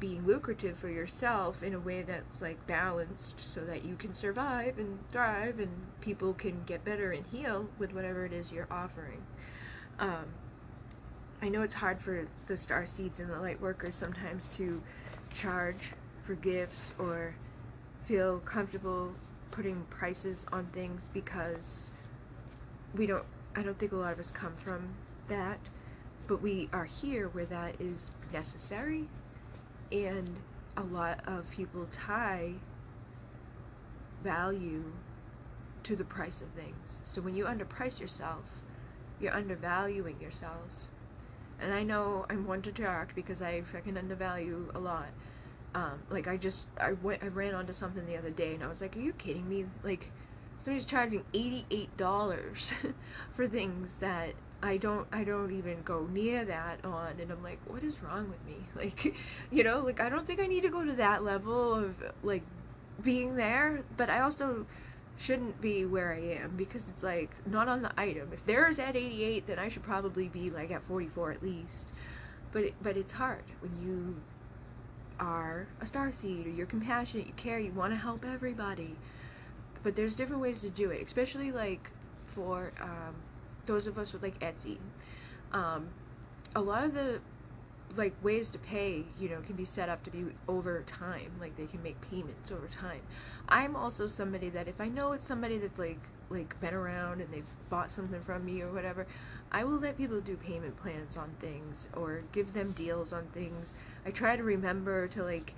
being 0.00 0.26
lucrative 0.26 0.76
for 0.76 0.88
yourself 0.88 1.62
in 1.62 1.74
a 1.74 1.78
way 1.78 2.02
that's 2.02 2.42
like 2.42 2.64
balanced 2.66 3.36
so 3.38 3.60
that 3.60 3.84
you 3.84 3.96
can 3.96 4.14
survive 4.14 4.78
and 4.78 4.98
thrive 5.10 5.58
and 5.58 5.70
people 6.00 6.34
can 6.34 6.62
get 6.66 6.84
better 6.84 7.12
and 7.12 7.24
heal 7.26 7.68
with 7.78 7.92
whatever 7.94 8.24
it 8.26 8.32
is 8.32 8.52
you're 8.52 8.68
offering. 8.70 9.22
Um, 9.98 10.26
I 11.40 11.48
know 11.48 11.62
it's 11.62 11.74
hard 11.74 12.00
for 12.00 12.26
the 12.46 12.56
star 12.56 12.86
seeds 12.86 13.18
and 13.18 13.30
the 13.30 13.38
light 13.38 13.60
workers 13.60 13.94
sometimes 13.94 14.48
to 14.56 14.82
charge 15.32 15.92
for 16.22 16.34
gifts 16.34 16.92
or 16.98 17.34
feel 18.06 18.38
comfortable 18.40 19.12
putting 19.50 19.84
prices 19.90 20.44
on 20.52 20.66
things 20.72 21.02
because 21.12 21.90
we 22.94 23.06
don't 23.06 23.24
I 23.56 23.62
don't 23.62 23.78
think 23.78 23.92
a 23.92 23.96
lot 23.96 24.12
of 24.12 24.18
us 24.18 24.30
come 24.30 24.54
from 24.62 24.94
that 25.28 25.58
but 26.26 26.42
we 26.42 26.68
are 26.72 26.84
here 26.84 27.28
where 27.28 27.44
that 27.46 27.80
is 27.80 28.10
necessary. 28.32 29.08
And 29.92 30.36
a 30.76 30.82
lot 30.82 31.20
of 31.26 31.50
people 31.50 31.86
tie 31.92 32.54
value 34.22 34.84
to 35.84 35.94
the 35.94 36.04
price 36.04 36.40
of 36.40 36.48
things. 36.56 36.88
So 37.04 37.20
when 37.20 37.36
you 37.36 37.44
underprice 37.44 38.00
yourself 38.00 38.44
you're 39.20 39.34
undervaluing 39.34 40.20
yourself. 40.20 40.68
And 41.60 41.72
I 41.72 41.82
know 41.84 42.26
I'm 42.28 42.46
one 42.46 42.62
to 42.62 42.72
talk 42.72 43.14
because 43.14 43.40
I 43.40 43.62
fucking 43.72 43.96
undervalue 43.96 44.70
a 44.74 44.78
lot 44.78 45.08
um, 45.74 46.00
like 46.10 46.28
I 46.28 46.36
just 46.36 46.66
I 46.78 46.92
went 46.92 47.22
I 47.22 47.28
ran 47.28 47.54
onto 47.54 47.72
something 47.72 48.06
the 48.06 48.16
other 48.16 48.30
day 48.30 48.54
and 48.54 48.62
I 48.62 48.68
was 48.68 48.80
like, 48.80 48.96
are 48.96 49.00
you 49.00 49.12
kidding 49.12 49.48
me? 49.48 49.66
Like 49.82 50.10
somebody's 50.64 50.86
charging 50.86 51.24
eighty 51.34 51.66
eight 51.70 51.94
dollars 51.96 52.70
for 53.34 53.48
things 53.48 53.96
that 53.96 54.34
I 54.62 54.76
don't 54.76 55.06
I 55.12 55.24
don't 55.24 55.52
even 55.56 55.82
go 55.82 56.06
near 56.12 56.44
that 56.44 56.84
on 56.84 57.20
and 57.20 57.30
I'm 57.30 57.42
like, 57.42 57.58
what 57.66 57.82
is 57.82 57.94
wrong 58.02 58.30
with 58.30 58.44
me? 58.46 58.64
Like, 58.76 59.14
you 59.50 59.64
know, 59.64 59.80
like 59.80 60.00
I 60.00 60.08
don't 60.08 60.26
think 60.26 60.40
I 60.40 60.46
need 60.46 60.62
to 60.62 60.68
go 60.68 60.84
to 60.84 60.92
that 60.94 61.24
level 61.24 61.74
of 61.74 61.94
like 62.22 62.42
being 63.02 63.36
there, 63.36 63.82
but 63.96 64.10
I 64.10 64.20
also 64.20 64.66
shouldn't 65.16 65.60
be 65.60 65.84
where 65.84 66.12
I 66.12 66.42
am 66.42 66.56
because 66.56 66.88
it's 66.88 67.02
like 67.02 67.30
not 67.46 67.68
on 67.68 67.82
the 67.82 67.90
item. 67.98 68.30
If 68.32 68.44
there's 68.46 68.78
at 68.78 68.96
88, 68.96 69.46
then 69.46 69.58
I 69.58 69.68
should 69.68 69.82
probably 69.82 70.28
be 70.28 70.50
like 70.50 70.70
at 70.70 70.86
44 70.86 71.32
at 71.32 71.42
least. 71.42 71.92
But 72.52 72.64
it, 72.64 72.74
but 72.82 72.96
it's 72.96 73.12
hard 73.12 73.44
when 73.60 73.72
you 73.82 74.16
are 75.20 75.66
a 75.80 75.86
star 75.86 76.12
seed 76.12 76.46
or 76.46 76.50
you're 76.50 76.66
compassionate, 76.66 77.26
you 77.26 77.32
care, 77.34 77.58
you 77.58 77.72
want 77.72 77.92
to 77.92 77.96
help 77.96 78.24
everybody. 78.24 78.96
But 79.82 79.96
there's 79.96 80.14
different 80.14 80.40
ways 80.40 80.60
to 80.62 80.70
do 80.70 80.90
it, 80.90 81.06
especially 81.06 81.52
like 81.52 81.90
for 82.26 82.72
um, 82.80 83.14
those 83.66 83.86
of 83.86 83.98
us 83.98 84.12
with 84.12 84.22
like 84.22 84.38
Etsy. 84.40 84.78
Um, 85.52 85.88
a 86.56 86.60
lot 86.60 86.84
of 86.84 86.94
the 86.94 87.20
like 87.96 88.12
ways 88.24 88.48
to 88.50 88.58
pay, 88.58 89.04
you 89.18 89.28
know, 89.28 89.40
can 89.46 89.54
be 89.54 89.64
set 89.64 89.88
up 89.88 90.02
to 90.04 90.10
be 90.10 90.24
over 90.48 90.84
time. 90.86 91.32
Like 91.40 91.56
they 91.56 91.66
can 91.66 91.82
make 91.82 92.00
payments 92.10 92.50
over 92.50 92.66
time. 92.66 93.00
I'm 93.48 93.76
also 93.76 94.06
somebody 94.06 94.48
that 94.50 94.68
if 94.68 94.80
I 94.80 94.88
know 94.88 95.12
it's 95.12 95.26
somebody 95.26 95.58
that's 95.58 95.78
like 95.78 96.00
like 96.30 96.58
been 96.60 96.74
around 96.74 97.20
and 97.20 97.32
they've 97.32 97.44
bought 97.70 97.90
something 97.92 98.20
from 98.22 98.44
me 98.44 98.62
or 98.62 98.72
whatever, 98.72 99.06
I 99.54 99.62
will 99.62 99.78
let 99.78 99.96
people 99.96 100.20
do 100.20 100.36
payment 100.36 100.76
plans 100.82 101.16
on 101.16 101.30
things 101.40 101.86
or 101.94 102.24
give 102.32 102.54
them 102.54 102.72
deals 102.72 103.12
on 103.12 103.28
things. 103.32 103.72
I 104.04 104.10
try 104.10 104.34
to 104.34 104.42
remember 104.42 105.06
to 105.06 105.22
like 105.22 105.54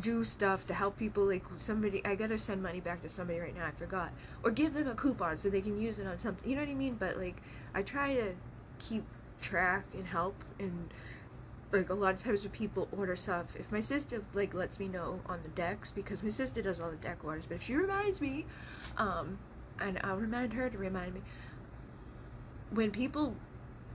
do 0.00 0.24
stuff 0.24 0.68
to 0.68 0.74
help 0.74 0.96
people 0.96 1.24
like 1.24 1.42
somebody 1.58 2.00
I 2.04 2.14
gotta 2.14 2.38
send 2.38 2.62
money 2.62 2.78
back 2.78 3.02
to 3.02 3.10
somebody 3.10 3.40
right 3.40 3.54
now, 3.54 3.66
I 3.66 3.72
forgot. 3.72 4.12
Or 4.44 4.52
give 4.52 4.74
them 4.74 4.86
a 4.86 4.94
coupon 4.94 5.36
so 5.36 5.50
they 5.50 5.60
can 5.60 5.80
use 5.80 5.98
it 5.98 6.06
on 6.06 6.20
something 6.20 6.48
you 6.48 6.54
know 6.54 6.62
what 6.62 6.70
I 6.70 6.74
mean? 6.74 6.94
But 6.94 7.16
like 7.16 7.38
I 7.74 7.82
try 7.82 8.14
to 8.14 8.34
keep 8.78 9.02
track 9.42 9.84
and 9.94 10.06
help 10.06 10.36
and 10.60 10.94
like 11.72 11.90
a 11.90 11.94
lot 11.94 12.14
of 12.14 12.22
times 12.22 12.42
when 12.42 12.52
people 12.52 12.86
order 12.96 13.16
stuff, 13.16 13.46
if 13.58 13.72
my 13.72 13.80
sister 13.80 14.22
like 14.32 14.54
lets 14.54 14.78
me 14.78 14.86
know 14.86 15.22
on 15.26 15.40
the 15.42 15.48
decks 15.48 15.90
because 15.92 16.22
my 16.22 16.30
sister 16.30 16.62
does 16.62 16.78
all 16.78 16.92
the 16.92 16.96
deck 16.98 17.24
orders, 17.24 17.46
but 17.48 17.56
if 17.56 17.64
she 17.64 17.74
reminds 17.74 18.20
me, 18.20 18.46
um, 18.96 19.38
and 19.80 19.98
I'll 20.04 20.16
remind 20.16 20.52
her 20.52 20.70
to 20.70 20.78
remind 20.78 21.14
me, 21.14 21.22
when 22.72 22.90
people 22.90 23.34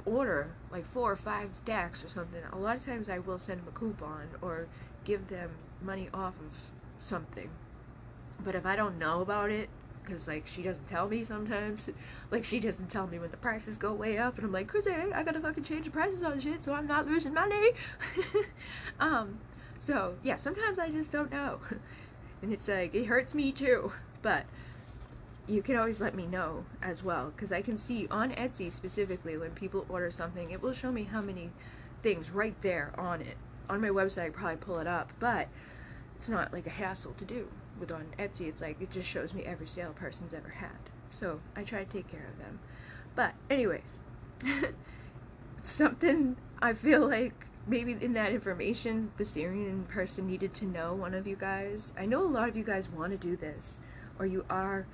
order 0.05 0.51
like 0.71 0.89
four 0.91 1.11
or 1.11 1.15
five 1.15 1.49
decks 1.65 2.03
or 2.03 2.09
something, 2.09 2.41
a 2.51 2.57
lot 2.57 2.78
of 2.78 2.86
times 2.86 3.09
I 3.09 3.19
will 3.19 3.39
send 3.39 3.61
them 3.61 3.67
a 3.73 3.78
coupon 3.78 4.28
or 4.41 4.67
give 5.03 5.28
them 5.28 5.51
money 5.82 6.09
off 6.13 6.34
of 6.39 6.57
something. 7.05 7.49
But 8.43 8.55
if 8.55 8.65
I 8.65 8.76
don't 8.76 8.99
know 8.99 9.21
about 9.21 9.49
it, 9.49 9.69
because 10.03 10.28
like 10.28 10.45
she 10.47 10.61
doesn't 10.61 10.88
tell 10.89 11.07
me 11.07 11.26
sometimes, 11.26 11.89
like 12.32 12.43
she 12.43 12.59
doesn't 12.59 12.91
tell 12.91 13.07
me 13.07 13.17
when 13.17 13.32
the 13.32 13.38
prices 13.38 13.78
go 13.78 13.93
way 13.93 14.17
up, 14.17 14.38
and 14.38 14.45
I'm 14.45 14.51
like, 14.51 14.67
Chrissy, 14.67 14.91
I 14.91 15.23
gotta 15.23 15.39
fucking 15.39 15.63
change 15.63 15.86
the 15.86 15.91
prices 15.91 16.23
on 16.23 16.39
shit 16.39 16.63
so 16.63 16.73
I'm 16.73 16.88
not 16.88 17.07
losing 17.07 17.34
money. 17.34 17.71
um, 18.99 19.39
so 19.80 20.15
yeah, 20.23 20.38
sometimes 20.38 20.80
I 20.80 20.89
just 20.89 21.11
don't 21.11 21.32
know, 21.32 21.59
and 22.41 22.53
it's 22.53 22.67
like 22.67 22.93
it 22.93 23.05
hurts 23.05 23.34
me 23.34 23.51
too, 23.51 23.93
but 24.21 24.45
you 25.47 25.61
can 25.61 25.75
always 25.75 25.99
let 25.99 26.15
me 26.15 26.25
know 26.25 26.65
as 26.81 27.03
well 27.03 27.31
because 27.35 27.51
I 27.51 27.61
can 27.61 27.77
see 27.77 28.07
on 28.09 28.31
Etsy 28.31 28.71
specifically 28.71 29.37
when 29.37 29.51
people 29.51 29.85
order 29.89 30.09
something 30.09 30.51
it 30.51 30.61
will 30.61 30.73
show 30.73 30.91
me 30.91 31.03
how 31.03 31.21
many 31.21 31.51
things 32.01 32.31
right 32.31 32.59
there 32.61 32.93
on 32.97 33.21
it. 33.21 33.37
On 33.69 33.81
my 33.81 33.89
website 33.89 34.25
I 34.25 34.29
probably 34.29 34.57
pull 34.57 34.79
it 34.79 34.87
up 34.87 35.11
but 35.19 35.47
it's 36.15 36.29
not 36.29 36.53
like 36.53 36.65
a 36.65 36.71
hassle 36.71 37.13
to 37.17 37.25
do 37.25 37.47
with 37.79 37.91
on 37.91 38.07
Etsy. 38.17 38.47
It's 38.47 38.61
like 38.61 38.81
it 38.81 38.91
just 38.91 39.07
shows 39.07 39.33
me 39.33 39.43
every 39.43 39.67
sale 39.67 39.93
person's 39.93 40.33
ever 40.33 40.49
had. 40.49 40.89
So 41.11 41.41
I 41.55 41.63
try 41.63 41.83
to 41.83 41.91
take 41.91 42.09
care 42.09 42.27
of 42.31 42.39
them. 42.39 42.59
But 43.15 43.33
anyways 43.49 43.97
something 45.63 46.37
I 46.61 46.73
feel 46.73 47.07
like 47.07 47.45
maybe 47.67 47.97
in 47.99 48.13
that 48.13 48.31
information 48.31 49.11
the 49.17 49.23
Sirian 49.23 49.87
person 49.87 50.27
needed 50.27 50.53
to 50.55 50.65
know 50.65 50.95
one 50.95 51.13
of 51.13 51.27
you 51.27 51.35
guys. 51.35 51.93
I 51.97 52.07
know 52.07 52.21
a 52.21 52.25
lot 52.25 52.49
of 52.49 52.55
you 52.55 52.63
guys 52.63 52.89
want 52.89 53.11
to 53.11 53.17
do 53.17 53.35
this 53.37 53.79
or 54.17 54.25
you 54.25 54.45
are 54.49 54.87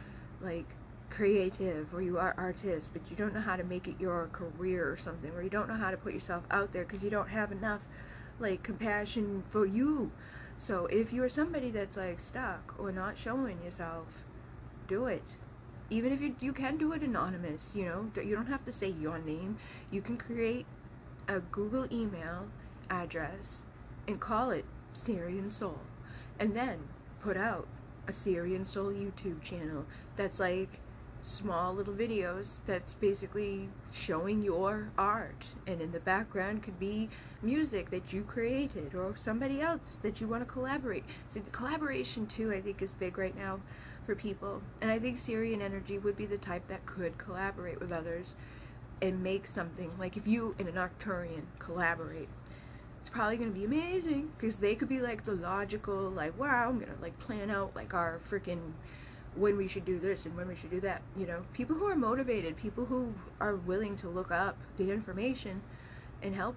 like 0.43 0.65
creative 1.09 1.93
or 1.93 2.01
you 2.01 2.17
are 2.17 2.33
artist 2.37 2.89
but 2.93 3.01
you 3.09 3.17
don't 3.17 3.33
know 3.33 3.41
how 3.41 3.55
to 3.55 3.63
make 3.63 3.87
it 3.87 3.99
your 3.99 4.29
career 4.31 4.89
or 4.89 4.97
something 4.97 5.29
or 5.31 5.43
you 5.43 5.49
don't 5.49 5.67
know 5.67 5.75
how 5.75 5.91
to 5.91 5.97
put 5.97 6.13
yourself 6.13 6.43
out 6.49 6.71
there 6.71 6.85
because 6.85 7.03
you 7.03 7.09
don't 7.09 7.27
have 7.27 7.51
enough 7.51 7.81
like 8.39 8.63
compassion 8.63 9.43
for 9.51 9.65
you. 9.65 10.11
So 10.57 10.87
if 10.87 11.13
you're 11.13 11.29
somebody 11.29 11.69
that's 11.69 11.97
like 11.97 12.19
stuck 12.19 12.75
or 12.79 12.91
not 12.91 13.17
showing 13.17 13.61
yourself 13.63 14.07
do 14.87 15.05
it. 15.05 15.23
Even 15.89 16.13
if 16.13 16.21
you 16.21 16.35
you 16.39 16.53
can 16.53 16.77
do 16.77 16.93
it 16.93 17.01
anonymous 17.01 17.75
you 17.75 17.85
know 17.85 18.09
you 18.23 18.35
don't 18.35 18.47
have 18.47 18.65
to 18.65 18.71
say 18.71 18.89
your 18.89 19.19
name. 19.19 19.57
You 19.91 20.01
can 20.01 20.17
create 20.17 20.65
a 21.27 21.39
google 21.39 21.87
email 21.91 22.47
address 22.89 23.63
and 24.07 24.19
call 24.19 24.51
it 24.51 24.65
Sirian 24.95 25.53
Soul 25.53 25.79
and 26.39 26.55
then 26.55 26.79
put 27.21 27.37
out 27.37 27.67
a 28.07 28.11
Sirian 28.11 28.67
Soul 28.67 28.91
YouTube 28.91 29.41
channel 29.43 29.85
that's 30.15 30.39
like 30.39 30.79
small 31.23 31.73
little 31.73 31.93
videos 31.93 32.47
that's 32.65 32.93
basically 32.95 33.69
showing 33.91 34.41
your 34.41 34.89
art. 34.97 35.45
And 35.67 35.81
in 35.81 35.91
the 35.91 35.99
background 35.99 36.63
could 36.63 36.79
be 36.79 37.09
music 37.41 37.91
that 37.91 38.11
you 38.11 38.23
created 38.23 38.95
or 38.95 39.15
somebody 39.15 39.61
else 39.61 39.99
that 40.01 40.19
you 40.19 40.27
want 40.27 40.41
to 40.43 40.51
collaborate. 40.51 41.03
So 41.29 41.39
the 41.39 41.51
collaboration 41.51 42.25
too 42.27 42.51
I 42.51 42.61
think 42.61 42.81
is 42.81 42.93
big 42.93 43.17
right 43.17 43.37
now 43.37 43.59
for 44.05 44.15
people. 44.15 44.61
And 44.81 44.89
I 44.91 44.99
think 44.99 45.21
Sirian 45.21 45.61
Energy 45.61 45.97
would 45.97 46.17
be 46.17 46.25
the 46.25 46.37
type 46.37 46.67
that 46.69 46.85
could 46.85 47.17
collaborate 47.17 47.79
with 47.79 47.91
others 47.91 48.33
and 49.01 49.21
make 49.21 49.47
something. 49.47 49.91
Like 49.99 50.17
if 50.17 50.27
you 50.27 50.55
and 50.59 50.67
an 50.67 50.75
Arcturian 50.75 51.43
collaborate 51.59 52.29
probably 53.09 53.37
gonna 53.37 53.51
be 53.51 53.65
amazing 53.65 54.31
because 54.37 54.57
they 54.57 54.75
could 54.75 54.89
be 54.89 54.99
like 54.99 55.25
the 55.25 55.33
logical 55.33 56.09
like 56.09 56.37
wow 56.39 56.69
i'm 56.69 56.79
gonna 56.79 56.91
like 57.01 57.17
plan 57.19 57.49
out 57.49 57.75
like 57.75 57.93
our 57.93 58.19
freaking 58.29 58.73
when 59.35 59.57
we 59.57 59.67
should 59.67 59.85
do 59.85 59.99
this 59.99 60.25
and 60.25 60.35
when 60.35 60.47
we 60.47 60.55
should 60.55 60.71
do 60.71 60.81
that 60.81 61.01
you 61.17 61.25
know? 61.25 61.43
People 61.53 61.75
who 61.75 61.85
are 61.85 61.95
motivated 61.95 62.57
people 62.57 62.85
who 62.85 63.13
are 63.39 63.55
willing 63.55 63.97
to 63.97 64.09
look 64.09 64.31
up 64.31 64.57
the 64.77 64.91
information 64.91 65.61
and 66.21 66.35
help 66.35 66.55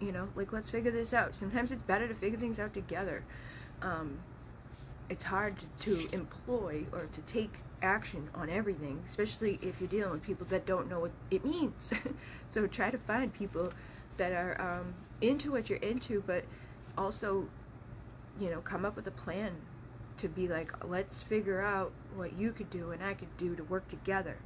you 0.00 0.12
know? 0.12 0.28
Like 0.34 0.52
let's 0.52 0.70
figure 0.70 0.90
this 0.90 1.12
out. 1.14 1.34
Sometimes 1.34 1.70
it's 1.70 1.82
better 1.82 2.06
to 2.08 2.14
figure 2.14 2.38
things 2.38 2.58
out 2.58 2.74
together. 2.74 3.24
Um, 3.80 4.18
it's 5.08 5.24
hard 5.24 5.56
to, 5.80 5.96
to 5.96 6.14
employ 6.14 6.86
or 6.92 7.06
to 7.06 7.20
take 7.22 7.54
action 7.82 8.30
on 8.34 8.48
everything 8.48 9.02
especially 9.06 9.58
if 9.60 9.78
you're 9.80 9.88
dealing 9.88 10.10
with 10.10 10.22
people 10.22 10.46
that 10.48 10.64
don't 10.64 10.88
know 10.88 11.00
what 11.00 11.12
it 11.30 11.44
means. 11.44 11.92
So 12.52 12.66
try 12.66 12.90
to 12.90 12.96
find 12.96 13.34
people 13.34 13.72
that 14.16 14.32
are 14.32 14.58
um, 14.58 14.94
into 15.20 15.52
what 15.52 15.68
you're 15.68 15.78
into, 15.78 16.22
but 16.26 16.44
also, 16.96 17.48
you 18.40 18.50
know, 18.50 18.60
come 18.60 18.84
up 18.84 18.96
with 18.96 19.06
a 19.06 19.12
plan 19.12 19.56
to 20.18 20.28
be 20.28 20.48
like, 20.48 20.72
let's 20.84 21.22
figure 21.22 21.60
out 21.60 21.92
what 22.14 22.38
you 22.38 22.52
could 22.52 22.70
do 22.70 22.90
and 22.90 23.02
I 23.02 23.14
could 23.14 23.36
do 23.36 23.54
to 23.56 23.64
work 23.64 23.88
together 23.88 24.36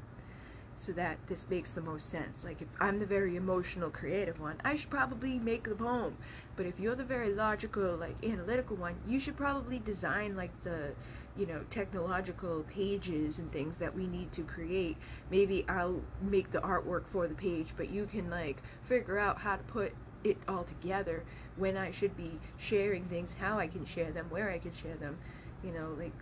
so 0.84 0.92
that 0.92 1.18
this 1.28 1.46
makes 1.50 1.72
the 1.72 1.80
most 1.80 2.10
sense. 2.10 2.42
Like 2.42 2.62
if 2.62 2.68
I'm 2.80 2.98
the 2.98 3.06
very 3.06 3.36
emotional 3.36 3.90
creative 3.90 4.40
one, 4.40 4.56
I 4.64 4.76
should 4.76 4.90
probably 4.90 5.38
make 5.38 5.68
the 5.68 5.74
poem. 5.74 6.16
But 6.56 6.66
if 6.66 6.80
you're 6.80 6.94
the 6.94 7.04
very 7.04 7.34
logical 7.34 7.96
like 7.96 8.24
analytical 8.24 8.76
one, 8.76 8.96
you 9.06 9.20
should 9.20 9.36
probably 9.36 9.78
design 9.78 10.36
like 10.36 10.50
the 10.64 10.92
you 11.36 11.46
know 11.46 11.60
technological 11.70 12.64
pages 12.64 13.38
and 13.38 13.52
things 13.52 13.78
that 13.78 13.94
we 13.94 14.06
need 14.06 14.32
to 14.32 14.42
create. 14.42 14.96
Maybe 15.30 15.66
I'll 15.68 16.00
make 16.22 16.50
the 16.50 16.60
artwork 16.60 17.04
for 17.12 17.28
the 17.28 17.34
page, 17.34 17.68
but 17.76 17.90
you 17.90 18.06
can 18.06 18.30
like 18.30 18.62
figure 18.88 19.18
out 19.18 19.38
how 19.38 19.56
to 19.56 19.62
put 19.64 19.92
it 20.24 20.36
all 20.48 20.64
together 20.64 21.24
when 21.56 21.76
I 21.76 21.90
should 21.90 22.16
be 22.16 22.38
sharing 22.58 23.04
things, 23.04 23.34
how 23.40 23.58
I 23.58 23.66
can 23.66 23.86
share 23.86 24.10
them, 24.10 24.26
where 24.30 24.50
I 24.50 24.58
can 24.58 24.72
share 24.74 24.96
them, 24.96 25.18
you 25.64 25.72
know, 25.72 25.94
like 25.98 26.12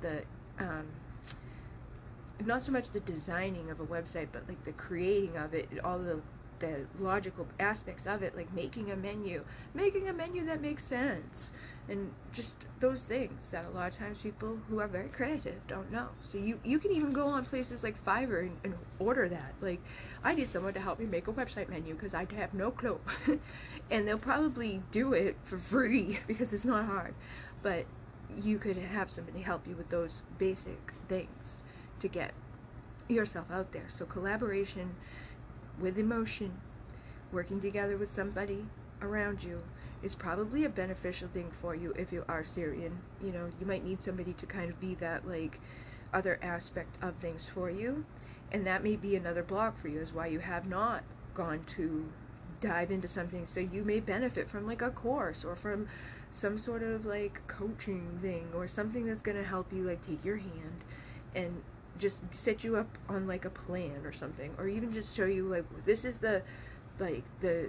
the 0.00 0.22
um, 0.58 0.86
not 2.44 2.62
so 2.62 2.72
much 2.72 2.90
the 2.90 3.00
designing 3.00 3.70
of 3.70 3.80
a 3.80 3.86
website, 3.86 4.28
but 4.32 4.46
like 4.48 4.64
the 4.64 4.72
creating 4.72 5.36
of 5.36 5.54
it, 5.54 5.68
all 5.82 5.98
the 5.98 6.20
the 6.60 6.86
logical 6.98 7.46
aspects 7.58 8.06
of 8.06 8.22
it, 8.22 8.36
like 8.36 8.52
making 8.54 8.90
a 8.90 8.96
menu, 8.96 9.44
making 9.74 10.08
a 10.08 10.12
menu 10.12 10.44
that 10.46 10.60
makes 10.60 10.84
sense, 10.84 11.50
and 11.88 12.10
just 12.32 12.54
those 12.80 13.00
things 13.02 13.48
that 13.50 13.64
a 13.66 13.76
lot 13.76 13.92
of 13.92 13.98
times 13.98 14.18
people 14.22 14.58
who 14.68 14.78
are 14.80 14.88
very 14.88 15.08
creative 15.08 15.54
don't 15.68 15.90
know. 15.92 16.08
So 16.22 16.38
you 16.38 16.58
you 16.64 16.78
can 16.78 16.92
even 16.92 17.12
go 17.12 17.28
on 17.28 17.44
places 17.44 17.82
like 17.82 18.02
Fiverr 18.04 18.40
and, 18.40 18.56
and 18.64 18.74
order 18.98 19.28
that. 19.28 19.54
Like 19.60 19.80
I 20.22 20.34
need 20.34 20.48
someone 20.48 20.74
to 20.74 20.80
help 20.80 20.98
me 20.98 21.06
make 21.06 21.28
a 21.28 21.32
website 21.32 21.68
menu 21.68 21.94
because 21.94 22.14
I 22.14 22.26
have 22.36 22.54
no 22.54 22.70
clue, 22.70 23.00
and 23.90 24.08
they'll 24.08 24.18
probably 24.18 24.82
do 24.92 25.12
it 25.12 25.36
for 25.44 25.58
free 25.58 26.20
because 26.26 26.52
it's 26.52 26.64
not 26.64 26.86
hard, 26.86 27.14
but 27.62 27.84
you 28.42 28.58
could 28.58 28.76
have 28.78 29.10
somebody 29.10 29.42
help 29.42 29.66
you 29.66 29.76
with 29.76 29.90
those 29.90 30.22
basic 30.38 30.92
things 31.08 31.62
to 32.00 32.08
get 32.08 32.32
yourself 33.08 33.46
out 33.52 33.72
there. 33.72 33.86
So 33.88 34.06
collaboration 34.06 34.94
with 35.78 35.98
emotion, 35.98 36.60
working 37.30 37.60
together 37.60 37.96
with 37.96 38.10
somebody 38.10 38.66
around 39.02 39.42
you 39.42 39.60
is 40.04 40.14
probably 40.14 40.64
a 40.64 40.68
beneficial 40.68 41.28
thing 41.28 41.50
for 41.60 41.74
you 41.74 41.92
if 41.96 42.12
you 42.12 42.24
are 42.28 42.44
Sirian. 42.44 42.92
You 43.22 43.32
know, 43.32 43.48
you 43.58 43.66
might 43.66 43.84
need 43.84 44.02
somebody 44.02 44.34
to 44.34 44.46
kind 44.46 44.70
of 44.70 44.78
be 44.78 44.94
that 44.96 45.26
like 45.26 45.58
other 46.12 46.38
aspect 46.42 47.02
of 47.02 47.14
things 47.16 47.42
for 47.52 47.70
you. 47.70 48.04
And 48.52 48.66
that 48.66 48.84
may 48.84 48.96
be 48.96 49.16
another 49.16 49.42
block 49.42 49.80
for 49.80 49.88
you 49.88 50.00
is 50.00 50.12
why 50.12 50.26
you 50.26 50.38
have 50.40 50.68
not 50.68 51.02
gone 51.34 51.64
to 51.76 52.06
dive 52.60 52.90
into 52.90 53.08
something 53.08 53.46
so 53.46 53.60
you 53.60 53.84
may 53.84 54.00
benefit 54.00 54.48
from 54.48 54.66
like 54.66 54.80
a 54.80 54.90
course 54.90 55.44
or 55.44 55.56
from 55.56 55.86
some 56.30 56.58
sort 56.58 56.82
of 56.82 57.04
like 57.04 57.46
coaching 57.46 58.18
thing 58.22 58.48
or 58.54 58.66
something 58.66 59.06
that's 59.06 59.20
going 59.20 59.36
to 59.36 59.44
help 59.44 59.72
you 59.72 59.82
like 59.82 60.04
take 60.06 60.24
your 60.24 60.36
hand 60.36 60.84
and 61.34 61.62
just 61.98 62.18
set 62.32 62.64
you 62.64 62.76
up 62.76 62.98
on 63.08 63.26
like 63.26 63.44
a 63.44 63.50
plan 63.50 64.04
or 64.04 64.12
something 64.12 64.52
or 64.58 64.66
even 64.66 64.92
just 64.92 65.14
show 65.14 65.26
you 65.26 65.46
like 65.46 65.64
this 65.84 66.04
is 66.04 66.18
the 66.18 66.42
like 66.98 67.24
the 67.40 67.68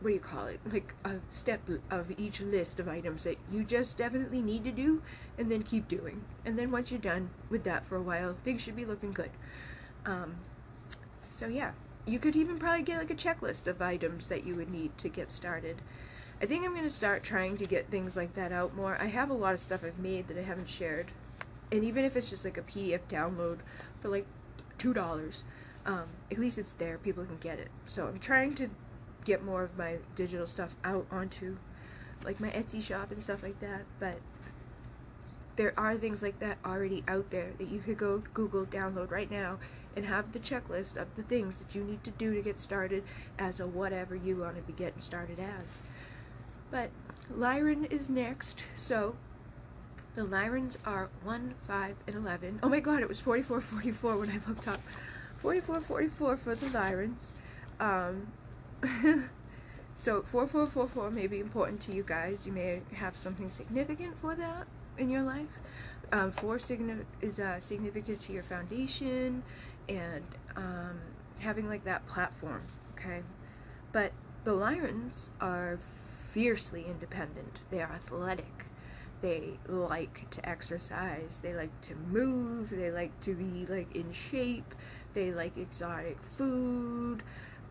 what 0.00 0.08
do 0.10 0.14
you 0.14 0.20
call 0.20 0.46
it 0.46 0.60
like 0.72 0.94
a 1.04 1.14
step 1.34 1.60
of 1.90 2.10
each 2.18 2.40
list 2.40 2.78
of 2.78 2.88
items 2.88 3.24
that 3.24 3.36
you 3.52 3.64
just 3.64 3.96
definitely 3.96 4.40
need 4.40 4.64
to 4.64 4.70
do 4.70 5.02
and 5.36 5.50
then 5.50 5.62
keep 5.62 5.88
doing 5.88 6.24
and 6.44 6.58
then 6.58 6.70
once 6.70 6.90
you're 6.90 7.00
done 7.00 7.30
with 7.50 7.64
that 7.64 7.86
for 7.88 7.96
a 7.96 8.02
while 8.02 8.36
things 8.44 8.62
should 8.62 8.76
be 8.76 8.84
looking 8.84 9.12
good 9.12 9.30
um, 10.06 10.36
so 11.38 11.46
yeah 11.46 11.72
you 12.06 12.18
could 12.18 12.36
even 12.36 12.58
probably 12.58 12.82
get 12.82 12.98
like 12.98 13.10
a 13.10 13.14
checklist 13.14 13.66
of 13.66 13.82
items 13.82 14.28
that 14.28 14.46
you 14.46 14.54
would 14.54 14.70
need 14.70 14.96
to 14.98 15.08
get 15.08 15.30
started 15.30 15.82
I 16.40 16.46
think 16.46 16.64
I'm 16.64 16.70
going 16.70 16.84
to 16.84 16.90
start 16.90 17.24
trying 17.24 17.56
to 17.56 17.66
get 17.66 17.90
things 17.90 18.14
like 18.14 18.36
that 18.36 18.52
out 18.52 18.72
more. 18.76 18.96
I 19.00 19.06
have 19.06 19.28
a 19.28 19.34
lot 19.34 19.54
of 19.54 19.60
stuff 19.60 19.82
I've 19.82 19.98
made 19.98 20.28
that 20.28 20.38
I 20.38 20.42
haven't 20.42 20.68
shared 20.68 21.10
and 21.70 21.84
even 21.84 22.04
if 22.04 22.16
it's 22.16 22.30
just 22.30 22.44
like 22.44 22.56
a 22.56 22.62
PDF 22.62 23.00
download 23.10 23.58
for 24.00 24.08
like 24.08 24.26
two 24.78 24.94
dollars, 24.94 25.42
um, 25.84 26.04
at 26.30 26.38
least 26.38 26.58
it's 26.58 26.72
there. 26.74 26.98
People 26.98 27.24
can 27.24 27.38
get 27.38 27.58
it. 27.58 27.68
So 27.86 28.06
I'm 28.06 28.18
trying 28.18 28.54
to 28.56 28.70
get 29.28 29.44
more 29.44 29.62
of 29.62 29.76
my 29.76 29.96
digital 30.16 30.46
stuff 30.46 30.74
out 30.82 31.06
onto 31.10 31.56
like 32.24 32.40
my 32.40 32.48
Etsy 32.48 32.82
shop 32.82 33.12
and 33.12 33.22
stuff 33.22 33.42
like 33.42 33.60
that. 33.60 33.82
But 34.00 34.18
there 35.56 35.74
are 35.76 35.96
things 35.96 36.22
like 36.22 36.40
that 36.40 36.56
already 36.64 37.04
out 37.06 37.30
there 37.30 37.50
that 37.58 37.68
you 37.68 37.80
could 37.80 37.98
go 37.98 38.22
Google 38.32 38.64
download 38.64 39.10
right 39.10 39.30
now 39.30 39.58
and 39.94 40.06
have 40.06 40.32
the 40.32 40.38
checklist 40.38 40.96
of 40.96 41.08
the 41.16 41.22
things 41.24 41.54
that 41.56 41.74
you 41.74 41.84
need 41.84 42.02
to 42.04 42.10
do 42.12 42.34
to 42.34 42.40
get 42.40 42.58
started 42.58 43.04
as 43.38 43.60
a 43.60 43.66
whatever 43.66 44.16
you 44.16 44.36
want 44.36 44.56
to 44.56 44.62
be 44.62 44.72
getting 44.72 45.00
started 45.00 45.38
as. 45.38 45.74
But 46.70 46.90
Lyran 47.36 47.90
is 47.90 48.08
next, 48.08 48.62
so 48.76 49.16
the 50.14 50.22
Lyrans 50.22 50.76
are 50.84 51.08
1, 51.24 51.54
5, 51.66 51.96
and 52.06 52.16
11. 52.16 52.60
Oh 52.62 52.68
my 52.68 52.80
god, 52.80 53.00
it 53.02 53.08
was 53.08 53.20
44, 53.20 53.60
44 53.60 54.16
when 54.16 54.30
I 54.30 54.40
looked 54.48 54.68
up. 54.68 54.80
44, 55.38 55.80
44 55.80 56.36
for 56.36 56.54
the 56.54 56.66
Lyrans. 56.66 57.26
Um, 57.80 58.28
so 59.96 60.24
4444 60.30 61.10
may 61.10 61.26
be 61.26 61.40
important 61.40 61.80
to 61.82 61.94
you 61.94 62.02
guys. 62.02 62.38
You 62.44 62.52
may 62.52 62.80
have 62.94 63.16
something 63.16 63.50
significant 63.50 64.20
for 64.20 64.34
that 64.34 64.66
in 64.96 65.10
your 65.10 65.22
life. 65.22 65.58
Um, 66.12 66.32
4 66.32 66.58
signi 66.58 67.04
is 67.20 67.38
uh, 67.38 67.60
significant 67.60 68.22
to 68.22 68.32
your 68.32 68.42
foundation 68.42 69.42
and 69.88 70.24
um, 70.56 71.00
having 71.38 71.68
like 71.68 71.84
that 71.84 72.06
platform, 72.06 72.62
okay? 72.94 73.22
But 73.92 74.12
the 74.44 74.52
Lyrans 74.52 75.28
are 75.40 75.78
fiercely 76.32 76.86
independent. 76.88 77.58
They 77.70 77.80
are 77.80 77.92
athletic 77.92 78.66
they 79.20 79.58
like 79.66 80.30
to 80.30 80.48
exercise 80.48 81.40
they 81.42 81.52
like 81.52 81.80
to 81.82 81.94
move 82.10 82.70
they 82.70 82.90
like 82.90 83.18
to 83.20 83.34
be 83.34 83.66
like 83.66 83.94
in 83.94 84.12
shape 84.12 84.74
they 85.14 85.32
like 85.32 85.56
exotic 85.56 86.18
food 86.36 87.22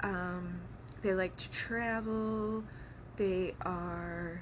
um, 0.02 0.60
they 1.02 1.14
like 1.14 1.36
to 1.38 1.50
travel 1.50 2.64
they 3.18 3.54
are 3.62 4.42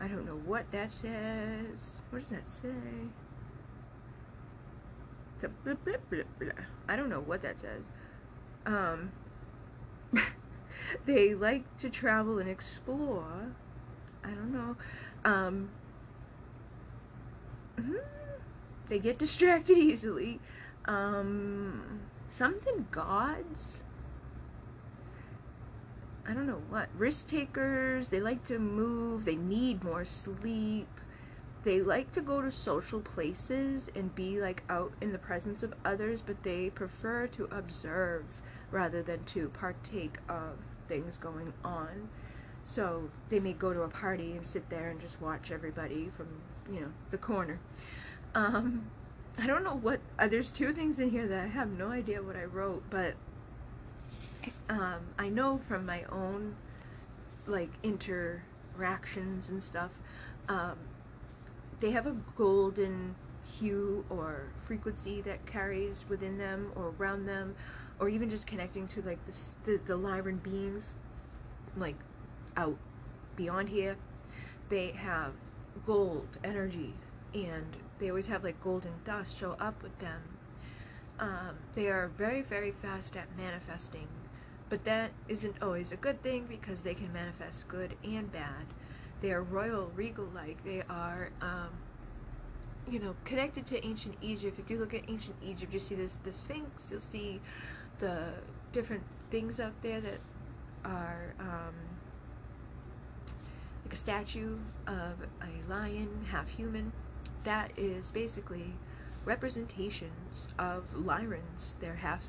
I 0.00 0.08
don't 0.08 0.26
know 0.26 0.40
what 0.44 0.70
that 0.72 0.92
says 0.92 1.78
what 2.10 2.20
does 2.20 2.30
that 2.30 2.48
say 2.48 2.68
it's 5.34 5.44
a 5.44 5.48
blah, 5.48 5.74
blah, 5.74 5.96
blah, 6.10 6.22
blah. 6.38 6.64
I 6.88 6.96
don't 6.96 7.08
know 7.08 7.20
what 7.20 7.42
that 7.42 7.60
says 7.60 7.82
um 8.66 9.12
they 11.06 11.34
like 11.34 11.78
to 11.78 11.90
travel 11.90 12.38
and 12.38 12.48
explore 12.48 13.52
I 14.24 14.30
don't 14.30 14.52
know 14.52 14.76
um, 15.26 15.70
hmm, 17.76 17.96
they 18.88 19.00
get 19.00 19.18
distracted 19.18 19.76
easily. 19.78 20.40
Um, 20.84 22.00
something 22.30 22.86
gods. 22.92 23.82
I 26.28 26.34
don't 26.34 26.46
know 26.46 26.62
what. 26.68 26.88
Risk 26.96 27.28
takers. 27.28 28.08
They 28.08 28.20
like 28.20 28.44
to 28.46 28.58
move. 28.58 29.24
They 29.24 29.36
need 29.36 29.84
more 29.84 30.04
sleep. 30.04 30.88
They 31.64 31.80
like 31.80 32.12
to 32.12 32.20
go 32.20 32.42
to 32.42 32.50
social 32.52 33.00
places 33.00 33.88
and 33.94 34.14
be 34.14 34.40
like 34.40 34.62
out 34.68 34.92
in 35.00 35.12
the 35.12 35.18
presence 35.18 35.62
of 35.62 35.74
others, 35.84 36.22
but 36.24 36.42
they 36.42 36.70
prefer 36.70 37.26
to 37.28 37.44
observe 37.50 38.24
rather 38.70 39.02
than 39.02 39.24
to 39.24 39.48
partake 39.48 40.18
of 40.28 40.58
things 40.88 41.16
going 41.16 41.52
on. 41.64 42.08
So 42.64 43.10
they 43.30 43.40
may 43.40 43.52
go 43.52 43.72
to 43.72 43.82
a 43.82 43.88
party 43.88 44.32
and 44.32 44.46
sit 44.46 44.68
there 44.70 44.90
and 44.90 45.00
just 45.00 45.20
watch 45.20 45.50
everybody 45.50 46.10
from, 46.16 46.28
you 46.72 46.80
know, 46.80 46.92
the 47.10 47.18
corner. 47.18 47.58
Um, 48.34 48.90
I 49.38 49.46
don't 49.46 49.64
know 49.64 49.76
what, 49.76 50.00
uh, 50.18 50.28
there's 50.28 50.50
two 50.50 50.72
things 50.72 50.98
in 50.98 51.10
here 51.10 51.28
that 51.28 51.44
I 51.44 51.48
have 51.48 51.70
no 51.70 51.88
idea 51.90 52.22
what 52.22 52.36
I 52.36 52.44
wrote, 52.44 52.84
but 52.90 53.14
um, 54.68 55.00
I 55.18 55.28
know 55.28 55.60
from 55.68 55.86
my 55.86 56.04
own, 56.10 56.56
like, 57.46 57.70
interactions 57.82 59.48
and 59.48 59.62
stuff, 59.62 59.90
um, 60.48 60.76
they 61.80 61.90
have 61.90 62.06
a 62.06 62.16
golden 62.36 63.14
hue 63.58 64.04
or 64.10 64.48
frequency 64.66 65.20
that 65.22 65.46
carries 65.46 66.04
within 66.08 66.38
them 66.38 66.72
or 66.74 66.92
around 66.98 67.26
them, 67.26 67.54
or 67.98 68.08
even 68.08 68.28
just 68.28 68.46
connecting 68.46 68.88
to, 68.88 69.02
like, 69.02 69.18
the, 69.26 69.32
the, 69.64 69.80
the 69.86 69.98
Lyran 69.98 70.42
beings, 70.42 70.94
like, 71.76 71.96
out 72.56 72.76
beyond 73.36 73.68
here, 73.68 73.96
they 74.68 74.90
have 74.92 75.32
gold 75.84 76.26
energy 76.42 76.94
and 77.34 77.76
they 77.98 78.08
always 78.08 78.26
have 78.26 78.42
like 78.42 78.60
golden 78.60 78.92
dust 79.04 79.38
show 79.38 79.52
up 79.60 79.82
with 79.82 79.96
them. 79.98 80.20
Um, 81.18 81.56
they 81.74 81.86
are 81.88 82.10
very, 82.16 82.42
very 82.42 82.72
fast 82.72 83.16
at 83.16 83.26
manifesting, 83.36 84.08
but 84.68 84.84
that 84.84 85.10
isn't 85.28 85.56
always 85.62 85.92
a 85.92 85.96
good 85.96 86.22
thing 86.22 86.46
because 86.48 86.80
they 86.80 86.94
can 86.94 87.12
manifest 87.12 87.68
good 87.68 87.94
and 88.04 88.30
bad. 88.32 88.66
They 89.20 89.30
are 89.30 89.42
royal, 89.42 89.90
regal 89.94 90.28
like. 90.34 90.62
They 90.64 90.82
are, 90.88 91.30
um, 91.40 91.70
you 92.90 92.98
know, 92.98 93.14
connected 93.24 93.66
to 93.68 93.86
ancient 93.86 94.16
Egypt. 94.20 94.58
If 94.58 94.68
you 94.70 94.78
look 94.78 94.94
at 94.94 95.02
ancient 95.08 95.36
Egypt, 95.42 95.72
you 95.72 95.80
see 95.80 95.94
this 95.94 96.16
the 96.24 96.32
Sphinx. 96.32 96.82
You'll 96.90 97.00
see 97.00 97.40
the 97.98 98.24
different 98.72 99.02
things 99.30 99.60
out 99.60 99.72
there 99.82 100.00
that 100.00 100.18
are 100.84 101.34
um, 101.40 101.74
like 103.84 103.94
a 103.94 103.96
statue 103.96 104.58
of 104.86 105.14
a 105.42 105.70
lion, 105.70 106.26
half 106.30 106.48
human. 106.48 106.92
That 107.44 107.70
is 107.76 108.10
basically 108.10 108.72
representations 109.24 110.48
of 110.58 110.84
Lyrans. 110.94 111.74
They're 111.80 111.94
half 111.94 112.24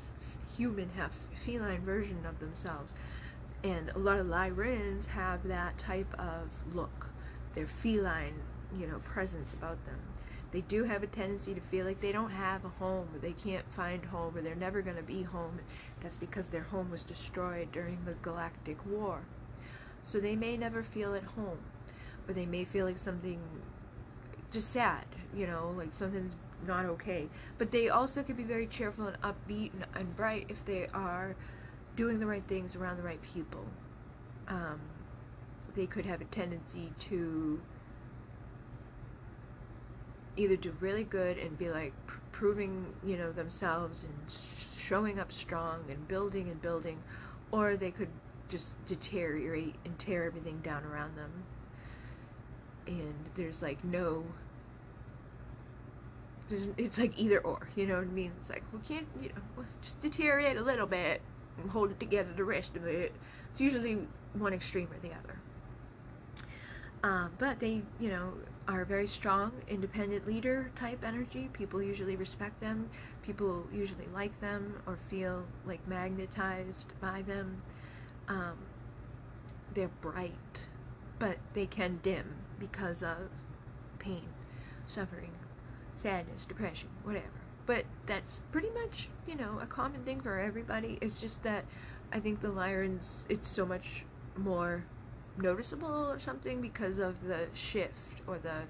human, 0.58 0.90
half 0.96 1.12
feline 1.46 1.82
version 1.82 2.26
of 2.26 2.40
themselves. 2.40 2.92
And 3.64 3.90
a 3.90 3.98
lot 3.98 4.18
of 4.18 4.26
Lyrans 4.26 5.06
have 5.06 5.46
that 5.48 5.78
type 5.78 6.12
of 6.18 6.50
look. 6.74 7.06
Their 7.54 7.66
feline, 7.66 8.34
you 8.78 8.86
know, 8.86 8.98
presence 8.98 9.52
about 9.54 9.84
them. 9.86 9.98
They 10.50 10.62
do 10.62 10.84
have 10.84 11.02
a 11.02 11.06
tendency 11.06 11.54
to 11.54 11.60
feel 11.60 11.84
like 11.86 12.00
they 12.00 12.12
don't 12.12 12.30
have 12.30 12.64
a 12.64 12.70
home, 12.70 13.08
or 13.14 13.18
they 13.18 13.32
can't 13.32 13.64
find 13.74 14.04
home, 14.04 14.36
or 14.36 14.40
they're 14.40 14.54
never 14.54 14.82
going 14.82 14.96
to 14.96 15.02
be 15.02 15.22
home. 15.22 15.60
That's 16.00 16.16
because 16.16 16.46
their 16.46 16.62
home 16.62 16.90
was 16.90 17.02
destroyed 17.02 17.70
during 17.70 18.04
the 18.04 18.14
Galactic 18.22 18.84
War. 18.86 19.20
So 20.02 20.18
they 20.18 20.36
may 20.36 20.56
never 20.56 20.82
feel 20.82 21.14
at 21.14 21.24
home, 21.24 21.58
or 22.26 22.34
they 22.34 22.46
may 22.46 22.64
feel 22.64 22.86
like 22.86 22.98
something 22.98 23.40
just 24.50 24.72
sad, 24.72 25.04
you 25.36 25.46
know, 25.46 25.74
like 25.76 25.92
something's 25.92 26.34
not 26.66 26.84
okay. 26.86 27.28
But 27.58 27.70
they 27.70 27.88
also 27.88 28.22
could 28.22 28.36
be 28.36 28.44
very 28.44 28.66
cheerful 28.66 29.06
and 29.06 29.20
upbeat 29.22 29.72
and, 29.72 29.86
and 29.94 30.16
bright 30.16 30.46
if 30.48 30.64
they 30.64 30.88
are 30.94 31.36
doing 31.96 32.18
the 32.18 32.26
right 32.26 32.44
things 32.48 32.76
around 32.76 32.96
the 32.96 33.02
right 33.02 33.20
people. 33.34 33.64
Um, 34.46 34.80
they 35.74 35.86
could 35.86 36.06
have 36.06 36.20
a 36.20 36.24
tendency 36.26 36.92
to 37.10 37.60
either 40.36 40.56
do 40.56 40.74
really 40.80 41.04
good 41.04 41.36
and 41.38 41.58
be 41.58 41.68
like 41.70 41.92
pr- 42.06 42.18
proving, 42.32 42.86
you 43.04 43.16
know, 43.16 43.32
themselves 43.32 44.04
and 44.04 44.30
sh- 44.30 44.80
showing 44.80 45.18
up 45.18 45.32
strong 45.32 45.84
and 45.90 46.06
building 46.08 46.48
and 46.48 46.62
building, 46.62 47.02
or 47.50 47.76
they 47.76 47.90
could 47.90 48.08
just 48.48 48.74
deteriorate 48.86 49.74
and 49.84 49.98
tear 49.98 50.24
everything 50.24 50.58
down 50.60 50.84
around 50.84 51.16
them. 51.16 51.30
And 52.86 53.14
there's 53.36 53.60
like 53.60 53.82
no 53.84 54.24
it's 56.50 56.98
like 56.98 57.18
either 57.18 57.38
or, 57.40 57.68
you 57.76 57.86
know 57.86 57.96
what 57.96 58.04
I 58.04 58.06
mean? 58.06 58.32
It's 58.40 58.50
like 58.50 58.62
we 58.72 58.78
can't, 58.80 59.06
you 59.20 59.28
know, 59.30 59.64
just 59.82 60.00
deteriorate 60.00 60.56
a 60.56 60.62
little 60.62 60.86
bit 60.86 61.20
and 61.60 61.70
hold 61.70 61.90
it 61.90 62.00
together 62.00 62.30
the 62.36 62.44
rest 62.44 62.76
of 62.76 62.86
it. 62.86 63.12
It's 63.52 63.60
usually 63.60 63.98
one 64.34 64.52
extreme 64.52 64.88
or 64.92 64.98
the 65.00 65.14
other. 65.14 65.38
Um, 67.02 67.30
but 67.38 67.60
they, 67.60 67.82
you 68.00 68.08
know, 68.10 68.32
are 68.66 68.84
very 68.84 69.06
strong, 69.06 69.52
independent 69.68 70.26
leader 70.26 70.70
type 70.76 71.04
energy. 71.04 71.48
People 71.52 71.82
usually 71.82 72.16
respect 72.16 72.60
them. 72.60 72.90
People 73.22 73.66
usually 73.72 74.06
like 74.12 74.38
them 74.40 74.74
or 74.86 74.98
feel 75.08 75.44
like 75.66 75.86
magnetized 75.86 76.92
by 77.00 77.22
them. 77.22 77.62
Um, 78.26 78.58
they're 79.74 79.90
bright, 80.00 80.32
but 81.18 81.38
they 81.54 81.66
can 81.66 82.00
dim 82.02 82.34
because 82.58 83.02
of 83.02 83.30
pain, 83.98 84.24
suffering, 84.86 85.30
sadness, 86.02 86.44
depression, 86.46 86.88
whatever. 87.04 87.26
But 87.66 87.84
that's 88.06 88.40
pretty 88.50 88.70
much, 88.70 89.08
you 89.26 89.34
know, 89.34 89.58
a 89.60 89.66
common 89.66 90.02
thing 90.04 90.20
for 90.20 90.38
everybody. 90.38 90.98
It's 91.00 91.20
just 91.20 91.42
that 91.42 91.64
I 92.12 92.20
think 92.20 92.40
the 92.40 92.48
Lyrans, 92.48 93.26
it's 93.28 93.48
so 93.48 93.66
much 93.66 94.04
more 94.36 94.84
noticeable 95.36 96.10
or 96.10 96.18
something 96.18 96.60
because 96.60 96.98
of 96.98 97.24
the 97.24 97.46
shift 97.52 98.22
or 98.26 98.38
the 98.38 98.62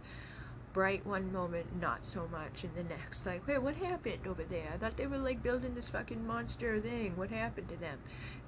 bright 0.73 1.07
one 1.07 1.33
moment, 1.33 1.67
not 1.81 2.05
so 2.05 2.29
much 2.31 2.65
in 2.65 2.71
the 2.75 2.83
next. 2.83 3.25
Like, 3.25 3.47
wait, 3.47 3.63
what 3.63 3.77
happened 3.77 4.27
over 4.27 4.45
there? 4.45 4.71
I 4.75 4.77
thought 4.77 4.97
they 4.97 5.07
were 5.07 5.19
like 5.19 5.43
building 5.43 5.75
this 5.75 5.89
fucking 5.89 6.27
monster 6.27 6.81
thing. 6.81 7.17
What 7.17 7.31
happened 7.31 7.69
to 7.69 7.77
them? 7.77 7.99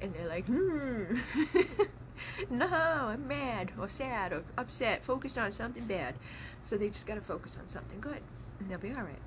And 0.00 0.14
they're 0.14 0.28
like, 0.28 0.46
hmm, 0.46 1.18
no, 2.50 2.66
I'm 2.66 3.26
mad 3.26 3.72
or 3.78 3.88
sad 3.88 4.32
or 4.32 4.44
upset, 4.58 5.04
focused 5.04 5.38
on 5.38 5.52
something 5.52 5.86
bad. 5.86 6.14
So 6.68 6.76
they 6.76 6.88
just 6.88 7.06
gotta 7.06 7.20
focus 7.20 7.56
on 7.60 7.68
something 7.68 8.00
good 8.00 8.20
and 8.60 8.70
they'll 8.70 8.78
be 8.78 8.92
alright. 8.92 9.18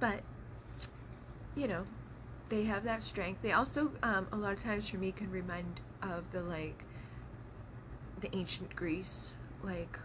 But, 0.00 0.20
you 1.54 1.68
know, 1.68 1.86
they 2.48 2.64
have 2.64 2.84
that 2.84 3.02
strength. 3.02 3.40
They 3.42 3.52
also, 3.52 3.92
um, 4.02 4.26
a 4.32 4.36
lot 4.36 4.52
of 4.52 4.62
times 4.62 4.88
for 4.88 4.98
me, 4.98 5.12
can 5.12 5.30
remind 5.30 5.80
of 6.02 6.24
the 6.32 6.42
like, 6.42 6.84
the 8.20 8.34
ancient 8.36 8.76
Greece, 8.76 9.30
like 9.64 9.98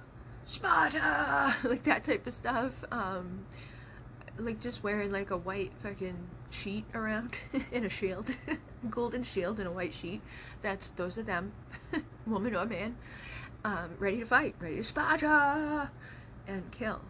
Sparta, 0.45 1.55
like 1.63 1.83
that 1.83 2.03
type 2.03 2.25
of 2.25 2.33
stuff. 2.33 2.71
Um, 2.91 3.45
like 4.39 4.61
just 4.61 4.83
wearing 4.83 5.11
like 5.11 5.31
a 5.31 5.38
white 5.38 5.71
fucking 5.81 6.17
sheet 6.49 6.85
around 6.93 7.35
in 7.71 7.85
a 7.85 7.89
shield, 7.89 8.29
golden 8.89 9.23
shield 9.23 9.59
and 9.59 9.67
a 9.67 9.71
white 9.71 9.93
sheet. 9.93 10.21
That's 10.61 10.89
those 10.95 11.17
are 11.17 11.23
them, 11.23 11.51
woman 12.25 12.55
or 12.55 12.65
man, 12.65 12.97
um, 13.63 13.91
ready 13.99 14.19
to 14.19 14.25
fight, 14.25 14.55
ready 14.59 14.77
to 14.77 14.83
Sparta, 14.83 15.89
and 16.47 16.71
kill. 16.71 17.01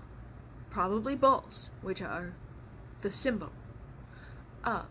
Probably 0.70 1.16
bulls, 1.16 1.70
which 1.82 2.02
are 2.02 2.34
the 3.02 3.12
symbol 3.12 3.52
of 4.64 4.86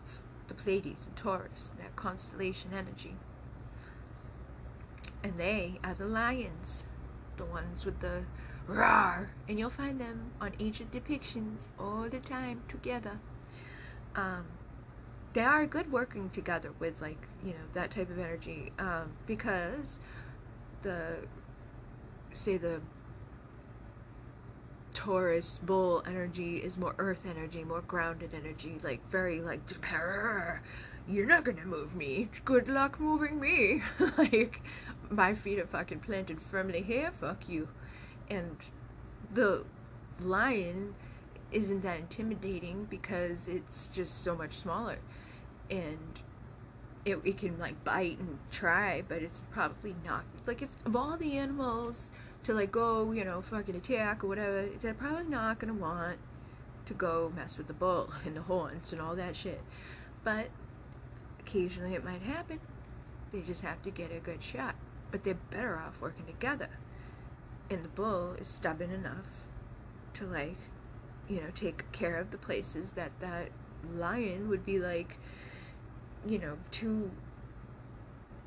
the 0.47 0.53
Pleiades 0.53 1.05
and 1.05 1.15
Taurus, 1.15 1.71
that 1.77 1.95
constellation 1.95 2.71
energy. 2.73 3.15
And 5.23 5.37
they 5.37 5.79
are 5.83 5.93
the 5.93 6.05
lions, 6.05 6.83
the 7.37 7.45
ones 7.45 7.85
with 7.85 7.99
the 7.99 8.23
roar. 8.67 9.31
And 9.47 9.59
you'll 9.59 9.69
find 9.69 9.99
them 9.99 10.31
on 10.39 10.53
ancient 10.59 10.91
depictions 10.91 11.67
all 11.79 12.07
the 12.09 12.19
time 12.19 12.63
together. 12.67 13.19
Um, 14.15 14.45
they 15.33 15.43
are 15.43 15.65
good 15.67 15.91
working 15.91 16.31
together 16.31 16.71
with 16.79 16.95
like 16.99 17.27
you 17.43 17.51
know 17.51 17.65
that 17.75 17.91
type 17.91 18.09
of 18.09 18.17
energy 18.17 18.71
um, 18.79 19.11
because 19.27 19.99
the 20.81 21.17
say 22.33 22.57
the 22.57 22.81
Taurus 24.97 25.59
bull 25.61 26.03
energy 26.07 26.57
is 26.57 26.75
more 26.75 26.95
earth 26.97 27.19
energy, 27.29 27.63
more 27.63 27.81
grounded 27.81 28.33
energy, 28.33 28.79
like 28.83 28.99
very 29.11 29.39
like 29.41 29.61
you're 31.07 31.27
not 31.27 31.43
gonna 31.43 31.65
move 31.65 31.95
me. 31.95 32.29
Good 32.43 32.67
luck 32.67 32.99
moving 32.99 33.39
me. 33.39 33.83
like 34.17 34.59
my 35.11 35.35
feet 35.35 35.59
are 35.59 35.67
fucking 35.67 35.99
planted 35.99 36.41
firmly 36.41 36.81
here, 36.81 37.11
fuck 37.21 37.47
you. 37.47 37.67
And 38.31 38.57
the 39.35 39.65
lion 40.19 40.95
isn't 41.51 41.83
that 41.83 41.99
intimidating 41.99 42.85
because 42.89 43.47
it's 43.47 43.89
just 43.93 44.23
so 44.23 44.35
much 44.35 44.57
smaller. 44.57 44.97
And 45.69 46.19
it, 47.05 47.19
it 47.23 47.37
can 47.37 47.59
like 47.59 47.83
bite 47.83 48.17
and 48.17 48.39
try, 48.49 49.03
but 49.07 49.21
it's 49.21 49.41
probably 49.51 49.95
not 50.03 50.23
like 50.47 50.63
it's 50.63 50.75
of 50.87 50.95
all 50.95 51.17
the 51.17 51.37
animals 51.37 52.09
to 52.47 52.53
like 52.53 52.71
go, 52.71 53.11
you 53.11 53.25
know, 53.25 53.41
fucking 53.41 53.75
attack 53.75 54.23
or 54.23 54.27
whatever, 54.27 54.67
they're 54.81 54.93
probably 54.93 55.25
not 55.25 55.59
gonna 55.59 55.73
want 55.73 56.17
to 56.85 56.93
go 56.93 57.31
mess 57.35 57.57
with 57.57 57.67
the 57.67 57.73
bull 57.73 58.09
and 58.25 58.35
the 58.35 58.41
horns 58.41 58.93
and 58.93 59.01
all 59.01 59.15
that 59.15 59.35
shit. 59.35 59.61
But 60.23 60.47
occasionally 61.41 61.93
it 61.93 62.03
might 62.03 62.21
happen. 62.21 62.59
They 63.33 63.41
just 63.41 63.61
have 63.61 63.83
to 63.83 63.91
get 63.91 64.11
a 64.13 64.19
good 64.19 64.41
shot. 64.41 64.75
But 65.11 65.25
they're 65.25 65.37
better 65.51 65.77
off 65.77 65.99
working 65.99 66.25
together. 66.25 66.69
And 67.69 67.83
the 67.83 67.89
bull 67.89 68.35
is 68.39 68.47
stubborn 68.47 68.91
enough 68.91 69.43
to 70.15 70.25
like, 70.25 70.57
you 71.27 71.41
know, 71.41 71.49
take 71.53 71.91
care 71.91 72.15
of 72.15 72.31
the 72.31 72.37
places 72.37 72.91
that 72.91 73.11
that 73.19 73.49
lion 73.93 74.47
would 74.47 74.65
be 74.65 74.79
like, 74.79 75.17
you 76.25 76.39
know, 76.39 76.57
too 76.71 77.11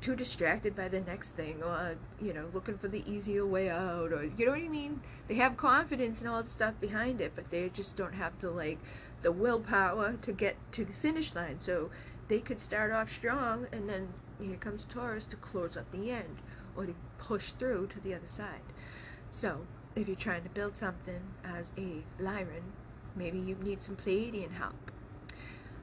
too 0.01 0.15
distracted 0.15 0.75
by 0.75 0.87
the 0.87 0.99
next 0.99 1.29
thing 1.29 1.61
or 1.63 1.95
you 2.19 2.33
know 2.33 2.47
looking 2.53 2.77
for 2.77 2.87
the 2.87 3.03
easier 3.09 3.45
way 3.45 3.69
out 3.69 4.11
or 4.11 4.23
you 4.23 4.45
know 4.45 4.51
what 4.51 4.61
i 4.61 4.67
mean? 4.67 5.01
They 5.27 5.35
have 5.35 5.55
confidence 5.55 6.19
and 6.19 6.27
all 6.27 6.43
the 6.43 6.49
stuff 6.49 6.73
behind 6.81 7.21
it 7.21 7.33
but 7.35 7.51
they 7.51 7.69
just 7.69 7.95
don't 7.95 8.13
have 8.13 8.33
the 8.39 8.49
like 8.49 8.79
the 9.21 9.31
willpower 9.31 10.15
to 10.21 10.31
get 10.31 10.55
to 10.73 10.83
the 10.83 10.93
finish 10.93 11.35
line. 11.35 11.59
So 11.59 11.91
they 12.27 12.39
could 12.39 12.59
start 12.59 12.91
off 12.91 13.11
strong 13.11 13.67
and 13.71 13.87
then 13.87 14.09
here 14.41 14.57
comes 14.57 14.85
taurus 14.89 15.25
to 15.25 15.35
close 15.37 15.77
up 15.77 15.91
the 15.91 16.11
end 16.11 16.37
or 16.75 16.85
to 16.85 16.95
push 17.19 17.51
through 17.51 17.87
to 17.87 17.99
the 17.99 18.13
other 18.13 18.27
side. 18.27 18.61
So 19.29 19.67
if 19.95 20.07
you're 20.07 20.15
trying 20.15 20.43
to 20.43 20.49
build 20.49 20.75
something 20.75 21.21
as 21.43 21.69
a 21.77 22.03
lyran 22.21 22.71
maybe 23.15 23.37
you 23.37 23.55
need 23.61 23.83
some 23.83 23.95
pleiadian 23.95 24.51
help. 24.51 24.91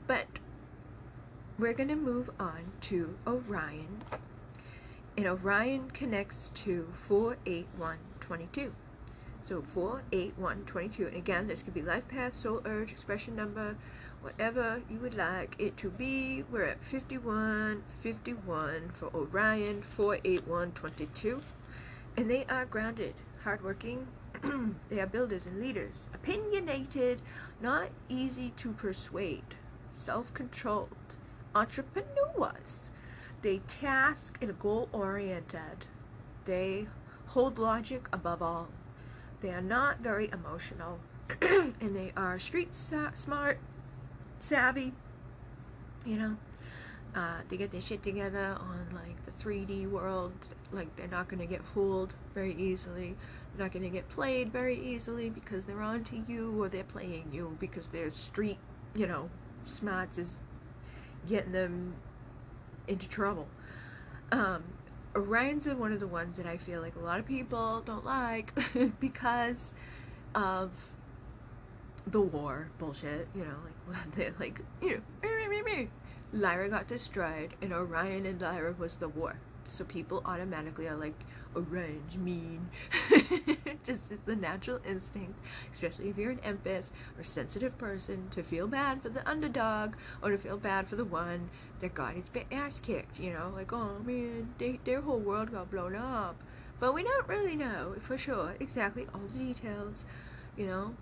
But 0.07 0.27
we're 1.59 1.73
going 1.73 1.89
to 1.89 1.97
move 1.97 2.31
on 2.39 2.71
to 2.81 3.17
Orion. 3.27 4.05
And 5.17 5.27
Orion 5.27 5.91
connects 5.91 6.51
to 6.63 6.87
48122. 7.09 8.73
So 9.45 9.65
48122. 9.75 11.09
And 11.09 11.17
again, 11.17 11.49
this 11.49 11.63
could 11.63 11.75
be 11.75 11.83
life 11.83 12.07
path, 12.07 12.37
soul 12.37 12.63
urge, 12.65 12.93
expression 12.93 13.35
number, 13.35 13.77
whatever 14.21 14.83
you 14.89 14.99
would 14.99 15.15
like 15.15 15.57
it 15.59 15.77
to 15.79 15.91
be. 15.91 16.45
We're 16.49 16.65
at 16.65 16.85
5151 16.85 18.93
for 18.95 19.11
Orion 19.13 19.83
48122. 19.97 21.43
And 22.17 22.31
they 22.31 22.45
are 22.49 22.67
grounded, 22.67 23.15
hardworking. 23.43 24.07
they 24.91 25.01
are 25.01 25.07
builders 25.07 25.47
and 25.47 25.61
leaders, 25.61 25.95
opinionated, 26.15 27.21
not 27.61 27.89
easy 28.09 28.53
to 28.59 28.71
persuade, 28.71 29.57
self-controlled 29.93 31.17
entrepreneurs. 31.55 32.81
They 33.43 33.59
task 33.69 34.39
and 34.41 34.59
goal 34.59 34.89
oriented. 34.93 35.87
They 36.45 36.87
hold 37.27 37.59
logic 37.59 38.09
above 38.13 38.43
all. 38.43 38.69
They 39.41 39.51
are 39.51 39.63
not 39.63 40.01
very 40.01 40.31
emotional 40.33 40.99
and 41.41 41.95
they 41.95 42.13
are 42.17 42.39
street 42.39 42.75
sa- 42.75 43.13
smart, 43.15 43.59
savvy. 44.39 44.93
You 46.05 46.17
know, 46.17 46.37
uh, 47.15 47.41
they 47.49 47.57
get 47.57 47.71
their 47.71 47.81
shit 47.81 48.03
together 48.03 48.57
on 48.59 48.89
like 48.93 49.25
the 49.25 49.45
3D 49.45 49.89
world. 49.89 50.33
Like 50.73 50.95
they're 50.97 51.07
not 51.07 51.29
going 51.29 51.41
to 51.41 51.47
get 51.47 51.63
fooled 51.75 52.15
very 52.35 52.55
easily. 52.55 53.17
They're 53.55 53.67
not 53.67 53.73
going 53.73 53.85
to 53.85 53.91
get 53.91 54.09
played 54.09 54.53
very 54.53 54.79
easily 54.79 55.31
because 55.31 55.65
they're 55.65 55.83
onto 55.83 56.23
you 56.27 56.61
or 56.61 56.69
they're 56.69 56.85
playing 56.85 57.31
you 57.33 57.57
because 57.61 57.89
their 57.89 58.13
street, 58.13 58.59
you 58.95 59.07
know, 59.07 59.31
smarts 59.65 60.19
is 60.19 60.37
getting 61.27 61.53
them 61.53 61.95
into 62.87 63.09
trouble. 63.09 63.49
Um, 64.33 64.65
Orion's 65.17 65.67
one 65.67 65.93
of 65.93 66.01
the 66.01 66.07
ones 66.07 66.37
that 66.37 66.47
I 66.47 66.59
feel 66.59 66.81
like 66.81 66.97
a 66.97 67.01
lot 67.01 67.19
of 67.19 67.27
people 67.27 67.83
don't 67.85 68.05
like 68.05 68.53
because 69.01 69.73
of 70.35 70.71
the 72.07 72.21
war 72.21 72.71
bullshit, 72.79 73.29
you 73.35 73.45
know, 73.45 73.57
like 73.65 74.15
they 74.17 74.31
like 74.39 74.61
you 74.83 74.97
know 74.97 75.89
Lyra 76.33 76.69
got 76.69 76.89
destroyed 76.89 77.55
and 77.63 77.73
Orion 77.73 78.27
and 78.27 78.41
Lyra 78.41 78.75
was 78.79 78.97
the 78.97 79.09
war. 79.09 79.37
So 79.69 79.85
people 79.85 80.23
automatically 80.25 80.87
are 80.87 80.97
like 80.97 81.19
Orion's 81.57 82.17
mean. 82.17 82.69
Just 83.87 84.11
it's 84.11 84.25
the 84.27 84.37
natural 84.37 84.81
instinct, 84.87 85.39
especially 85.73 86.09
if 86.09 86.19
you're 86.19 86.31
an 86.31 86.39
empath 86.39 86.85
or 87.17 87.25
sensitive 87.25 87.77
person, 87.79 88.29
to 88.35 88.43
feel 88.43 88.67
bad 88.67 89.03
for 89.03 89.09
the 89.09 89.29
underdog 89.29 89.95
or 90.23 90.31
to 90.31 90.39
feel 90.39 90.57
bad 90.57 90.89
for 90.89 90.97
the 90.97 91.05
one 91.05 91.51
that 91.81 91.95
got 91.95 92.15
his 92.15 92.27
ass 92.53 92.81
kicked, 92.81 93.19
you 93.19 93.33
know, 93.33 93.53
like 93.55 93.73
oh 93.73 93.99
man, 94.05 94.55
they, 94.59 94.79
their 94.85 95.01
whole 95.01 95.19
world 95.19 95.53
got 95.53 95.71
blown 95.71 95.97
up. 95.97 96.37
But 96.81 96.95
we 96.95 97.03
don't 97.03 97.27
really 97.27 97.57
know 97.57 97.95
for 98.01 98.17
sure 98.17 98.55
exactly 98.61 99.07
all 99.15 99.23
the 99.33 99.39
details, 99.39 100.05
you 100.57 100.67
know, 100.67 100.95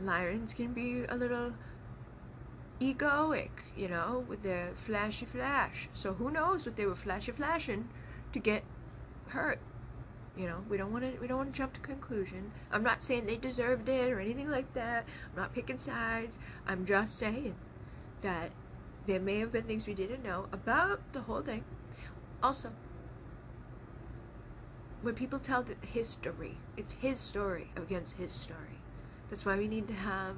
Lyrans 0.00 0.54
can 0.54 0.72
be 0.72 1.04
a 1.08 1.16
little 1.16 1.52
egoic, 2.80 3.50
you 3.76 3.88
know, 3.88 4.24
with 4.28 4.42
their 4.42 4.72
flashy 4.74 5.26
flash. 5.26 5.88
So 5.92 6.14
who 6.14 6.30
knows 6.30 6.66
what 6.66 6.76
they 6.76 6.86
were 6.86 6.96
flashy 6.96 7.32
flashing 7.32 7.88
to 8.32 8.38
get 8.38 8.64
hurt. 9.28 9.58
You 10.36 10.46
know, 10.46 10.64
we 10.68 10.78
don't 10.78 10.92
want 10.92 11.04
to 11.04 11.20
we 11.20 11.26
don't 11.26 11.36
want 11.36 11.52
to 11.52 11.58
jump 11.58 11.74
to 11.74 11.80
conclusion. 11.80 12.52
I'm 12.70 12.82
not 12.82 13.02
saying 13.02 13.26
they 13.26 13.36
deserved 13.36 13.88
it 13.88 14.10
or 14.10 14.18
anything 14.18 14.50
like 14.50 14.72
that. 14.74 15.04
I'm 15.30 15.42
not 15.42 15.54
picking 15.54 15.78
sides. 15.78 16.36
I'm 16.66 16.86
just 16.86 17.18
saying 17.18 17.54
that 18.22 18.50
there 19.06 19.20
may 19.20 19.40
have 19.40 19.52
been 19.52 19.64
things 19.64 19.86
we 19.86 19.94
didn't 19.94 20.22
know 20.22 20.46
about 20.52 21.00
the 21.12 21.20
whole 21.20 21.42
thing. 21.42 21.64
Also, 22.42 22.70
when 25.02 25.14
people 25.14 25.38
tell 25.38 25.62
the 25.62 25.74
history, 25.86 26.56
it's 26.76 26.94
his 27.00 27.20
story 27.20 27.70
against 27.76 28.14
his 28.14 28.32
story. 28.32 28.80
That's 29.28 29.44
why 29.44 29.56
we 29.56 29.68
need 29.68 29.88
to 29.88 29.94
have 29.94 30.36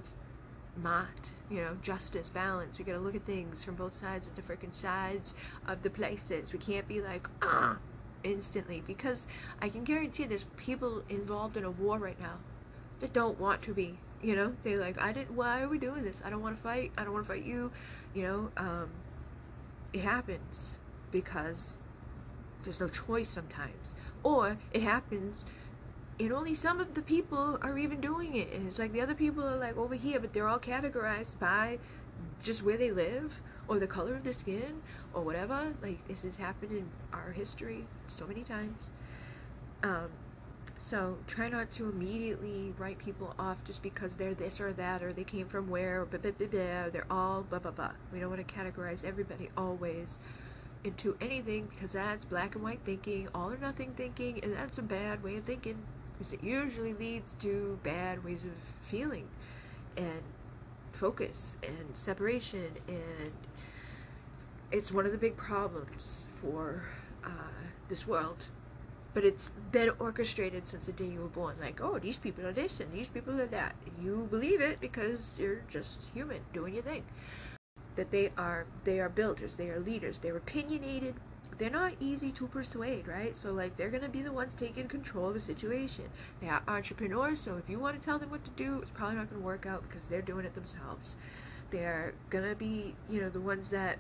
Ma'at, 0.81 1.31
you 1.51 1.59
know, 1.59 1.77
justice, 1.83 2.29
balance. 2.29 2.79
We 2.79 2.85
gotta 2.85 2.99
look 2.99 3.15
at 3.15 3.27
things 3.27 3.63
from 3.63 3.77
both 3.77 3.99
sides 4.01 4.27
of 4.27 4.35
the 4.35 4.43
freaking 4.43 4.75
sides 4.75 5.35
of 5.69 5.83
the 5.83 5.91
places. 5.91 6.53
We 6.53 6.59
can't 6.59 6.89
be 6.89 7.01
like, 7.01 7.29
ah, 7.43 7.79
instantly. 8.25 8.83
Because 8.87 9.27
I 9.63 9.69
can 9.69 9.85
guarantee 9.85 10.25
there's 10.25 10.47
people 10.57 11.03
involved 11.09 11.57
in 11.57 11.65
a 11.65 11.71
war 11.71 11.99
right 11.99 12.21
now 12.21 12.39
that 13.01 13.13
don't 13.13 13.39
want 13.39 13.63
to 13.63 13.75
be. 13.75 13.99
You 14.23 14.35
know, 14.35 14.55
they 14.65 14.77
like, 14.77 14.99
I 14.99 15.13
didn't, 15.13 15.33
why 15.33 15.63
are 15.63 15.69
we 15.69 15.79
doing 15.79 16.03
this? 16.03 16.17
I 16.25 16.31
don't 16.31 16.43
want 16.43 16.57
to 16.57 16.63
fight. 16.63 16.93
I 16.97 17.05
don't 17.05 17.13
want 17.13 17.27
to 17.27 17.33
fight 17.33 17.45
you. 17.45 17.71
You 18.15 18.23
know, 18.23 18.51
um, 18.57 18.89
it 19.93 20.01
happens 20.01 20.71
because 21.13 21.75
there's 22.65 22.81
no 22.81 22.89
choice 22.89 23.29
sometimes. 23.29 23.75
Or 24.23 24.57
it 24.73 24.83
happens 24.83 25.45
and 26.19 26.33
only 26.33 26.55
some 26.55 26.81
of 26.81 26.95
the 26.95 27.03
people 27.03 27.59
are 27.63 27.77
even 27.77 28.01
doing 28.01 28.37
it 28.37 28.53
and 28.53 28.69
it's 28.69 28.79
like 28.79 28.93
the 28.93 29.01
other 29.01 29.15
people 29.15 29.45
are 29.45 29.57
like 29.57 29.77
over 29.77 29.95
here 29.95 30.21
but 30.21 30.33
they're 30.33 30.49
all 30.49 30.59
categorized 30.59 31.39
by 31.41 31.79
just 32.43 32.63
where 32.63 32.77
they 32.77 32.91
live 32.91 33.33
or 33.67 33.79
the 33.79 33.87
color 33.87 34.15
of 34.15 34.25
their 34.25 34.33
skin 34.33 34.81
or 35.15 35.23
whatever 35.23 35.73
like 35.83 36.07
this 36.09 36.23
has 36.23 36.37
happened 36.37 36.73
in 36.73 36.89
our 37.13 37.33
history 37.33 37.87
so 38.17 38.27
many 38.27 38.43
times. 38.43 38.83
Um, 39.83 40.09
so 40.79 41.17
try 41.27 41.49
not 41.49 41.73
to 41.75 41.89
immediately 41.89 42.75
write 42.79 42.99
people 42.99 43.35
off 43.39 43.57
just 43.67 43.83
because 43.83 44.15
they're 44.17 44.35
this 44.35 44.61
or 44.61 44.73
that 44.75 45.03
or 45.03 45.13
they 45.13 45.25
came 45.25 45.49
from 45.49 45.69
where 45.71 46.05
blah, 46.05 46.19
blah, 46.19 46.33
blah, 46.33 46.47
blah, 46.47 46.89
they're 46.91 47.07
all 47.11 47.43
blah 47.43 47.59
blah 47.59 47.71
blah. 47.71 47.93
We 48.13 48.21
don't 48.21 48.31
want 48.31 48.47
to 48.47 48.55
categorize 48.55 49.05
everybody 49.05 49.51
always 49.57 50.19
into 50.85 51.17
anything 51.21 51.69
because 51.75 51.93
that's 51.93 52.25
black 52.27 52.55
and 52.55 52.63
white 52.63 52.81
thinking 52.85 53.29
all 53.35 53.51
or 53.51 53.57
nothing 53.57 53.95
thinking 53.97 54.41
and 54.43 54.55
that's 54.55 54.77
a 54.77 54.83
bad 54.83 55.23
way 55.23 55.37
of 55.37 55.45
thinking 55.45 55.79
because 56.13 56.33
it 56.33 56.45
usually 56.45 56.93
leads 56.93 57.33
to 57.41 57.79
bad 57.83 58.23
ways 58.23 58.45
of 58.45 58.51
feeling 58.91 59.27
and 59.97 60.23
focus 60.93 61.57
and 61.63 61.89
separation 61.95 62.69
and 62.87 63.33
it's 64.75 64.91
one 64.91 65.07
of 65.07 65.13
the 65.13 65.19
big 65.19 65.37
problems 65.37 66.25
for 66.41 66.83
uh, 67.25 67.29
this 67.89 68.07
world 68.07 68.45
but 69.13 69.25
it's 69.25 69.53
been 69.71 69.91
orchestrated 70.01 70.67
since 70.67 70.87
the 70.87 70.93
day 70.93 71.07
you 71.07 71.21
were 71.21 71.29
born 71.29 71.55
like 71.61 71.81
oh 71.81 71.99
these 71.99 72.17
people 72.17 72.45
are 72.45 72.53
this 72.53 72.81
and 72.81 72.93
these 72.93 73.07
people 73.07 73.41
are 73.41 73.47
that 73.47 73.77
you 74.03 74.27
believe 74.31 74.61
it 74.61 74.81
because 74.81 75.31
you're 75.39 75.63
just 75.71 75.99
human 76.13 76.41
doing 76.53 76.75
your 76.75 76.83
thing 76.83 77.05
that 77.95 78.11
they 78.11 78.33
are 78.37 78.67
they 78.83 78.99
are 78.99 79.09
builders 79.09 79.55
they 79.55 79.69
are 79.69 79.79
leaders 79.79 80.19
they're 80.19 80.37
opinionated 80.37 81.15
they're 81.57 81.71
not 81.71 81.93
easy 82.01 82.33
to 82.33 82.49
persuade, 82.49 83.07
right? 83.07 83.37
So 83.37 83.53
like 83.53 83.77
they're 83.77 83.91
gonna 83.91 84.09
be 84.09 84.23
the 84.23 84.33
ones 84.33 84.53
taking 84.59 84.89
control 84.89 85.29
of 85.29 85.37
a 85.37 85.41
situation. 85.41 86.07
They 86.41 86.49
are 86.49 86.63
entrepreneurs, 86.67 87.41
so 87.41 87.57
if 87.57 87.69
you 87.71 87.79
want 87.79 87.97
to 87.97 88.05
tell 88.05 88.19
them 88.19 88.31
what 88.31 88.45
to 88.45 88.51
do, 88.51 88.81
it's 88.83 88.91
probably 88.91 89.19
not 89.19 89.31
gonna 89.31 89.41
work 89.41 89.65
out 89.65 89.85
because 89.89 90.03
they're 90.11 90.21
doing 90.21 90.45
it 90.45 90.55
themselves. 90.57 91.11
They're 91.71 92.15
gonna 92.29 92.57
be, 92.57 92.97
you 93.09 93.21
know, 93.21 93.31
the 93.31 93.41
ones 93.41 93.69
that 93.69 93.99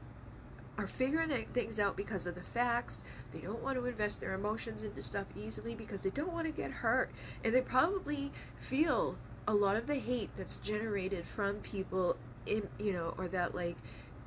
are 0.76 0.86
figuring 0.86 1.46
things 1.52 1.78
out 1.78 1.96
because 1.96 2.26
of 2.26 2.34
the 2.34 2.42
facts. 2.42 3.02
They 3.32 3.40
don't 3.40 3.62
want 3.62 3.78
to 3.78 3.86
invest 3.86 4.20
their 4.20 4.34
emotions 4.34 4.82
into 4.82 5.02
stuff 5.02 5.26
easily 5.36 5.74
because 5.74 6.02
they 6.02 6.10
don't 6.10 6.32
want 6.32 6.46
to 6.46 6.52
get 6.52 6.70
hurt. 6.70 7.10
And 7.44 7.54
they 7.54 7.60
probably 7.60 8.32
feel 8.60 9.16
a 9.46 9.54
lot 9.54 9.76
of 9.76 9.86
the 9.86 9.96
hate 9.96 10.30
that's 10.36 10.58
generated 10.58 11.26
from 11.26 11.56
people 11.56 12.16
in, 12.46 12.68
you 12.78 12.92
know, 12.92 13.14
or 13.18 13.28
that 13.28 13.54
like 13.54 13.76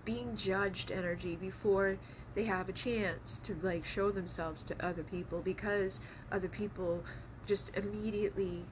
being 0.05 0.35
judged 0.37 0.91
energy 0.91 1.35
before 1.35 1.97
they 2.33 2.45
have 2.45 2.69
a 2.69 2.71
chance 2.71 3.39
to 3.43 3.57
like 3.63 3.83
show 3.83 4.11
themselves 4.11 4.63
to 4.63 4.85
other 4.85 5.03
people 5.03 5.41
because 5.41 5.99
other 6.31 6.47
people 6.47 7.03
just 7.47 7.71
immediately 7.73 8.63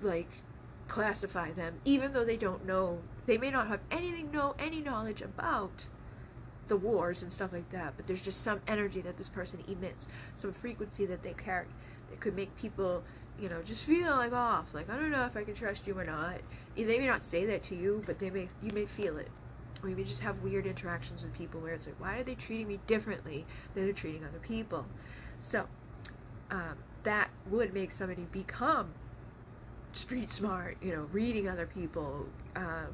like 0.00 0.30
classify 0.88 1.50
them 1.50 1.74
even 1.84 2.12
though 2.12 2.24
they 2.24 2.36
don't 2.36 2.64
know 2.64 2.98
they 3.26 3.36
may 3.36 3.50
not 3.50 3.66
have 3.66 3.80
anything 3.90 4.30
know 4.30 4.54
any 4.58 4.80
knowledge 4.80 5.20
about 5.20 5.84
the 6.68 6.76
wars 6.76 7.22
and 7.22 7.32
stuff 7.32 7.52
like 7.52 7.70
that 7.70 7.92
but 7.96 8.06
there's 8.06 8.22
just 8.22 8.42
some 8.42 8.60
energy 8.68 9.00
that 9.00 9.16
this 9.16 9.28
person 9.28 9.62
emits 9.68 10.06
some 10.36 10.52
frequency 10.52 11.04
that 11.06 11.22
they 11.22 11.32
carry 11.34 11.66
that 12.10 12.20
could 12.20 12.36
make 12.36 12.54
people 12.56 13.02
you 13.40 13.48
know 13.48 13.62
just 13.62 13.82
feel 13.82 14.10
like 14.10 14.32
off 14.32 14.66
like 14.72 14.88
i 14.88 14.96
don't 14.96 15.10
know 15.10 15.24
if 15.24 15.36
i 15.36 15.42
can 15.42 15.54
trust 15.54 15.86
you 15.86 15.98
or 15.98 16.04
not 16.04 16.36
they 16.76 16.84
may 16.84 17.06
not 17.06 17.22
say 17.22 17.44
that 17.44 17.62
to 17.64 17.74
you 17.74 18.02
but 18.06 18.18
they 18.18 18.30
may 18.30 18.48
you 18.62 18.70
may 18.72 18.86
feel 18.86 19.18
it 19.18 19.28
or 19.82 19.88
maybe 19.88 20.04
just 20.04 20.20
have 20.20 20.42
weird 20.42 20.66
interactions 20.66 21.22
with 21.22 21.32
people 21.34 21.60
where 21.60 21.74
it's 21.74 21.86
like, 21.86 22.00
why 22.00 22.18
are 22.18 22.22
they 22.22 22.34
treating 22.34 22.68
me 22.68 22.78
differently 22.86 23.44
than 23.74 23.84
they're 23.84 23.92
treating 23.92 24.24
other 24.24 24.38
people? 24.38 24.86
So 25.48 25.66
um, 26.50 26.76
that 27.02 27.30
would 27.50 27.74
make 27.74 27.92
somebody 27.92 28.26
become 28.30 28.92
street 29.92 30.30
smart, 30.30 30.76
you 30.80 30.92
know, 30.94 31.08
reading 31.12 31.48
other 31.48 31.66
people, 31.66 32.26
um, 32.54 32.88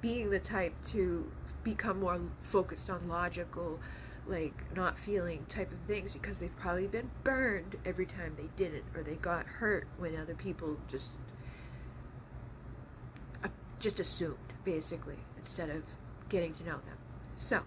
being 0.00 0.30
the 0.30 0.38
type 0.38 0.74
to 0.92 1.30
become 1.64 2.00
more 2.00 2.20
focused 2.42 2.90
on 2.90 3.08
logical, 3.08 3.80
like 4.26 4.54
not 4.74 4.98
feeling 4.98 5.44
type 5.48 5.70
of 5.72 5.78
things 5.86 6.12
because 6.12 6.38
they've 6.38 6.56
probably 6.56 6.86
been 6.86 7.10
burned 7.24 7.76
every 7.84 8.06
time 8.06 8.36
they 8.36 8.48
did 8.62 8.74
it 8.74 8.84
or 8.94 9.02
they 9.02 9.14
got 9.14 9.46
hurt 9.46 9.86
when 9.98 10.16
other 10.16 10.34
people 10.34 10.76
just 10.90 11.10
uh, 13.42 13.48
just 13.80 14.00
assumed 14.00 14.36
basically 14.64 15.16
instead 15.36 15.70
of 15.70 15.82
getting 16.28 16.52
to 16.54 16.64
know 16.64 16.72
them. 16.72 16.96
So, 17.36 17.62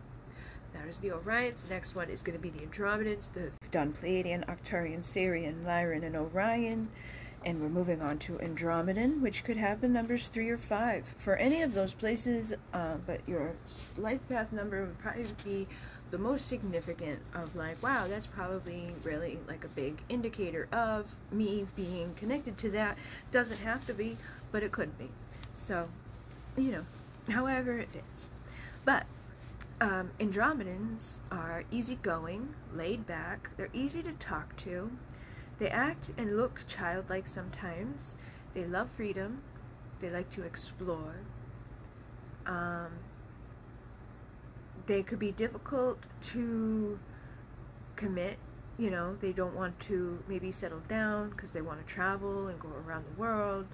that 0.74 0.88
is 0.88 0.98
the 0.98 1.10
Orions. 1.10 1.64
The 1.64 1.74
next 1.74 1.96
one 1.96 2.10
is 2.10 2.22
going 2.22 2.38
to 2.38 2.42
be 2.42 2.50
the 2.50 2.66
Andromedans, 2.66 3.32
the 3.34 3.52
done 3.72 3.94
Pleiadian, 4.02 4.46
Arcturian, 4.46 5.04
Sirian, 5.04 5.64
Lyran, 5.64 6.06
and 6.06 6.16
Orion. 6.16 6.90
And 7.46 7.62
we're 7.62 7.70
moving 7.70 8.02
on 8.02 8.18
to 8.20 8.34
Andromedan, 8.40 9.22
which 9.22 9.44
could 9.44 9.58
have 9.58 9.80
the 9.80 9.88
numbers 9.88 10.30
3 10.30 10.50
or 10.50 10.58
5 10.58 11.14
for 11.20 11.36
any 11.36 11.62
of 11.62 11.76
those 11.76 11.94
places, 11.94 12.54
uh, 12.74 12.96
but 13.06 13.22
your 13.28 13.54
life 13.98 14.20
path 14.28 14.52
number 14.52 14.82
would 14.82 14.98
probably 14.98 15.28
be 15.44 15.68
the 16.10 16.18
most 16.18 16.48
significant 16.48 17.20
of 17.36 17.56
like, 17.56 17.82
wow, 17.84 18.08
that's 18.08 18.26
probably 18.26 18.96
really 19.04 19.38
like 19.48 19.64
a 19.64 19.68
big 19.68 20.02
indicator 20.10 20.68
of 20.72 21.06
me 21.32 21.68
being 21.76 22.16
connected 22.16 22.58
to 22.58 22.72
that. 22.72 22.98
Doesn't 23.32 23.58
have 23.58 23.86
to 23.86 23.94
be, 23.94 24.18
but 24.52 24.64
it 24.64 24.72
could 24.72 24.98
be. 24.98 25.10
So, 25.68 25.88
you 26.58 26.72
know, 26.72 26.86
however 27.32 27.78
it 27.78 27.92
fits. 27.92 28.28
But 28.86 29.06
um, 29.82 30.12
Andromedans 30.20 31.18
are 31.32 31.64
easygoing, 31.70 32.56
laid 32.74 33.06
back, 33.06 33.50
they're 33.58 33.70
easy 33.74 34.02
to 34.02 34.14
talk 34.14 34.56
to, 34.58 34.90
they 35.60 35.70
act 35.70 36.12
and 36.18 36.38
look 36.38 36.64
childlike 36.68 37.28
sometimes, 37.28 38.16
they 38.54 38.66
love 38.66 38.90
freedom, 38.96 39.42
they 40.02 40.10
like 40.10 40.30
to 40.32 40.44
explore. 40.44 41.16
Um, 42.46 42.92
they 44.88 45.02
could 45.02 45.20
be 45.20 45.32
difficult 45.32 46.06
to 46.34 47.00
commit, 47.96 48.38
you 48.78 48.92
know, 48.92 49.18
they 49.22 49.32
don't 49.32 49.56
want 49.56 49.80
to 49.82 50.24
maybe 50.28 50.52
settle 50.52 50.82
down 50.88 51.30
because 51.32 51.52
they 51.52 51.62
want 51.62 51.86
to 51.86 51.94
travel 51.94 52.48
and 52.48 52.60
go 52.60 52.70
around 52.86 53.06
the 53.06 53.20
world. 53.20 53.68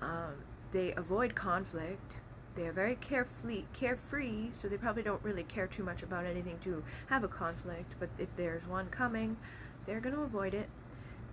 Um, 0.00 0.34
they 0.72 0.92
avoid 0.92 1.34
conflict 1.34 2.20
they 2.58 2.66
are 2.66 2.72
very 2.72 2.96
carefree, 2.96 3.66
carefree, 3.72 4.50
so 4.60 4.66
they 4.66 4.76
probably 4.76 5.04
don't 5.04 5.22
really 5.22 5.44
care 5.44 5.68
too 5.68 5.84
much 5.84 6.02
about 6.02 6.26
anything 6.26 6.58
to 6.64 6.82
have 7.06 7.22
a 7.22 7.28
conflict, 7.28 7.94
but 8.00 8.08
if 8.18 8.28
there's 8.36 8.66
one 8.66 8.88
coming, 8.88 9.36
they're 9.86 10.00
going 10.00 10.16
to 10.16 10.22
avoid 10.22 10.54
it. 10.54 10.68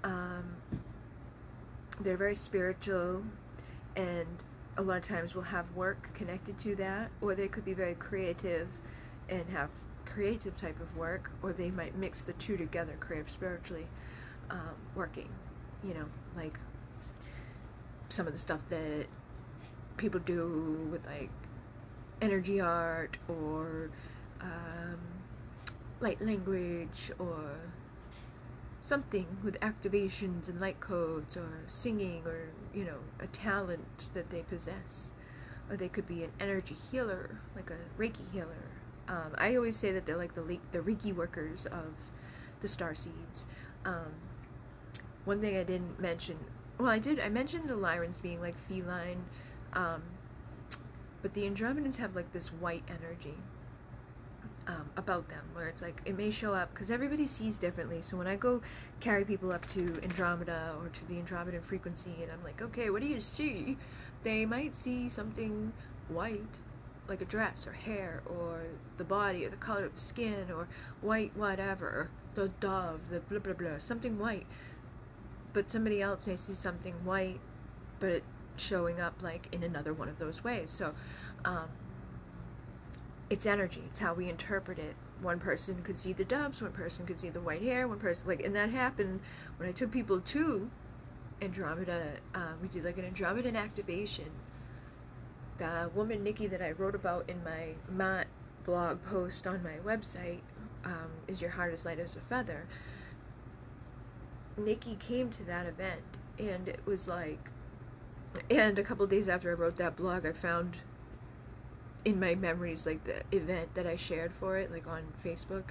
Um, 0.06 0.56
they're 2.00 2.16
very 2.16 2.36
spiritual, 2.36 3.24
and 3.96 4.28
a 4.78 4.82
lot 4.82 4.98
of 4.98 5.08
times 5.08 5.34
will 5.34 5.42
have 5.42 5.66
work 5.76 6.14
connected 6.14 6.60
to 6.60 6.76
that, 6.76 7.10
or 7.22 7.34
they 7.34 7.48
could 7.48 7.66
be 7.66 7.74
very 7.74 7.96
creative 7.96 8.68
and 9.28 9.44
have 9.50 9.70
creative 10.06 10.56
type 10.58 10.80
of 10.80 10.96
work, 10.96 11.32
or 11.42 11.54
they 11.54 11.72
might 11.72 11.96
mix 11.96 12.22
the 12.22 12.34
two 12.34 12.56
together, 12.56 12.96
creative 13.00 13.32
spiritually 13.32 13.88
um, 14.52 14.76
working. 14.94 15.30
You 15.84 15.96
know, 15.96 16.06
like 16.38 16.60
some 18.10 18.28
of 18.28 18.34
the 18.34 18.40
stuff 18.40 18.60
that 18.70 19.08
people 19.98 20.20
do 20.20 20.88
with 20.92 21.04
like 21.06 21.32
energy 22.22 22.62
art 22.62 23.18
or 23.28 23.90
um, 24.42 25.00
light 26.00 26.24
language 26.24 27.12
or 27.18 27.56
something 28.88 29.26
with 29.44 29.60
activations 29.60 30.48
and 30.48 30.60
light 30.60 30.80
codes 30.80 31.36
or 31.36 31.50
singing 31.68 32.22
or 32.26 32.50
you 32.74 32.86
know 32.86 33.00
a 33.20 33.28
talent 33.28 34.14
that 34.14 34.30
they 34.30 34.42
possess. 34.42 35.12
Or 35.70 35.76
they 35.76 35.90
could 35.90 36.08
be 36.08 36.24
an 36.24 36.32
energy 36.40 36.78
healer 36.92 37.40
like 37.56 37.72
a 37.72 38.02
reiki 38.02 38.32
healer. 38.32 38.70
Um, 39.08 39.36
i 39.38 39.56
always 39.56 39.78
say 39.78 39.92
that 39.92 40.06
they're 40.06 40.18
like 40.18 40.36
the 40.36 40.60
the 40.72 40.80
reiki 40.80 41.14
workers 41.14 41.66
of 41.66 41.94
the 42.62 42.68
star 42.68 42.96
seeds. 42.96 43.46
Um, 43.84 44.14
one 45.26 45.42
thing 45.42 45.58
i 45.58 45.64
didn't 45.64 46.00
mention 46.00 46.38
well 46.78 46.90
i 46.90 47.00
did 47.00 47.20
i 47.20 47.28
mentioned 47.28 47.68
the 47.68 47.74
lyrans 47.74 48.22
being 48.22 48.40
like 48.40 48.56
feline 48.68 49.26
um, 49.74 50.02
but 51.22 51.34
the 51.34 51.42
andromedans 51.42 51.96
have 51.98 52.16
like 52.16 52.32
this 52.32 52.48
white 52.48 52.84
energy 52.88 53.36
um, 54.68 54.90
about 54.98 55.30
them 55.30 55.44
where 55.54 55.68
it's 55.68 55.82
like 55.82 56.02
it 56.06 56.18
may 56.18 56.32
show 56.32 56.54
up 56.54 56.74
because 56.74 56.90
everybody 56.90 57.28
sees 57.28 57.56
differently. 57.58 58.02
So 58.02 58.18
when 58.18 58.28
i 58.28 58.36
go 58.36 58.62
carry 59.00 59.26
people 59.26 59.52
up 59.52 59.68
to 59.68 60.00
andromeda 60.04 60.76
or 60.80 60.90
to 60.90 61.06
the 61.08 61.16
andromedan 61.16 61.64
frequency 61.64 62.16
and 62.22 62.32
i'm 62.32 62.44
like 62.44 62.62
okay 62.62 62.90
what 62.90 63.02
do 63.02 63.08
you 63.08 63.22
see? 63.22 63.78
They 64.24 64.46
might 64.46 64.76
see 64.76 65.10
something 65.10 65.74
white 66.08 66.42
like 67.08 67.22
a 67.22 67.26
dress 67.26 67.68
or 67.68 67.74
hair 67.74 68.24
or 68.26 68.64
the 68.98 69.04
body 69.04 69.46
or 69.46 69.50
the 69.50 69.58
color 69.58 69.86
of 69.86 69.96
the 69.96 70.02
skin 70.02 70.50
or 70.52 70.68
white 71.02 71.36
whatever 71.36 72.10
the 72.34 72.48
dove 72.60 73.00
the 73.12 73.20
blah 73.20 73.40
blah 73.40 73.54
blah 73.54 73.78
something 73.80 74.18
white. 74.18 74.48
But 75.54 75.72
somebody 75.72 76.02
else 76.02 76.28
may 76.28 76.38
see 76.38 76.56
something 76.56 76.94
white 77.06 77.40
but 78.00 78.24
showing 78.58 79.00
up 79.00 79.14
like 79.22 79.48
in 79.52 79.64
another 79.64 79.94
one 79.94 80.10
of 80.10 80.20
those 80.20 80.44
ways. 80.44 80.74
So 80.76 80.94
um, 81.44 81.70
it's 83.30 83.46
energy. 83.46 83.84
It's 83.90 84.00
how 84.00 84.14
we 84.14 84.30
interpret 84.30 84.78
it. 84.78 84.96
One 85.22 85.40
person 85.40 85.82
could 85.84 85.98
see 85.98 86.14
the 86.14 86.26
doves, 86.26 86.62
one 86.62 86.74
person 86.74 87.06
could 87.06 87.20
see 87.20 87.30
the 87.30 87.40
white 87.40 87.62
hair, 87.62 87.88
one 87.88 88.00
person 88.00 88.24
like, 88.28 88.44
and 88.44 88.56
that 88.56 88.70
happened 88.70 89.22
when 89.58 89.68
I 89.70 89.72
took 89.72 89.92
people 89.92 90.20
to 90.20 90.70
Andromeda. 91.42 92.18
Uh, 92.34 92.54
we 92.62 92.68
did 92.68 92.84
like 92.84 92.98
an 92.98 93.12
Andromedan 93.12 93.56
activation. 93.56 94.32
The 95.58 95.90
woman 95.96 96.24
Nikki 96.24 96.48
that 96.48 96.62
I 96.62 96.72
wrote 96.72 96.96
about 96.96 97.30
in 97.30 97.44
my 97.44 97.76
Ma'at 97.92 98.26
blog 98.66 99.04
post 99.06 99.48
on 99.48 99.64
my 99.64 99.78
website 99.86 100.40
um, 100.84 101.10
is 101.28 101.42
your 101.42 101.52
heart 101.52 101.74
as 101.74 101.86
light 101.86 102.00
as 102.00 102.16
a 102.16 102.20
feather. 102.20 102.68
Nikki 104.58 104.96
came 104.96 105.30
to 105.32 105.44
that 105.46 105.66
event, 105.66 106.02
and 106.38 106.68
it 106.68 106.80
was 106.86 107.08
like, 107.08 107.50
and 108.50 108.78
a 108.78 108.84
couple 108.84 109.08
days 109.08 109.28
after 109.28 109.50
I 109.50 109.54
wrote 109.54 109.78
that 109.78 109.96
blog, 109.96 110.26
I 110.26 110.34
found 110.34 110.78
in 112.06 112.20
my 112.20 112.36
memories 112.36 112.86
like 112.86 113.04
the 113.04 113.22
event 113.36 113.74
that 113.74 113.88
I 113.88 113.96
shared 113.96 114.32
for 114.40 114.58
it 114.58 114.72
like 114.72 114.88
on 114.88 115.02
Facebook. 115.24 115.66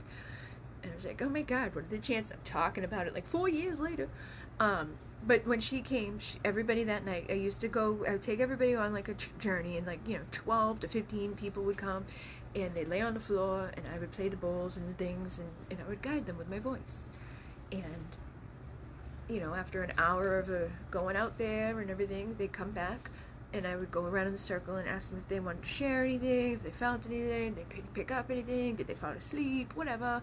And 0.83 0.93
I 0.93 0.97
was 0.97 1.05
like 1.05 1.23
oh 1.23 1.29
my 1.29 1.43
god 1.43 1.75
what 1.75 1.85
are 1.85 1.89
the 1.89 1.99
chances 1.99 2.33
I'm 2.33 2.39
talking 2.45 2.85
about 2.85 3.07
it 3.07 3.15
like 3.15 3.27
four 3.27 3.49
years 3.49 3.79
later. 3.79 4.09
Um 4.61 4.95
but 5.27 5.47
when 5.47 5.61
she 5.61 5.81
came 5.81 6.19
she, 6.19 6.39
everybody 6.45 6.85
that 6.85 7.05
night 7.05 7.27
I 7.31 7.35
used 7.35 7.61
to 7.61 7.69
go 7.69 8.05
I 8.07 8.13
would 8.13 8.23
take 8.23 8.41
everybody 8.41 8.75
on 8.75 8.93
like 8.93 9.09
a 9.09 9.15
journey 9.39 9.79
and 9.79 9.87
like 9.87 10.01
you 10.07 10.19
know 10.19 10.25
12 10.33 10.81
to 10.81 10.89
15 10.89 11.35
people 11.35 11.63
would 11.63 11.79
come 11.79 12.05
and 12.55 12.75
they'd 12.75 12.89
lay 12.89 13.01
on 13.01 13.15
the 13.15 13.21
floor 13.21 13.71
and 13.77 13.87
I 13.93 13.99
would 13.99 14.13
play 14.13 14.29
the 14.29 14.37
bowls 14.37 14.77
and 14.77 14.89
the 14.89 15.05
things 15.05 15.39
and, 15.39 15.49
and 15.71 15.81
I 15.81 15.89
would 15.89 16.03
guide 16.03 16.27
them 16.27 16.37
with 16.37 16.49
my 16.49 16.59
voice. 16.59 16.81
And 17.73 18.17
you 19.29 19.41
know 19.41 19.55
after 19.55 19.83
an 19.83 19.93
hour 19.99 20.39
of 20.39 20.51
uh, 20.51 20.69
going 20.91 21.17
out 21.17 21.39
there 21.39 21.81
and 21.81 21.91
everything 21.91 22.35
they'd 22.39 22.53
come 22.53 22.73
back 22.73 23.11
and 23.55 23.67
I 23.67 23.77
would 23.77 23.93
go 23.93 24.05
around 24.05 24.27
in 24.27 24.33
the 24.33 24.39
circle 24.39 24.77
and 24.77 24.89
ask 24.89 25.09
them 25.09 25.21
if 25.23 25.29
they 25.29 25.39
wanted 25.39 25.63
to 25.63 25.69
share 25.69 26.05
anything, 26.05 26.55
if 26.55 26.65
they 26.65 26.71
found 26.71 27.05
anything, 27.07 27.55
did 27.55 27.71
they 27.71 27.83
pick 27.95 28.11
up 28.11 28.31
anything, 28.31 28.75
did 28.75 28.89
they 28.89 28.95
fall 28.95 29.13
asleep, 29.13 29.73
whatever. 29.77 30.21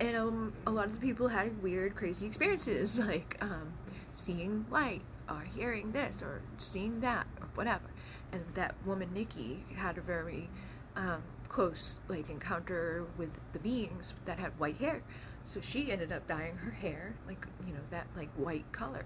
And 0.00 0.16
um, 0.16 0.52
a 0.66 0.70
lot 0.70 0.86
of 0.86 0.94
the 0.94 0.98
people 0.98 1.28
had 1.28 1.62
weird, 1.62 1.94
crazy 1.94 2.26
experiences, 2.26 2.98
like 2.98 3.36
um, 3.40 3.72
seeing 4.14 4.66
light, 4.70 5.02
or 5.28 5.46
hearing 5.54 5.92
this, 5.92 6.16
or 6.20 6.42
seeing 6.58 7.00
that, 7.00 7.26
or 7.40 7.46
whatever. 7.54 7.84
And 8.32 8.42
that 8.54 8.74
woman, 8.84 9.10
Nikki, 9.14 9.64
had 9.76 9.96
a 9.96 10.00
very 10.00 10.50
um, 10.96 11.22
close 11.48 11.98
like 12.08 12.28
encounter 12.28 13.04
with 13.16 13.30
the 13.52 13.60
beings 13.60 14.14
that 14.24 14.40
had 14.40 14.58
white 14.58 14.78
hair. 14.78 15.00
So 15.44 15.60
she 15.60 15.92
ended 15.92 16.10
up 16.10 16.26
dyeing 16.26 16.56
her 16.56 16.70
hair 16.72 17.14
like 17.26 17.46
you 17.66 17.72
know 17.72 17.80
that 17.90 18.06
like 18.16 18.30
white 18.36 18.70
color. 18.72 19.04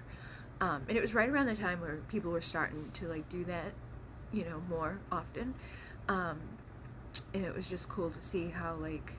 Um, 0.61 0.82
and 0.88 0.96
it 0.96 1.00
was 1.00 1.14
right 1.14 1.28
around 1.28 1.46
the 1.46 1.54
time 1.54 1.80
where 1.80 1.98
people 2.09 2.30
were 2.32 2.42
starting 2.42 2.90
to 2.94 3.06
like 3.06 3.28
do 3.28 3.44
that, 3.44 3.72
you 4.32 4.44
know, 4.44 4.62
more 4.68 4.98
often. 5.12 5.54
Um, 6.09 6.40
and 7.32 7.44
it 7.44 7.54
was 7.54 7.66
just 7.66 7.88
cool 7.88 8.11
to 8.11 8.20
see 8.20 8.48
how 8.48 8.74
like 8.74 9.12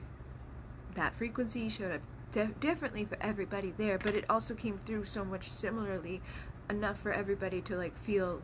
that 0.94 1.14
frequency 1.14 1.68
showed 1.68 1.92
up 1.92 2.60
differently 2.60 3.04
for 3.04 3.16
everybody 3.20 3.72
there, 3.76 3.98
but 3.98 4.14
it 4.14 4.24
also 4.28 4.54
came 4.54 4.78
through 4.86 5.04
so 5.04 5.24
much 5.24 5.50
similarly 5.50 6.20
enough 6.68 7.00
for 7.00 7.12
everybody 7.12 7.60
to 7.62 7.76
like 7.76 7.96
feel 8.04 8.40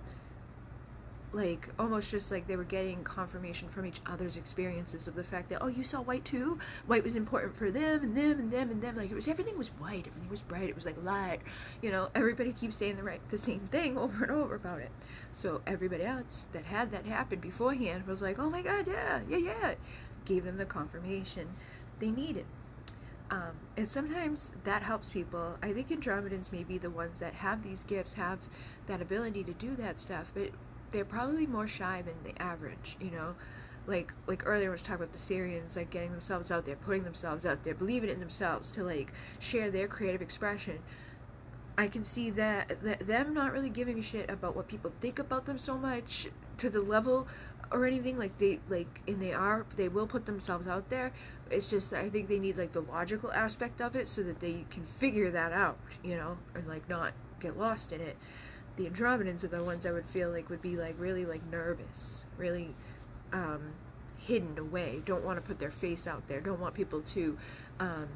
like 1.37 1.69
almost 1.79 2.11
just 2.11 2.31
like 2.31 2.49
they 2.49 2.57
were 2.57 2.65
getting 2.65 3.05
confirmation 3.05 3.69
from 3.69 3.85
each 3.85 4.01
other's 4.07 4.37
experiences 4.37 5.07
of 5.07 5.15
the 5.15 5.23
fact 5.23 5.51
that 5.51 5.63
oh 5.63 5.67
you 5.67 5.85
saw 5.85 6.01
white 6.01 6.25
too? 6.25 6.59
White 6.87 7.05
was 7.05 7.15
important 7.15 7.57
for 7.57 7.71
them 7.71 8.03
and 8.03 8.17
them 8.17 8.41
and 8.41 8.51
them 8.51 8.71
and 8.71 8.83
them. 8.83 8.97
Like 8.97 9.11
it 9.11 9.15
was 9.15 9.29
everything 9.29 9.59
was 9.59 9.69
white. 9.69 10.07
Everything 10.07 10.31
was 10.31 10.41
bright. 10.41 10.69
It 10.71 10.75
was 10.75 10.87
like 10.87 10.97
light. 11.05 11.41
You 11.83 11.91
know 11.91 12.09
everybody 12.15 12.53
keeps 12.53 12.79
saying 12.79 12.97
the 12.97 13.03
right 13.03 13.21
the 13.31 13.39
same 13.39 13.69
thing 13.71 13.99
over 13.99 14.25
and 14.25 14.33
over 14.33 14.55
about 14.55 14.81
it. 14.81 14.91
So 15.35 15.61
everybody 15.67 16.05
else 16.05 16.47
that 16.53 16.65
had 16.65 16.91
that 16.93 17.05
happen 17.05 17.39
beforehand 17.39 18.07
was 18.07 18.23
like 18.23 18.39
oh 18.39 18.49
my 18.49 18.63
god 18.63 18.87
yeah 18.89 19.21
yeah 19.29 19.37
yeah. 19.37 19.75
Gave 20.25 20.45
them 20.45 20.57
the 20.57 20.65
confirmation 20.65 21.49
they 22.01 22.11
needed. 22.11 22.47
Um, 23.31 23.59
and 23.77 23.89
sometimes 23.89 24.41
that 24.65 24.83
helps 24.83 25.09
people. 25.09 25.57
I 25.63 25.73
think 25.73 25.89
Andromedans 25.91 26.53
may 26.53 26.63
be 26.63 26.79
the 26.79 26.91
ones 26.91 27.19
that 27.19 27.35
have 27.35 27.65
these 27.65 27.81
gifts, 27.87 28.13
have 28.13 28.39
that 28.87 29.03
ability 29.03 29.43
to 29.45 29.53
do 29.53 29.75
that 29.77 29.99
stuff, 29.99 30.31
but 30.33 30.51
they're 30.93 31.05
probably 31.05 31.47
more 31.47 31.69
shy 31.69 32.03
than 32.03 32.15
the 32.25 32.41
average, 32.41 32.97
you 33.01 33.11
know? 33.11 33.35
Like 33.87 34.13
like 34.27 34.43
earlier 34.47 34.71
was 34.71 34.81
talking 34.81 34.97
about 34.97 35.13
the 35.13 35.19
Sirians 35.19 35.77
like 35.77 35.91
getting 35.91 36.11
themselves 36.11 36.51
out 36.51 36.67
there, 36.67 36.77
putting 36.77 37.05
themselves 37.05 37.47
out 37.47 37.63
there, 37.65 37.75
believing 37.75 38.11
in 38.11 38.19
themselves 38.19 38.71
to 38.73 38.83
like 38.83 39.13
share 39.39 39.71
their 39.71 39.87
creative 39.87 40.23
expression. 40.23 40.81
I 41.79 41.89
can 41.89 42.05
see 42.05 42.31
that, 42.31 42.83
that 42.83 43.07
them 43.07 43.35
not 43.35 43.53
really 43.53 43.69
giving 43.69 43.99
a 43.99 44.03
shit 44.03 44.31
about 44.31 44.57
what 44.57 44.67
people 44.67 44.93
think 45.03 45.19
about 45.19 45.45
them 45.45 45.59
so 45.59 45.77
much 45.77 46.27
to 46.57 46.71
the 46.71 46.81
level 46.81 47.29
or 47.71 47.87
anything 47.87 48.19
like 48.19 48.39
they 48.39 48.61
like 48.69 49.01
and 49.07 49.21
they 49.21 49.33
are 49.33 49.67
they 49.77 49.89
will 49.89 50.07
put 50.07 50.27
themselves 50.27 50.67
out 50.67 50.89
there 50.89 51.13
it's 51.51 51.69
just 51.69 51.93
i 51.93 52.09
think 52.09 52.29
they 52.29 52.39
need 52.39 52.57
like 52.57 52.73
the 52.73 52.81
logical 52.81 53.33
aspect 53.33 53.81
of 53.81 53.97
it 53.97 54.09
so 54.09 54.23
that 54.23 54.41
they 54.41 54.65
can 54.71 54.85
figure 54.99 55.31
that 55.31 55.53
out 55.53 55.79
you 56.03 56.17
know 56.17 56.39
and 56.55 56.67
like 56.69 56.89
not 56.89 57.13
get 57.41 57.59
lost 57.59 57.93
in 57.93 58.01
it 58.01 58.17
the 58.77 58.89
Andromedans 58.89 59.43
are 59.45 59.49
the 59.49 59.63
ones 59.63 59.87
I 59.87 59.93
would 59.93 60.07
feel 60.07 60.31
like 60.31 60.51
would 60.51 60.63
be 60.63 60.77
like 60.77 60.95
really 60.99 61.25
like 61.25 61.43
nervous, 61.51 62.25
really 62.37 62.75
um, 63.33 63.73
hidden 64.19 64.59
away, 64.59 65.03
don't 65.05 65.25
want 65.25 65.39
to 65.39 65.43
put 65.43 65.59
their 65.59 65.71
face 65.71 66.07
out 66.07 66.27
there, 66.29 66.41
don't 66.41 66.61
want 66.61 66.75
people 66.75 67.01
to 67.15 67.39
um, 67.81 68.09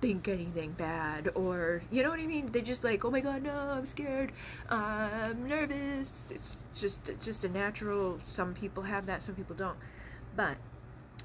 think 0.00 0.28
anything 0.28 0.72
bad 0.72 1.30
or 1.34 1.82
you 1.90 2.02
know 2.02 2.10
what 2.10 2.20
I 2.20 2.26
mean? 2.26 2.50
They're 2.52 2.62
just 2.62 2.84
like, 2.84 3.04
oh 3.04 3.10
my 3.10 3.20
god, 3.20 3.42
no, 3.42 3.52
I'm 3.52 3.86
scared, 3.86 4.32
I'm 4.68 5.46
nervous. 5.48 6.10
It's 6.30 6.56
just 6.78 6.98
just 7.22 7.44
a 7.44 7.48
natural. 7.48 8.20
Some 8.34 8.54
people 8.54 8.84
have 8.84 9.06
that, 9.06 9.22
some 9.22 9.34
people 9.34 9.56
don't. 9.56 9.78
But 10.36 10.56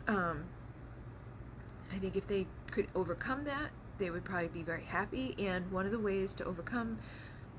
um, 0.08 0.46
I 1.94 2.00
think 2.00 2.16
if 2.16 2.28
they 2.28 2.48
could 2.72 2.88
overcome 2.96 3.44
that, 3.46 3.70
they 3.98 4.10
would 4.10 4.26
probably 4.26 4.48
be 4.48 4.64
very 4.64 4.84
happy. 4.84 5.36
And 5.38 5.72
one 5.72 5.86
of 5.86 5.92
the 5.92 6.00
ways 6.00 6.34
to 6.36 6.46
overcome 6.46 7.00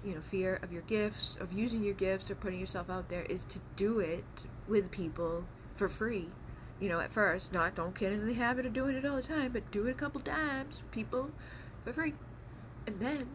you 0.04 0.14
know 0.14 0.20
fear 0.30 0.58
of 0.62 0.72
your 0.72 0.82
gifts 0.82 1.36
of 1.40 1.52
using 1.52 1.82
your 1.82 1.94
gifts 1.94 2.30
or 2.30 2.34
putting 2.34 2.60
yourself 2.60 2.90
out 2.90 3.08
there 3.08 3.22
is 3.22 3.44
to 3.48 3.58
do 3.76 4.00
it 4.00 4.24
with 4.68 4.90
people 4.90 5.44
for 5.74 5.88
free. 5.88 6.28
You 6.80 6.88
know 6.88 7.00
at 7.00 7.12
first 7.12 7.52
not 7.52 7.74
don't 7.74 7.98
get 7.98 8.12
into 8.12 8.26
the 8.26 8.34
habit 8.34 8.66
of 8.66 8.72
doing 8.72 8.96
it 8.96 9.04
all 9.04 9.16
the 9.16 9.22
time 9.22 9.52
but 9.52 9.70
do 9.70 9.86
it 9.86 9.90
a 9.90 9.94
couple 9.94 10.20
times 10.20 10.82
people 10.90 11.30
for 11.84 11.92
free. 11.92 12.14
And 12.86 13.00
then 13.00 13.28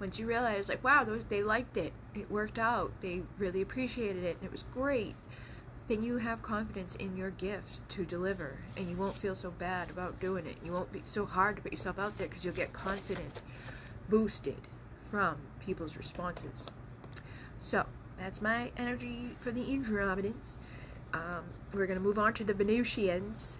once 0.00 0.18
you 0.18 0.26
realize 0.26 0.68
like 0.68 0.82
wow 0.82 1.04
those, 1.04 1.22
they 1.28 1.42
liked 1.42 1.76
it 1.76 1.92
it 2.14 2.30
worked 2.30 2.58
out 2.58 2.92
they 3.00 3.22
really 3.38 3.62
appreciated 3.62 4.24
it 4.24 4.36
and 4.40 4.46
it 4.46 4.52
was 4.52 4.64
great 4.72 5.14
then 5.88 6.02
you 6.02 6.16
have 6.16 6.42
confidence 6.42 6.94
in 6.94 7.16
your 7.16 7.30
gift 7.30 7.86
to 7.90 8.04
deliver 8.04 8.56
and 8.76 8.88
you 8.88 8.96
won't 8.96 9.18
feel 9.18 9.36
so 9.36 9.50
bad 9.50 9.90
about 9.90 10.18
doing 10.18 10.46
it. 10.46 10.56
You 10.64 10.72
won't 10.72 10.92
be 10.92 11.02
so 11.04 11.26
hard 11.26 11.56
to 11.56 11.62
put 11.62 11.72
yourself 11.72 11.98
out 11.98 12.16
there 12.16 12.26
because 12.26 12.42
you'll 12.44 12.54
get 12.54 12.72
confident, 12.72 13.42
boosted 14.08 14.56
from 15.10 15.36
people's 15.64 15.96
responses. 15.96 16.66
So, 17.60 17.86
that's 18.18 18.40
my 18.40 18.70
energy 18.76 19.30
for 19.40 19.50
the 19.50 19.62
Andromedans. 19.62 20.34
Um, 21.12 21.44
we're 21.72 21.86
going 21.86 21.98
to 21.98 22.04
move 22.04 22.18
on 22.18 22.34
to 22.34 22.44
the 22.44 22.54
Venusians 22.54 23.54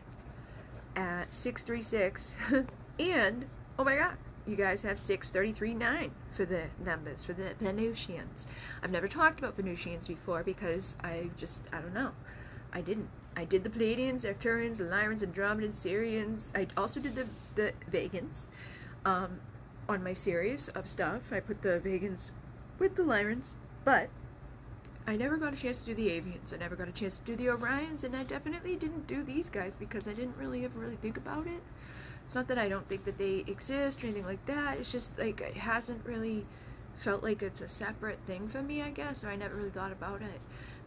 at 0.97 1.35
636. 1.35 2.35
and, 2.99 3.47
oh 3.79 3.85
my 3.85 3.97
god, 3.97 4.17
you 4.47 4.57
guys 4.57 4.83
have 4.83 5.01
6339 5.01 6.11
for 6.37 6.45
the 6.45 6.65
numbers, 6.85 7.25
for 7.25 7.33
the 7.33 7.55
Venusians. 7.61 8.47
I've 8.83 8.91
never 8.91 9.09
talked 9.09 9.39
about 9.39 9.57
Venusians 9.57 10.07
before 10.07 10.43
because 10.43 10.95
I 11.03 11.31
just, 11.37 11.61
I 11.73 11.81
don't 11.81 11.95
know. 11.95 12.13
I 12.73 12.81
didn't. 12.81 13.09
I 13.37 13.45
did 13.45 13.65
the 13.65 13.71
Pleiadians, 13.71 14.23
Arcturians, 14.23 14.77
Lyrans, 14.79 15.21
Andromedans, 15.21 15.77
Sirians. 15.83 16.51
I 16.55 16.69
also 16.77 17.01
did 17.01 17.17
the, 17.17 17.27
the 17.57 17.73
Vegans 17.91 18.47
um, 19.05 19.41
on 19.89 20.03
my 20.03 20.15
series 20.15 20.69
of 20.69 20.89
stuff. 20.89 21.23
I 21.33 21.41
put 21.41 21.63
the 21.63 21.81
Vegans 21.85 22.31
with 22.79 22.97
the 22.97 23.03
Lyrans, 23.03 23.51
but 23.85 24.09
I 25.07 25.17
never 25.17 25.37
got 25.37 25.53
a 25.53 25.57
chance 25.57 25.79
to 25.79 25.85
do 25.85 25.95
the 25.95 26.09
Avians. 26.09 26.53
I 26.53 26.57
never 26.57 26.77
got 26.77 26.89
a 26.89 26.93
chance 26.93 27.19
to 27.19 27.25
do 27.25 27.37
the 27.37 27.47
Orions, 27.47 28.05
and 28.05 28.17
I 28.17 28.23
definitely 28.23 28.77
didn't 28.77 29.07
do 29.07 29.23
these 29.23 29.49
guys 29.51 29.73
because 29.79 30.09
I 30.09 30.15
didn't 30.15 30.37
really 30.39 30.65
ever 30.65 30.79
really 30.79 30.97
think 30.97 31.17
about 31.17 31.47
it. 31.47 31.63
It's 32.27 32.35
not 32.35 32.49
that 32.49 32.59
I 32.59 32.69
don't 32.69 32.89
think 32.89 33.05
that 33.05 33.19
they 33.19 33.45
exist 33.47 34.03
or 34.03 34.07
anything 34.07 34.25
like 34.25 34.45
that. 34.47 34.79
It's 34.79 34.91
just 34.91 35.19
like 35.19 35.41
it 35.41 35.57
hasn't 35.57 36.05
really 36.07 36.47
felt 37.03 37.23
like 37.23 37.43
it's 37.43 37.61
a 37.61 37.69
separate 37.69 38.19
thing 38.27 38.49
for 38.49 38.63
me, 38.63 38.81
I 38.81 38.91
guess, 38.91 39.23
or 39.23 39.29
I 39.29 39.37
never 39.37 39.55
really 39.57 39.71
thought 39.71 39.93
about 39.93 40.23
it 40.23 40.41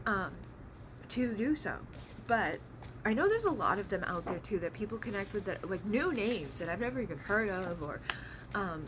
um, 0.08 0.32
to 1.10 1.34
do 1.36 1.56
so. 1.56 1.76
But 2.26 2.58
I 3.06 3.14
know 3.14 3.30
there's 3.30 3.46
a 3.46 3.52
lot 3.52 3.78
of 3.78 3.90
them 3.90 4.04
out 4.04 4.26
there 4.26 4.40
too 4.40 4.60
that 4.60 4.74
people 4.74 4.98
connect 4.98 5.34
with 5.34 5.46
that 5.46 5.70
like 5.70 5.86
new 5.86 6.12
names 6.12 6.58
that 6.58 6.70
I've 6.70 6.82
never 6.82 7.00
even 7.00 7.20
heard 7.20 7.50
of 7.50 7.84
or 7.84 8.02
um, 8.54 8.88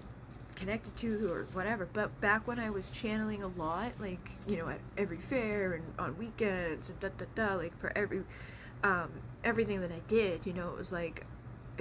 connected 0.56 0.96
to 0.98 1.32
or 1.32 1.48
whatever. 1.54 1.88
But 1.92 2.20
back 2.22 2.48
when 2.48 2.60
I 2.60 2.70
was 2.70 2.90
channeling 2.90 3.44
a 3.44 3.48
lot, 3.48 3.94
like 4.00 4.30
you 4.48 4.58
know 4.58 4.70
at 4.70 4.80
every 4.98 5.20
fair 5.20 5.74
and 5.74 5.84
on 5.98 6.18
weekends 6.18 6.90
and 6.90 7.00
da 7.00 7.10
da 7.18 7.26
da, 7.36 7.56
like 7.56 7.80
for 7.80 7.92
every 7.98 8.24
um, 8.84 9.10
everything 9.44 9.82
that 9.82 9.92
I 9.92 10.00
did, 10.08 10.46
you 10.46 10.54
know, 10.54 10.70
it 10.70 10.78
was 10.78 10.92
like 10.92 11.26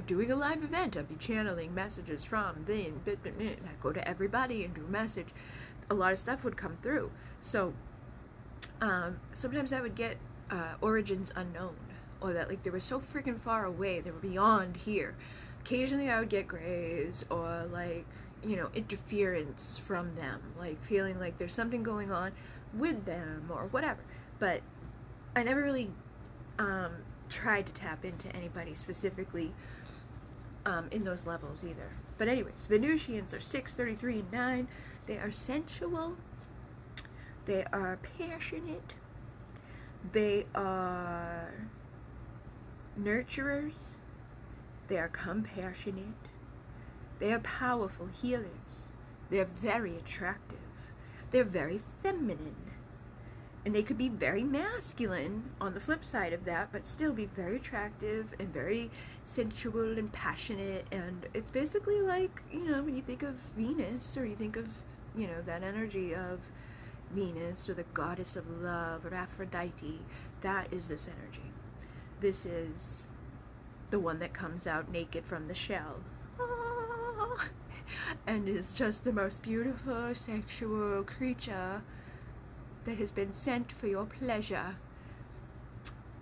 doing 0.07 0.31
a 0.31 0.37
live 0.37 0.63
event, 0.63 0.97
I'd 0.97 1.09
be 1.09 1.17
channeling 1.17 1.75
messages 1.75 2.25
from 2.25 2.65
then, 2.67 3.01
bit, 3.05 3.23
bit, 3.23 3.39
bit, 3.39 3.59
and 3.59 3.69
I'd 3.69 3.81
go 3.81 3.93
to 3.93 4.07
everybody 4.07 4.65
and 4.65 4.75
do 4.75 4.85
a 4.85 4.91
message. 4.91 5.29
A 5.91 5.95
lot 5.95 6.13
of 6.13 6.19
stuff 6.19 6.45
would 6.45 6.57
come 6.57 6.77
through. 6.83 7.11
So 7.41 7.73
um, 8.81 9.19
sometimes 9.35 9.73
I 9.73 9.81
would 9.81 9.95
get 9.95 10.17
uh, 10.51 10.75
origins 10.81 11.33
unknown, 11.35 11.77
or 12.21 12.33
that 12.33 12.49
like 12.49 12.63
they 12.63 12.71
were 12.71 12.81
so 12.81 13.01
freaking 13.01 13.41
far 13.41 13.65
away, 13.65 14.01
they 14.01 14.11
were 14.11 14.19
beyond 14.19 14.77
here. 14.77 15.17
Occasionally 15.61 16.11
I 16.11 16.21
would 16.21 16.31
get 16.31 16.49
grays 16.49 17.25
or 17.31 17.67
like 17.73 18.07
you 18.43 18.57
know 18.57 18.69
interference 18.75 19.81
from 19.87 20.15
them, 20.15 20.41
like 20.59 20.83
feeling 20.85 21.19
like 21.19 21.39
there's 21.39 21.55
something 21.55 21.83
going 21.83 22.11
on 22.11 22.33
with 22.75 23.05
them 23.05 23.51
or 23.51 23.67
whatever. 23.71 24.01
But 24.39 24.63
I 25.35 25.43
never 25.43 25.63
really 25.63 25.91
um, 26.59 26.93
tried 27.29 27.67
to 27.67 27.73
tap 27.73 28.05
into 28.05 28.35
anybody 28.35 28.75
specifically 28.75 29.53
um, 30.67 30.89
in 30.91 31.05
those 31.05 31.27
levels 31.27 31.65
either. 31.65 31.91
But 32.19 32.29
anyways, 32.29 32.67
Venusians 32.69 33.33
are 33.33 33.41
6, 33.41 33.75
33, 33.75 34.19
and 34.21 34.33
9. 34.33 34.69
They 35.07 35.17
are 35.17 35.31
sensual. 35.31 36.17
They 37.47 37.65
are 37.73 37.99
passionate. 38.19 38.95
They 40.13 40.47
are 40.55 41.55
nurturers. 43.01 43.73
They 44.89 44.99
are 44.99 45.09
compassionate. 45.09 46.05
They 47.19 47.33
are 47.33 47.41
powerful 47.41 48.09
healers. 48.21 48.89
They 49.31 49.39
are 49.39 49.49
very 49.61 49.97
attractive. 49.97 50.59
They're 51.31 51.45
very 51.45 51.81
feminine. 52.03 52.55
And 53.67 53.75
they 53.75 53.83
could 53.83 53.99
be 53.99 54.09
very 54.09 54.45
masculine 54.45 55.51
on 55.61 55.75
the 55.75 55.81
flip 55.81 56.05
side 56.05 56.33
of 56.33 56.47
that, 56.47 56.73
but 56.73 56.87
still 56.87 57.13
be 57.13 57.27
very 57.27 57.57
attractive 57.57 58.33
and 58.39 58.53
very 58.53 58.91
sensual 59.27 59.99
and 59.99 60.11
passionate. 60.11 60.87
And 60.91 61.27
it's 61.35 61.51
basically 61.51 62.01
like, 62.01 62.43
you 62.51 62.65
know, 62.65 62.83
when 62.83 62.97
you 62.97 63.03
think 63.03 63.23
of 63.23 63.35
Venus 63.57 64.17
or 64.17 64.25
you 64.25 64.37
think 64.37 64.57
of, 64.57 64.69
you 65.15 65.27
know, 65.27 65.43
that 65.45 65.63
energy 65.63 66.15
of 66.15 66.41
Venus 67.15 67.69
or 67.69 67.75
the 67.75 67.85
goddess 67.93 68.37
of 68.37 68.49
love 68.63 69.05
or 69.05 69.13
Aphrodite, 69.13 70.01
that 70.41 70.73
is 70.73 70.89
this 70.89 71.07
energy. 71.07 71.53
This 72.21 72.47
is 72.47 73.03
the 73.91 73.99
one 73.99 74.19
that 74.19 74.33
comes 74.33 74.67
out 74.67 74.91
naked 74.91 75.25
from 75.25 75.49
the 75.49 75.55
shell. 75.55 76.01
Ah. 76.41 77.49
and 78.27 78.49
is 78.49 78.67
just 78.75 79.05
the 79.05 79.13
most 79.13 79.43
beautiful 79.43 80.15
sexual 80.15 81.03
creature 81.05 81.83
that 82.85 82.99
has 82.99 83.13
been 83.13 83.35
sent 83.35 83.73
for 83.73 83.87
your 83.87 84.05
pleasure. 84.05 84.77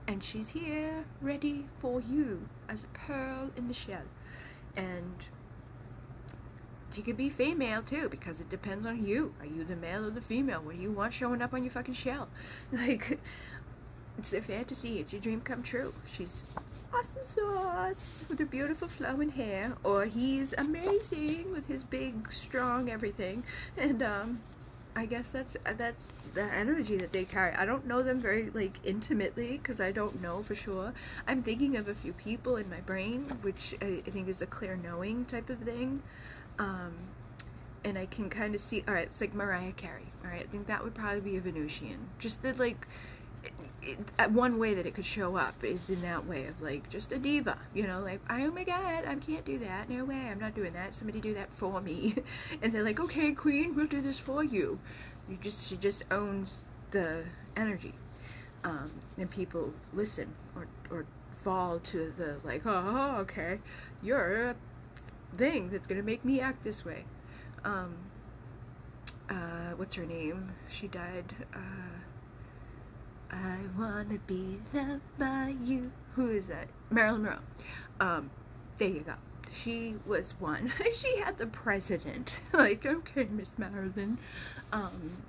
And 0.08 0.22
she's 0.22 0.48
here, 0.50 1.04
ready 1.20 1.66
for 1.80 2.00
you, 2.00 2.48
as 2.68 2.84
a 2.84 2.98
pearl 2.98 3.50
in 3.56 3.66
the 3.68 3.74
shell. 3.74 4.06
And 4.76 5.16
she 6.94 7.02
could 7.02 7.16
be 7.16 7.28
female 7.28 7.82
too, 7.82 8.08
because 8.08 8.38
it 8.38 8.48
depends 8.48 8.86
on 8.86 9.04
you. 9.04 9.34
Are 9.40 9.46
you 9.46 9.64
the 9.64 9.76
male 9.76 10.06
or 10.06 10.10
the 10.10 10.20
female? 10.20 10.60
What 10.60 10.76
do 10.76 10.82
you 10.82 10.92
want 10.92 11.12
showing 11.12 11.42
up 11.42 11.52
on 11.52 11.64
your 11.64 11.72
fucking 11.72 11.94
shell? 11.94 12.28
Like, 12.72 13.18
it's 14.18 14.32
a 14.32 14.40
fantasy. 14.40 15.00
It's 15.00 15.12
your 15.12 15.20
dream 15.20 15.40
come 15.40 15.62
true. 15.62 15.92
She's 16.16 16.42
awesome 16.96 17.24
sauce 17.24 18.24
with 18.28 18.38
her 18.38 18.46
beautiful 18.46 18.88
flowing 18.88 19.30
hair, 19.30 19.74
or 19.84 20.06
he's 20.06 20.54
amazing 20.56 21.52
with 21.52 21.66
his 21.66 21.82
big, 21.84 22.32
strong 22.32 22.90
everything. 22.90 23.44
And, 23.76 24.02
um, 24.02 24.40
I 24.96 25.04
guess 25.04 25.26
that's 25.30 25.54
that's 25.76 26.12
the 26.32 26.42
energy 26.42 26.96
that 26.96 27.12
they 27.12 27.26
carry. 27.26 27.54
I 27.54 27.66
don't 27.66 27.86
know 27.86 28.02
them 28.02 28.18
very 28.18 28.48
like 28.54 28.78
intimately 28.82 29.58
because 29.58 29.78
I 29.78 29.92
don't 29.92 30.22
know 30.22 30.42
for 30.42 30.54
sure. 30.54 30.94
I'm 31.28 31.42
thinking 31.42 31.76
of 31.76 31.86
a 31.86 31.94
few 31.94 32.14
people 32.14 32.56
in 32.56 32.70
my 32.70 32.80
brain, 32.80 33.38
which 33.42 33.74
I, 33.82 34.02
I 34.06 34.10
think 34.10 34.26
is 34.26 34.40
a 34.40 34.46
clear 34.46 34.74
knowing 34.74 35.26
type 35.26 35.50
of 35.50 35.58
thing. 35.58 36.02
Um, 36.58 36.94
and 37.84 37.98
I 37.98 38.06
can 38.06 38.30
kind 38.30 38.54
of 38.54 38.62
see. 38.62 38.84
All 38.88 38.94
right, 38.94 39.06
it's 39.06 39.20
like 39.20 39.34
Mariah 39.34 39.72
Carey. 39.72 40.06
All 40.24 40.30
right, 40.30 40.42
I 40.42 40.50
think 40.50 40.66
that 40.66 40.82
would 40.82 40.94
probably 40.94 41.20
be 41.20 41.36
a 41.36 41.42
Venusian. 41.42 42.08
Just 42.18 42.40
the 42.40 42.54
like 42.54 42.86
it, 43.82 43.98
it, 44.18 44.30
one 44.30 44.58
way 44.58 44.74
that 44.74 44.86
it 44.86 44.94
could 44.94 45.06
show 45.06 45.36
up 45.36 45.62
is 45.62 45.88
in 45.88 46.02
that 46.02 46.26
way 46.26 46.46
of 46.46 46.60
like 46.60 46.88
just 46.90 47.12
a 47.12 47.18
diva, 47.18 47.58
you 47.74 47.86
know, 47.86 48.00
like 48.00 48.20
oh 48.30 48.50
my 48.50 48.64
god, 48.64 49.04
I 49.06 49.14
can't 49.16 49.44
do 49.44 49.58
that. 49.60 49.88
No 49.88 50.04
way, 50.04 50.16
I'm 50.16 50.38
not 50.38 50.54
doing 50.54 50.72
that. 50.72 50.94
Somebody 50.94 51.20
do 51.20 51.34
that 51.34 51.50
for 51.56 51.80
me, 51.80 52.16
and 52.62 52.72
they're 52.72 52.82
like, 52.82 53.00
okay, 53.00 53.32
queen, 53.32 53.74
we'll 53.74 53.86
do 53.86 54.02
this 54.02 54.18
for 54.18 54.42
you. 54.42 54.78
You 55.28 55.38
just 55.40 55.68
she 55.68 55.76
just 55.76 56.04
owns 56.10 56.58
the 56.90 57.24
energy, 57.56 57.94
um, 58.64 58.90
and 59.18 59.30
people 59.30 59.72
listen 59.92 60.34
or 60.54 60.66
or 60.90 61.06
fall 61.44 61.78
to 61.78 62.12
the 62.16 62.36
like, 62.44 62.62
oh, 62.66 63.16
okay, 63.20 63.60
you're 64.02 64.50
a 64.50 64.56
thing 65.36 65.70
that's 65.70 65.86
gonna 65.86 66.02
make 66.02 66.24
me 66.24 66.40
act 66.40 66.64
this 66.64 66.84
way. 66.84 67.04
Um, 67.64 67.96
uh, 69.28 69.72
what's 69.76 69.94
her 69.94 70.06
name? 70.06 70.52
She 70.68 70.88
died. 70.88 71.34
Uh, 71.54 71.58
I 73.30 73.58
wanna 73.78 74.18
be 74.26 74.58
loved 74.72 75.00
by 75.18 75.54
you. 75.62 75.90
Who 76.14 76.30
is 76.30 76.48
that? 76.48 76.68
Marilyn 76.90 77.22
Monroe. 77.22 77.38
Um, 78.00 78.30
there 78.78 78.88
you 78.88 79.00
go. 79.00 79.14
She 79.62 79.94
was 80.06 80.34
one. 80.38 80.72
she 80.96 81.18
had 81.18 81.38
the 81.38 81.46
president. 81.46 82.40
like, 82.52 82.84
okay, 82.86 83.24
Miss 83.30 83.50
Marilyn. 83.58 84.18
Um, 84.72 85.22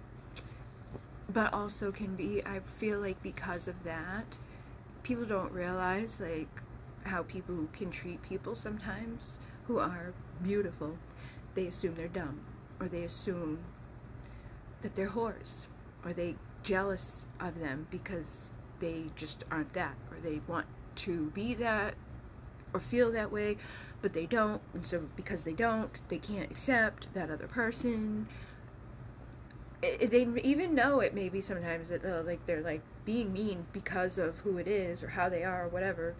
but 1.29 1.53
also 1.53 1.91
can 1.91 2.15
be, 2.15 2.41
I 2.45 2.61
feel 2.77 2.99
like 2.99 3.21
because 3.21 3.67
of 3.67 3.83
that, 3.83 4.25
people 5.03 5.25
don't 5.25 5.51
realize, 5.51 6.17
like, 6.19 6.47
how 7.03 7.23
people 7.23 7.67
can 7.73 7.91
treat 7.91 8.21
people 8.21 8.55
sometimes 8.55 9.21
who 9.67 9.79
are 9.79 10.13
beautiful. 10.43 10.97
They 11.55 11.67
assume 11.67 11.95
they're 11.95 12.07
dumb, 12.07 12.41
or 12.79 12.87
they 12.87 13.03
assume 13.03 13.59
that 14.81 14.95
they're 14.95 15.09
whores, 15.09 15.65
or 16.05 16.13
they 16.13 16.35
jealous 16.63 17.21
of 17.39 17.59
them 17.59 17.87
because 17.89 18.51
they 18.79 19.05
just 19.15 19.43
aren't 19.51 19.73
that 19.73 19.95
or 20.11 20.17
they 20.21 20.41
want 20.47 20.65
to 20.95 21.31
be 21.33 21.53
that 21.53 21.93
or 22.73 22.79
feel 22.79 23.11
that 23.11 23.31
way 23.31 23.57
but 24.01 24.13
they 24.13 24.25
don't 24.25 24.61
and 24.73 24.85
so 24.85 25.03
because 25.15 25.43
they 25.43 25.53
don't 25.53 25.91
they 26.09 26.17
can't 26.17 26.51
accept 26.51 27.07
that 27.13 27.29
other 27.29 27.47
person. 27.47 28.27
It, 29.81 30.09
they 30.09 30.27
even 30.41 30.73
know 30.73 30.99
it 31.01 31.13
maybe 31.13 31.41
sometimes 31.41 31.89
that 31.89 32.03
uh, 32.03 32.23
like 32.23 32.45
they're 32.45 32.61
like 32.61 32.81
being 33.05 33.31
mean 33.31 33.65
because 33.73 34.17
of 34.17 34.37
who 34.39 34.57
it 34.57 34.67
is 34.67 35.03
or 35.03 35.09
how 35.09 35.29
they 35.29 35.43
are 35.43 35.65
or 35.65 35.69
whatever. 35.69 36.15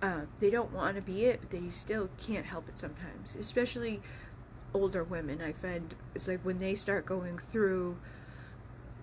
Uh, 0.00 0.22
they 0.40 0.50
don't 0.50 0.72
want 0.72 0.96
to 0.96 1.02
be 1.02 1.24
it 1.24 1.40
but 1.40 1.50
they 1.50 1.70
still 1.70 2.08
can't 2.20 2.46
help 2.46 2.68
it 2.68 2.76
sometimes 2.76 3.36
especially 3.38 4.00
older 4.74 5.04
women 5.04 5.40
i 5.40 5.52
find 5.52 5.94
it's 6.12 6.26
like 6.26 6.40
when 6.42 6.58
they 6.58 6.74
start 6.74 7.06
going 7.06 7.38
through 7.52 7.96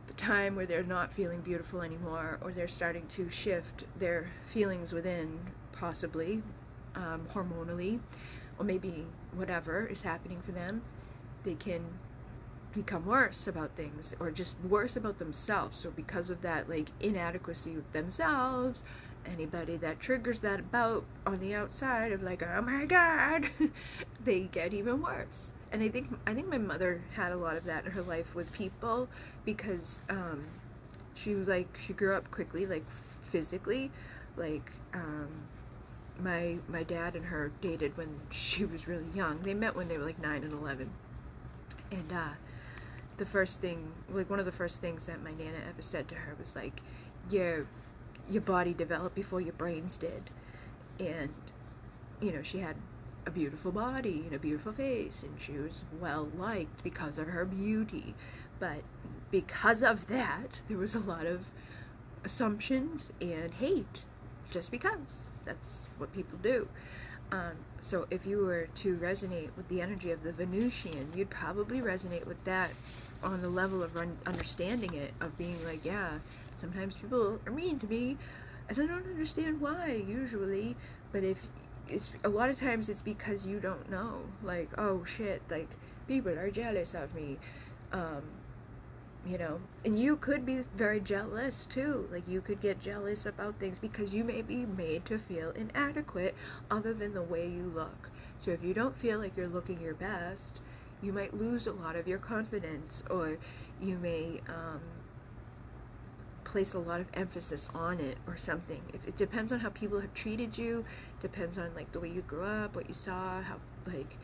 the 0.10 0.22
time 0.22 0.56
where 0.56 0.66
they're 0.66 0.84
not 0.84 1.14
feeling 1.14 1.40
beautiful 1.42 1.82
anymore 1.82 2.40
or 2.42 2.52
they're 2.52 2.68
starting 2.68 3.06
to 3.16 3.30
shift 3.30 3.84
their 3.98 4.32
feelings 4.52 4.92
within 4.92 5.40
possibly 5.72 6.42
um, 6.96 7.28
hormonally 7.34 8.00
or 8.58 8.66
maybe 8.66 9.06
whatever 9.34 9.86
is 9.86 10.02
happening 10.02 10.42
for 10.46 10.52
them 10.52 10.82
they 11.44 11.54
can 11.54 11.82
become 12.74 13.06
worse 13.06 13.48
about 13.48 13.76
things 13.76 14.14
or 14.20 14.30
just 14.30 14.56
worse 14.68 14.96
about 14.96 15.18
themselves. 15.18 15.80
So 15.80 15.90
because 15.90 16.30
of 16.30 16.42
that 16.42 16.70
like 16.70 16.90
inadequacy 17.00 17.76
of 17.76 17.92
themselves 17.94 18.84
anybody 19.26 19.78
that 19.78 20.00
triggers 20.00 20.40
that 20.40 20.60
about 20.60 21.04
on 21.26 21.40
the 21.40 21.54
outside 21.54 22.12
of 22.12 22.24
like 22.24 22.42
oh 22.42 22.62
my 22.62 22.86
god 22.86 23.50
they 24.24 24.42
get 24.42 24.74
even 24.74 25.02
worse 25.02 25.52
and 25.72 25.84
i 25.84 25.90
think 25.90 26.08
i 26.28 26.34
think 26.34 26.48
my 26.48 26.58
mother 26.58 27.02
had 27.16 27.32
a 27.32 27.38
lot 27.38 27.56
of 27.56 27.66
that 27.66 27.86
in 27.86 27.92
her 27.92 28.02
life 28.02 28.34
with 28.36 28.52
people 28.54 29.08
because 29.46 30.00
um 30.10 30.46
she 31.14 31.36
was 31.36 31.48
like 31.48 31.68
she 31.86 31.94
grew 31.94 32.16
up 32.16 32.30
quickly 32.32 32.66
like 32.66 32.86
physically 33.30 33.92
like 34.38 34.72
um 34.94 35.28
my 36.22 36.58
my 36.68 36.84
dad 36.84 37.16
and 37.16 37.26
her 37.26 37.52
dated 37.62 37.96
when 37.98 38.20
she 38.30 38.66
was 38.66 38.88
really 38.88 39.06
young. 39.14 39.42
They 39.42 39.54
met 39.54 39.76
when 39.76 39.88
they 39.88 39.98
were 39.98 40.06
like 40.06 40.20
9 40.20 40.44
and 40.44 40.54
11 40.54 40.90
and 41.92 42.14
uh 42.14 42.30
the 43.18 43.26
first 43.26 43.60
thing 43.60 43.92
like 44.10 44.30
one 44.30 44.40
of 44.40 44.46
the 44.46 44.52
first 44.52 44.80
things 44.80 45.06
that 45.06 45.22
my 45.24 45.32
nana 45.32 45.58
ever 45.68 45.82
said 45.82 46.08
to 46.08 46.16
her 46.16 46.36
was 46.40 46.56
like 46.56 46.82
your 47.30 47.68
your 48.30 48.42
body 48.42 48.74
developed 48.74 49.16
before 49.16 49.42
your 49.42 49.54
brains 49.54 49.98
did. 49.98 50.30
And 51.00 51.34
you 52.22 52.32
know 52.32 52.44
she 52.44 52.60
had 52.60 52.76
a 53.30 53.32
beautiful 53.32 53.72
body 53.72 54.24
and 54.26 54.34
a 54.34 54.40
beautiful 54.40 54.74
face 54.74 55.22
and 55.22 55.32
she 55.40 55.52
was 55.54 55.84
well 56.02 56.28
liked 56.38 56.84
because 56.84 57.18
of 57.20 57.28
her 57.28 57.46
beauty. 57.46 58.16
But 58.60 58.82
because 59.30 59.84
of 59.84 60.08
that 60.08 60.60
there 60.68 60.78
was 60.78 60.96
a 60.96 61.00
lot 61.00 61.28
of 61.28 61.46
assumptions 62.26 63.04
and 63.22 63.54
hate 63.54 64.02
just 64.50 64.72
because. 64.72 65.30
That's 65.46 65.70
what 65.98 66.12
people 66.14 66.40
do. 66.42 66.68
Um, 67.32 67.54
so 67.84 68.08
if 68.10 68.26
you 68.26 68.40
were 68.40 68.68
to 68.78 68.98
resonate 68.98 69.50
with 69.56 69.68
the 69.70 69.82
energy 69.82 70.12
of 70.12 70.24
the 70.24 70.32
Venusian, 70.32 71.12
you'd 71.16 71.30
probably 71.30 71.82
resonate 71.82 72.26
with 72.26 72.44
that 72.46 72.72
on 73.22 73.42
the 73.42 73.50
level 73.50 73.84
of 73.84 73.96
un- 73.96 74.18
understanding 74.26 74.94
it, 74.96 75.14
of 75.22 75.38
being 75.38 75.64
like, 75.66 75.86
yeah, 75.86 76.18
sometimes 76.60 76.96
people 76.96 77.40
are 77.46 77.52
mean 77.52 77.78
to 77.80 77.88
me, 77.88 78.18
and 78.68 78.80
I 78.80 78.86
don't 78.86 79.06
understand 79.06 79.62
why 79.62 80.04
usually. 80.08 80.76
But 81.12 81.24
if 81.24 81.38
it's 81.90 82.10
a 82.24 82.30
lot 82.30 82.50
of 82.50 82.60
times 82.60 82.90
it's 82.90 83.02
because 83.02 83.46
you 83.46 83.60
don't 83.60 83.90
know, 83.90 84.22
like, 84.44 84.70
oh 84.78 85.04
shit, 85.06 85.42
like 85.50 85.70
people 86.08 86.38
are 86.38 86.52
jealous 86.52 86.94
of 86.94 87.14
me. 87.14 87.38
Um, 87.92 88.24
you 89.26 89.38
know 89.38 89.60
and 89.84 90.00
you 90.00 90.16
could 90.16 90.46
be 90.46 90.64
very 90.76 91.00
jealous 91.00 91.66
too 91.70 92.08
like 92.12 92.28
you 92.28 92.40
could 92.42 92.62
get 92.62 92.82
jealous 92.82 93.26
about 93.26 93.60
things 93.60 93.78
because 93.78 94.14
you 94.14 94.24
may 94.24 94.42
be 94.42 94.66
made 94.66 95.06
to 95.06 95.20
feel 95.20 95.52
inadequate 95.52 96.36
other 96.72 96.94
than 96.94 97.14
the 97.14 97.22
way 97.22 97.46
you 97.48 97.72
look 97.76 98.10
so 98.44 98.52
if 98.52 98.64
you 98.64 98.74
don't 98.74 98.98
feel 98.98 99.20
like 99.20 99.36
you're 99.36 99.48
looking 99.48 99.82
your 99.82 99.94
best 99.94 100.60
you 101.02 101.12
might 101.12 101.34
lose 101.34 101.68
a 101.68 101.72
lot 101.72 101.96
of 101.96 102.08
your 102.08 102.18
confidence 102.18 103.04
or 103.10 103.38
you 103.82 103.98
may 103.98 104.42
um, 104.48 104.80
place 106.52 106.74
a 106.74 106.80
lot 106.80 107.00
of 107.00 107.08
emphasis 107.14 107.68
on 107.74 108.00
it 108.00 108.18
or 108.28 108.36
something 108.38 108.82
if, 108.94 109.08
it 109.08 109.18
depends 109.18 109.52
on 109.52 109.60
how 109.60 109.70
people 109.70 110.00
have 110.00 110.14
treated 110.14 110.58
you 110.58 110.84
depends 111.22 111.58
on 111.58 111.70
like 111.76 111.92
the 111.92 112.00
way 112.00 112.10
you 112.10 112.22
grew 112.22 112.44
up 112.44 112.76
what 112.76 112.88
you 112.90 112.96
saw 112.96 113.42
how 113.42 113.56
like 113.86 114.18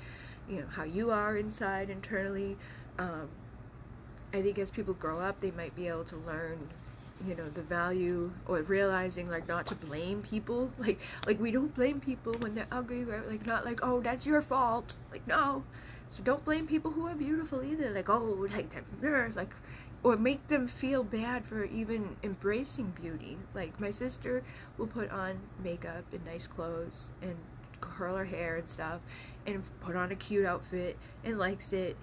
you 0.50 0.58
know 0.60 0.68
how 0.72 0.84
you 0.84 1.12
are 1.12 1.38
inside 1.38 1.90
internally 1.90 2.58
um, 2.98 3.30
I 4.36 4.42
think 4.42 4.60
as 4.60 4.70
people 4.70 4.94
grow 4.96 5.20
up, 5.20 5.40
they 5.40 5.52
might 5.52 5.76
be 5.76 5.88
able 5.88 6.04
to 6.06 6.18
learn, 6.18 6.70
you 7.26 7.36
know, 7.36 7.50
the 7.50 7.62
value 7.62 8.32
or 8.48 8.62
realizing 8.64 9.30
like 9.30 9.48
not 9.48 9.68
to 9.68 9.76
blame 9.76 10.22
people. 10.22 10.72
Like 10.80 11.00
like 11.26 11.40
we 11.40 11.52
don't 11.52 11.74
blame 11.74 12.00
people 12.02 12.34
when 12.40 12.56
they're 12.56 12.68
ugly. 12.72 13.04
Right? 13.06 13.28
Like 13.28 13.46
not 13.46 13.66
like 13.66 13.80
oh 13.82 14.02
that's 14.02 14.26
your 14.26 14.42
fault. 14.42 14.96
Like 15.12 15.26
no. 15.28 15.64
So 16.12 16.24
don't 16.24 16.44
blame 16.46 16.68
people 16.68 16.92
who 16.92 17.08
are 17.08 17.16
beautiful 17.16 17.64
either. 17.64 17.92
Like 17.92 18.10
oh 18.10 18.48
like 18.52 18.76
they're 19.02 19.32
like 19.36 19.52
or 20.04 20.18
make 20.18 20.48
them 20.48 20.68
feel 20.68 21.04
bad 21.04 21.46
for 21.46 21.66
even 21.66 22.16
embracing 22.24 22.94
beauty. 23.02 23.38
Like 23.54 23.80
my 23.80 23.92
sister 23.92 24.44
will 24.78 24.88
put 24.88 25.10
on 25.12 25.40
makeup 25.64 26.06
and 26.12 26.26
nice 26.26 26.48
clothes 26.48 27.10
and 27.22 27.36
curl 27.82 28.16
her 28.16 28.26
hair 28.26 28.58
and 28.58 28.70
stuff 28.70 29.02
and 29.46 29.64
put 29.82 29.96
on 29.96 30.12
a 30.12 30.16
cute 30.16 30.46
outfit 30.46 30.98
and 31.24 31.38
likes 31.38 31.74
it 31.74 31.98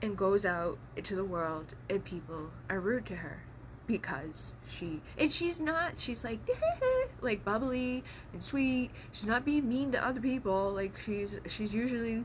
and 0.00 0.16
goes 0.16 0.44
out 0.44 0.78
into 0.96 1.14
the 1.14 1.24
world 1.24 1.74
and 1.88 2.04
people 2.04 2.50
are 2.68 2.80
rude 2.80 3.06
to 3.06 3.16
her 3.16 3.42
because 3.86 4.52
she 4.78 5.00
and 5.18 5.32
she's 5.32 5.58
not 5.58 5.92
she's 5.98 6.22
like 6.24 6.40
like 7.20 7.44
bubbly 7.44 8.02
and 8.32 8.42
sweet 8.42 8.90
she's 9.12 9.26
not 9.26 9.44
being 9.44 9.68
mean 9.68 9.92
to 9.92 10.04
other 10.04 10.20
people 10.20 10.72
like 10.72 10.96
she's 11.04 11.36
she's 11.48 11.72
usually 11.72 12.24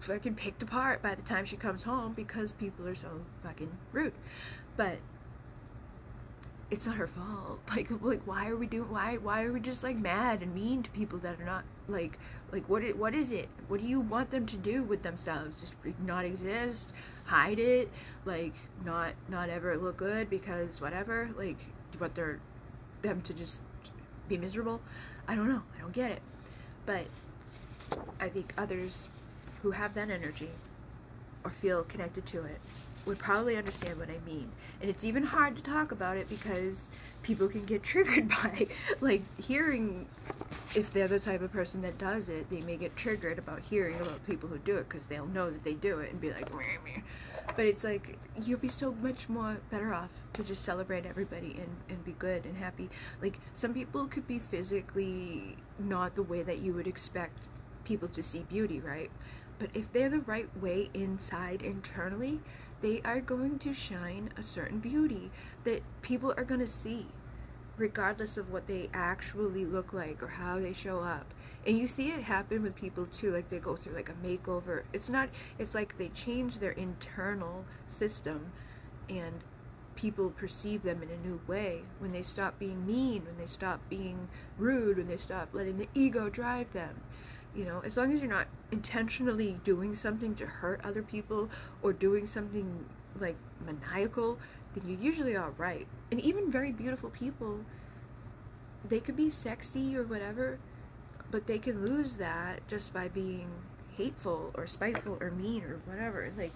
fucking 0.00 0.34
picked 0.34 0.62
apart 0.62 1.02
by 1.02 1.14
the 1.14 1.22
time 1.22 1.44
she 1.44 1.56
comes 1.56 1.82
home 1.82 2.12
because 2.14 2.52
people 2.52 2.86
are 2.86 2.94
so 2.94 3.20
fucking 3.42 3.70
rude 3.92 4.14
but 4.76 4.98
it's 6.70 6.86
not 6.86 6.96
her 6.96 7.06
fault. 7.06 7.60
Like, 7.68 7.90
like 8.02 8.26
why 8.26 8.48
are 8.48 8.56
we 8.56 8.66
doing? 8.66 8.90
Why, 8.90 9.16
why 9.16 9.42
are 9.42 9.52
we 9.52 9.60
just 9.60 9.82
like 9.82 9.96
mad 9.96 10.42
and 10.42 10.54
mean 10.54 10.82
to 10.82 10.90
people 10.90 11.18
that 11.20 11.40
are 11.40 11.44
not 11.44 11.64
like, 11.88 12.18
like 12.52 12.68
what? 12.68 12.82
It, 12.82 12.96
what 12.96 13.14
is 13.14 13.30
it? 13.30 13.48
What 13.68 13.80
do 13.80 13.86
you 13.86 14.00
want 14.00 14.30
them 14.30 14.46
to 14.46 14.56
do 14.56 14.82
with 14.82 15.02
themselves? 15.02 15.56
Just 15.60 15.74
not 16.04 16.24
exist, 16.24 16.92
hide 17.24 17.58
it, 17.58 17.90
like 18.24 18.54
not, 18.84 19.12
not 19.28 19.48
ever 19.48 19.76
look 19.78 19.98
good 19.98 20.28
because 20.28 20.80
whatever. 20.80 21.30
Like, 21.36 21.58
what 21.98 22.14
they're 22.14 22.40
them 23.02 23.20
to 23.22 23.32
just 23.32 23.60
be 24.28 24.36
miserable? 24.36 24.80
I 25.28 25.34
don't 25.34 25.48
know. 25.48 25.62
I 25.76 25.80
don't 25.80 25.92
get 25.92 26.10
it. 26.10 26.22
But 26.86 27.06
I 28.18 28.28
think 28.28 28.52
others 28.58 29.08
who 29.62 29.72
have 29.72 29.94
that 29.94 30.10
energy 30.10 30.50
or 31.44 31.50
feel 31.50 31.82
connected 31.84 32.26
to 32.26 32.44
it 32.44 32.60
would 33.06 33.18
probably 33.18 33.56
understand 33.56 33.98
what 33.98 34.08
I 34.10 34.18
mean. 34.26 34.50
And 34.80 34.90
it's 34.90 35.04
even 35.04 35.22
hard 35.22 35.56
to 35.56 35.62
talk 35.62 35.90
about 35.92 36.16
it 36.16 36.28
because 36.28 36.76
people 37.22 37.48
can 37.48 37.64
get 37.64 37.82
triggered 37.92 38.28
by 38.28 38.66
like 39.00 39.22
hearing 39.40 40.06
if 40.74 40.92
they're 40.92 41.08
the 41.08 41.18
type 41.18 41.42
of 41.42 41.52
person 41.52 41.82
that 41.82 41.98
does 41.98 42.28
it, 42.28 42.48
they 42.50 42.60
may 42.60 42.76
get 42.76 42.94
triggered 42.96 43.38
about 43.38 43.60
hearing 43.60 43.98
about 44.00 44.24
people 44.26 44.48
who 44.48 44.58
do 44.58 44.76
it 44.76 44.88
because 44.88 45.04
they'll 45.08 45.26
know 45.26 45.50
that 45.50 45.64
they 45.64 45.74
do 45.74 45.98
it 45.98 46.10
and 46.12 46.20
be 46.20 46.30
like, 46.30 46.52
meh, 46.54 46.62
meh. 46.84 47.00
but 47.56 47.64
it's 47.64 47.82
like 47.82 48.18
you'll 48.44 48.58
be 48.58 48.68
so 48.68 48.92
much 49.02 49.28
more 49.28 49.56
better 49.70 49.92
off 49.92 50.10
to 50.34 50.44
just 50.44 50.64
celebrate 50.64 51.06
everybody 51.06 51.56
and, 51.58 51.76
and 51.88 52.04
be 52.04 52.12
good 52.12 52.44
and 52.44 52.56
happy. 52.56 52.88
Like 53.20 53.38
some 53.54 53.74
people 53.74 54.06
could 54.06 54.28
be 54.28 54.38
physically 54.38 55.56
not 55.78 56.14
the 56.14 56.22
way 56.22 56.42
that 56.42 56.58
you 56.58 56.72
would 56.74 56.86
expect 56.86 57.38
people 57.84 58.08
to 58.08 58.22
see 58.22 58.44
beauty, 58.48 58.78
right? 58.80 59.10
But 59.60 59.70
if 59.74 59.92
they're 59.92 60.08
the 60.08 60.20
right 60.20 60.48
way 60.60 60.88
inside 60.94 61.60
internally, 61.60 62.40
they 62.80 63.02
are 63.04 63.20
going 63.20 63.58
to 63.58 63.74
shine 63.74 64.30
a 64.38 64.42
certain 64.42 64.78
beauty 64.78 65.30
that 65.64 65.82
people 66.00 66.32
are 66.36 66.44
going 66.44 66.60
to 66.60 66.66
see 66.66 67.06
regardless 67.76 68.36
of 68.36 68.50
what 68.50 68.66
they 68.66 68.88
actually 68.92 69.64
look 69.64 69.92
like 69.92 70.22
or 70.22 70.28
how 70.28 70.58
they 70.58 70.72
show 70.72 71.00
up. 71.00 71.26
And 71.66 71.78
you 71.78 71.86
see 71.86 72.08
it 72.08 72.22
happen 72.22 72.62
with 72.62 72.74
people 72.74 73.06
too 73.06 73.32
like 73.32 73.50
they 73.50 73.58
go 73.58 73.76
through 73.76 73.94
like 73.94 74.08
a 74.08 74.26
makeover. 74.26 74.84
It's 74.94 75.10
not 75.10 75.28
it's 75.58 75.74
like 75.74 75.98
they 75.98 76.08
change 76.08 76.58
their 76.58 76.72
internal 76.72 77.66
system 77.90 78.52
and 79.10 79.44
people 79.94 80.30
perceive 80.30 80.82
them 80.82 81.02
in 81.02 81.10
a 81.10 81.26
new 81.26 81.40
way. 81.46 81.82
When 81.98 82.12
they 82.12 82.22
stop 82.22 82.58
being 82.58 82.86
mean 82.86 83.24
when 83.26 83.36
they 83.36 83.46
stop 83.46 83.80
being 83.90 84.28
rude 84.56 84.96
when 84.96 85.08
they 85.08 85.18
stop 85.18 85.50
letting 85.52 85.76
the 85.76 85.88
ego 85.94 86.30
drive 86.30 86.72
them 86.72 87.02
you 87.54 87.64
know 87.64 87.82
as 87.84 87.96
long 87.96 88.12
as 88.12 88.20
you're 88.20 88.30
not 88.30 88.46
intentionally 88.72 89.58
doing 89.64 89.94
something 89.96 90.34
to 90.36 90.46
hurt 90.46 90.80
other 90.84 91.02
people 91.02 91.48
or 91.82 91.92
doing 91.92 92.26
something 92.26 92.84
like 93.20 93.36
maniacal 93.64 94.38
then 94.74 94.88
you're 94.88 95.00
usually 95.00 95.36
all 95.36 95.52
right. 95.58 95.86
And 96.12 96.20
even 96.20 96.50
very 96.50 96.72
beautiful 96.72 97.10
people 97.10 97.60
they 98.88 99.00
could 99.00 99.16
be 99.16 99.30
sexy 99.30 99.96
or 99.96 100.04
whatever 100.04 100.58
but 101.30 101.46
they 101.46 101.58
can 101.58 101.84
lose 101.84 102.16
that 102.16 102.66
just 102.68 102.92
by 102.92 103.08
being 103.08 103.48
hateful 103.96 104.50
or 104.54 104.66
spiteful 104.66 105.18
or 105.20 105.30
mean 105.30 105.62
or 105.64 105.80
whatever. 105.84 106.32
Like 106.36 106.52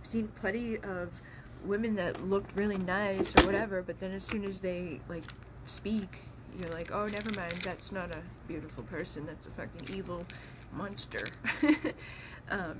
i've 0.00 0.08
seen 0.08 0.28
plenty 0.40 0.78
of 0.78 1.20
women 1.64 1.96
that 1.96 2.22
looked 2.28 2.56
really 2.56 2.78
nice 2.78 3.32
or 3.38 3.46
whatever 3.46 3.82
but 3.82 3.98
then 3.98 4.12
as 4.12 4.22
soon 4.24 4.44
as 4.44 4.60
they 4.60 5.00
like 5.08 5.24
speak 5.66 6.20
you're 6.58 6.70
like, 6.70 6.90
oh, 6.92 7.06
never 7.06 7.32
mind, 7.32 7.54
that's 7.62 7.92
not 7.92 8.10
a 8.10 8.22
beautiful 8.46 8.84
person, 8.84 9.26
that's 9.26 9.46
a 9.46 9.50
fucking 9.50 9.94
evil 9.94 10.24
monster. 10.72 11.28
um, 12.50 12.78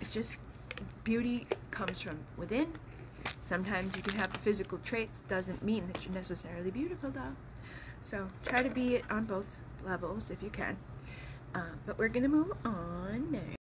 it's 0.00 0.12
just 0.12 0.36
beauty 1.04 1.46
comes 1.70 2.00
from 2.00 2.18
within. 2.36 2.72
Sometimes 3.46 3.96
you 3.96 4.02
can 4.02 4.18
have 4.18 4.32
the 4.32 4.38
physical 4.38 4.78
traits, 4.78 5.20
doesn't 5.28 5.62
mean 5.62 5.86
that 5.92 6.04
you're 6.04 6.14
necessarily 6.14 6.70
beautiful 6.70 7.10
though. 7.10 7.34
So 8.00 8.28
try 8.46 8.62
to 8.62 8.70
be 8.70 8.96
it 8.96 9.04
on 9.10 9.24
both 9.24 9.46
levels 9.84 10.24
if 10.30 10.42
you 10.42 10.50
can. 10.50 10.76
Um, 11.54 11.80
but 11.86 11.98
we're 11.98 12.08
gonna 12.08 12.28
move 12.28 12.52
on 12.64 13.30
now. 13.30 13.59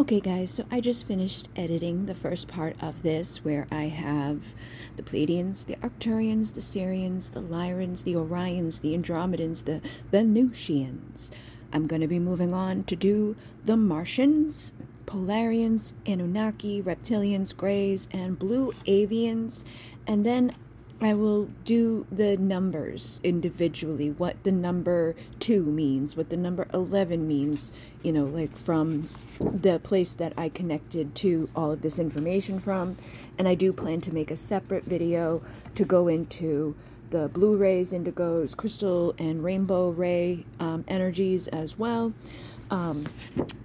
Okay, 0.00 0.20
guys, 0.20 0.52
so 0.52 0.64
I 0.70 0.80
just 0.80 1.08
finished 1.08 1.48
editing 1.56 2.06
the 2.06 2.14
first 2.14 2.46
part 2.46 2.76
of 2.80 3.02
this 3.02 3.44
where 3.44 3.66
I 3.72 3.86
have 3.86 4.54
the 4.94 5.02
Pleiadians, 5.02 5.66
the 5.66 5.74
Arcturians, 5.74 6.54
the 6.54 6.60
Sirians, 6.60 7.32
the 7.32 7.42
Lyrans, 7.42 8.04
the 8.04 8.14
Orions, 8.14 8.80
the 8.80 8.96
Andromedans, 8.96 9.64
the 9.64 9.80
Venusians. 10.12 11.32
I'm 11.72 11.88
going 11.88 12.00
to 12.00 12.06
be 12.06 12.20
moving 12.20 12.54
on 12.54 12.84
to 12.84 12.94
do 12.94 13.34
the 13.64 13.76
Martians, 13.76 14.70
Polarians, 15.04 15.94
Anunnaki, 16.06 16.80
Reptilians, 16.80 17.56
Greys, 17.56 18.08
and 18.12 18.38
Blue 18.38 18.72
Avians, 18.86 19.64
and 20.06 20.24
then 20.24 20.52
I 21.00 21.14
will 21.14 21.48
do 21.64 22.06
the 22.10 22.36
numbers 22.36 23.20
individually, 23.22 24.10
what 24.10 24.42
the 24.42 24.50
number 24.50 25.14
2 25.38 25.64
means, 25.64 26.16
what 26.16 26.28
the 26.28 26.36
number 26.36 26.66
11 26.74 27.26
means, 27.26 27.70
you 28.02 28.12
know, 28.12 28.24
like 28.24 28.56
from 28.56 29.08
the 29.38 29.78
place 29.78 30.12
that 30.14 30.32
I 30.36 30.48
connected 30.48 31.14
to 31.16 31.48
all 31.54 31.70
of 31.70 31.82
this 31.82 32.00
information 32.00 32.58
from. 32.58 32.96
And 33.38 33.46
I 33.46 33.54
do 33.54 33.72
plan 33.72 34.00
to 34.02 34.12
make 34.12 34.32
a 34.32 34.36
separate 34.36 34.84
video 34.84 35.40
to 35.76 35.84
go 35.84 36.08
into 36.08 36.74
the 37.10 37.28
blue 37.28 37.56
rays, 37.56 37.92
indigos, 37.92 38.56
crystal, 38.56 39.14
and 39.18 39.44
rainbow 39.44 39.90
ray 39.90 40.44
um, 40.58 40.84
energies 40.88 41.46
as 41.48 41.78
well, 41.78 42.12
um, 42.70 43.06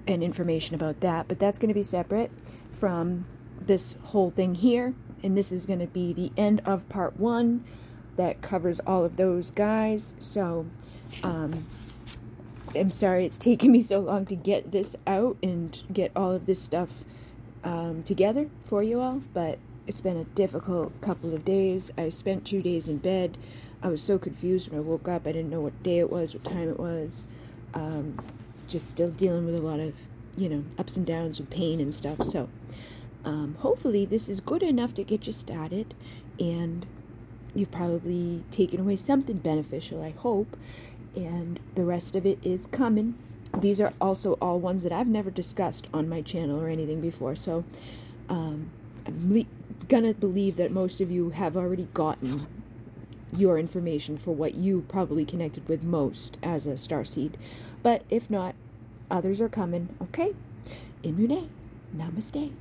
and 0.08 0.24
information 0.24 0.76
about 0.76 1.00
that. 1.00 1.28
But 1.28 1.40
that's 1.40 1.58
going 1.58 1.70
to 1.70 1.74
be 1.74 1.84
separate 1.84 2.32
from 2.72 3.26
this 3.60 3.96
whole 4.04 4.30
thing 4.30 4.56
here. 4.56 4.94
And 5.24 5.38
this 5.38 5.52
is 5.52 5.66
going 5.66 5.80
to 5.80 5.88
be 5.88 6.14
the 6.14 6.32
end 6.38 6.62
of 6.66 6.88
part 6.90 7.20
one 7.20 7.64
that 8.18 8.42
covers 8.42 8.80
all 8.82 9.04
of 9.06 9.18
those 9.18 9.52
guys. 9.52 10.14
So, 10.20 10.66
um, 11.24 11.66
I'm 12.76 12.92
sorry 12.92 13.26
it's 13.26 13.38
taken 13.40 13.72
me 13.72 13.82
so 13.82 14.00
long 14.00 14.26
to 14.28 14.36
get 14.36 14.72
this 14.72 14.96
out 15.08 15.38
and 15.42 15.82
get 15.92 16.12
all 16.16 16.32
of 16.32 16.46
this 16.46 16.62
stuff 16.62 17.04
um, 17.64 18.04
together 18.04 18.50
for 18.66 18.84
you 18.84 19.00
all, 19.00 19.22
but 19.34 19.60
it's 19.88 20.02
been 20.02 20.18
a 20.18 20.24
difficult 20.24 21.00
couple 21.02 21.34
of 21.34 21.46
days. 21.46 21.92
I 21.98 22.10
spent 22.10 22.46
two 22.46 22.62
days 22.62 22.88
in 22.88 22.98
bed. 22.98 23.38
I 23.82 23.88
was 23.88 24.02
so 24.02 24.18
confused 24.18 24.70
when 24.70 24.80
I 24.80 24.82
woke 24.82 25.08
up. 25.08 25.28
I 25.28 25.34
didn't 25.34 25.50
know 25.50 25.62
what 25.62 25.84
day 25.84 26.00
it 26.00 26.10
was, 26.10 26.34
what 26.34 26.46
time 26.46 26.70
it 26.70 26.80
was. 26.80 27.28
Um, 27.74 28.18
just 28.68 28.90
still 28.90 29.12
dealing 29.12 29.46
with 29.46 29.56
a 29.56 29.60
lot 29.60 29.80
of, 29.80 29.94
you 30.38 30.48
know, 30.48 30.64
ups 30.78 30.96
and 30.96 31.06
downs 31.06 31.40
with 31.40 31.50
pain 31.50 31.82
and 31.82 31.94
stuff. 31.94 32.24
So, 32.24 32.50
um, 33.26 33.56
hopefully, 33.60 34.06
this 34.06 34.28
is 34.28 34.40
good 34.40 34.64
enough 34.64 34.94
to 34.96 35.04
get 35.04 35.28
you 35.28 35.34
started, 35.34 35.94
and 36.40 36.86
you've 37.56 37.72
probably 37.72 38.44
taken 38.52 38.82
away 38.82 38.96
something 38.96 39.38
beneficial, 39.38 40.04
I 40.04 40.12
hope, 40.12 40.58
and 41.16 41.60
the 41.76 41.86
rest 41.86 42.16
of 42.16 42.26
it 42.26 42.40
is 42.44 42.68
coming. 42.68 43.16
These 43.58 43.80
are 43.80 43.94
also 44.02 44.34
all 44.34 44.60
ones 44.60 44.84
that 44.84 44.92
I've 44.92 45.08
never 45.08 45.30
discussed 45.30 45.88
on 45.94 46.10
my 46.10 46.22
channel 46.22 46.60
or 46.60 46.68
anything 46.68 47.02
before, 47.02 47.36
so 47.36 47.64
um, 48.30 48.72
I'm 49.06 49.34
le- 49.34 49.46
gonna 49.88 50.14
believe 50.14 50.56
that 50.58 50.72
most 50.72 51.00
of 51.02 51.12
you 51.12 51.30
have 51.30 51.56
already 51.56 51.88
gotten 51.94 52.48
your 53.36 53.58
information 53.58 54.18
for 54.18 54.32
what 54.32 54.56
you 54.56 54.86
probably 54.88 55.26
connected 55.26 55.68
with 55.68 55.84
most 55.84 56.38
as 56.44 56.68
a 56.68 56.78
star 56.78 57.04
seed. 57.04 57.38
But 57.82 58.04
if 58.10 58.30
not, 58.30 58.56
others 59.10 59.42
are 59.42 59.50
coming, 59.50 59.90
okay? 60.02 60.34
Imune. 61.04 61.50
Namaste. 61.96 62.52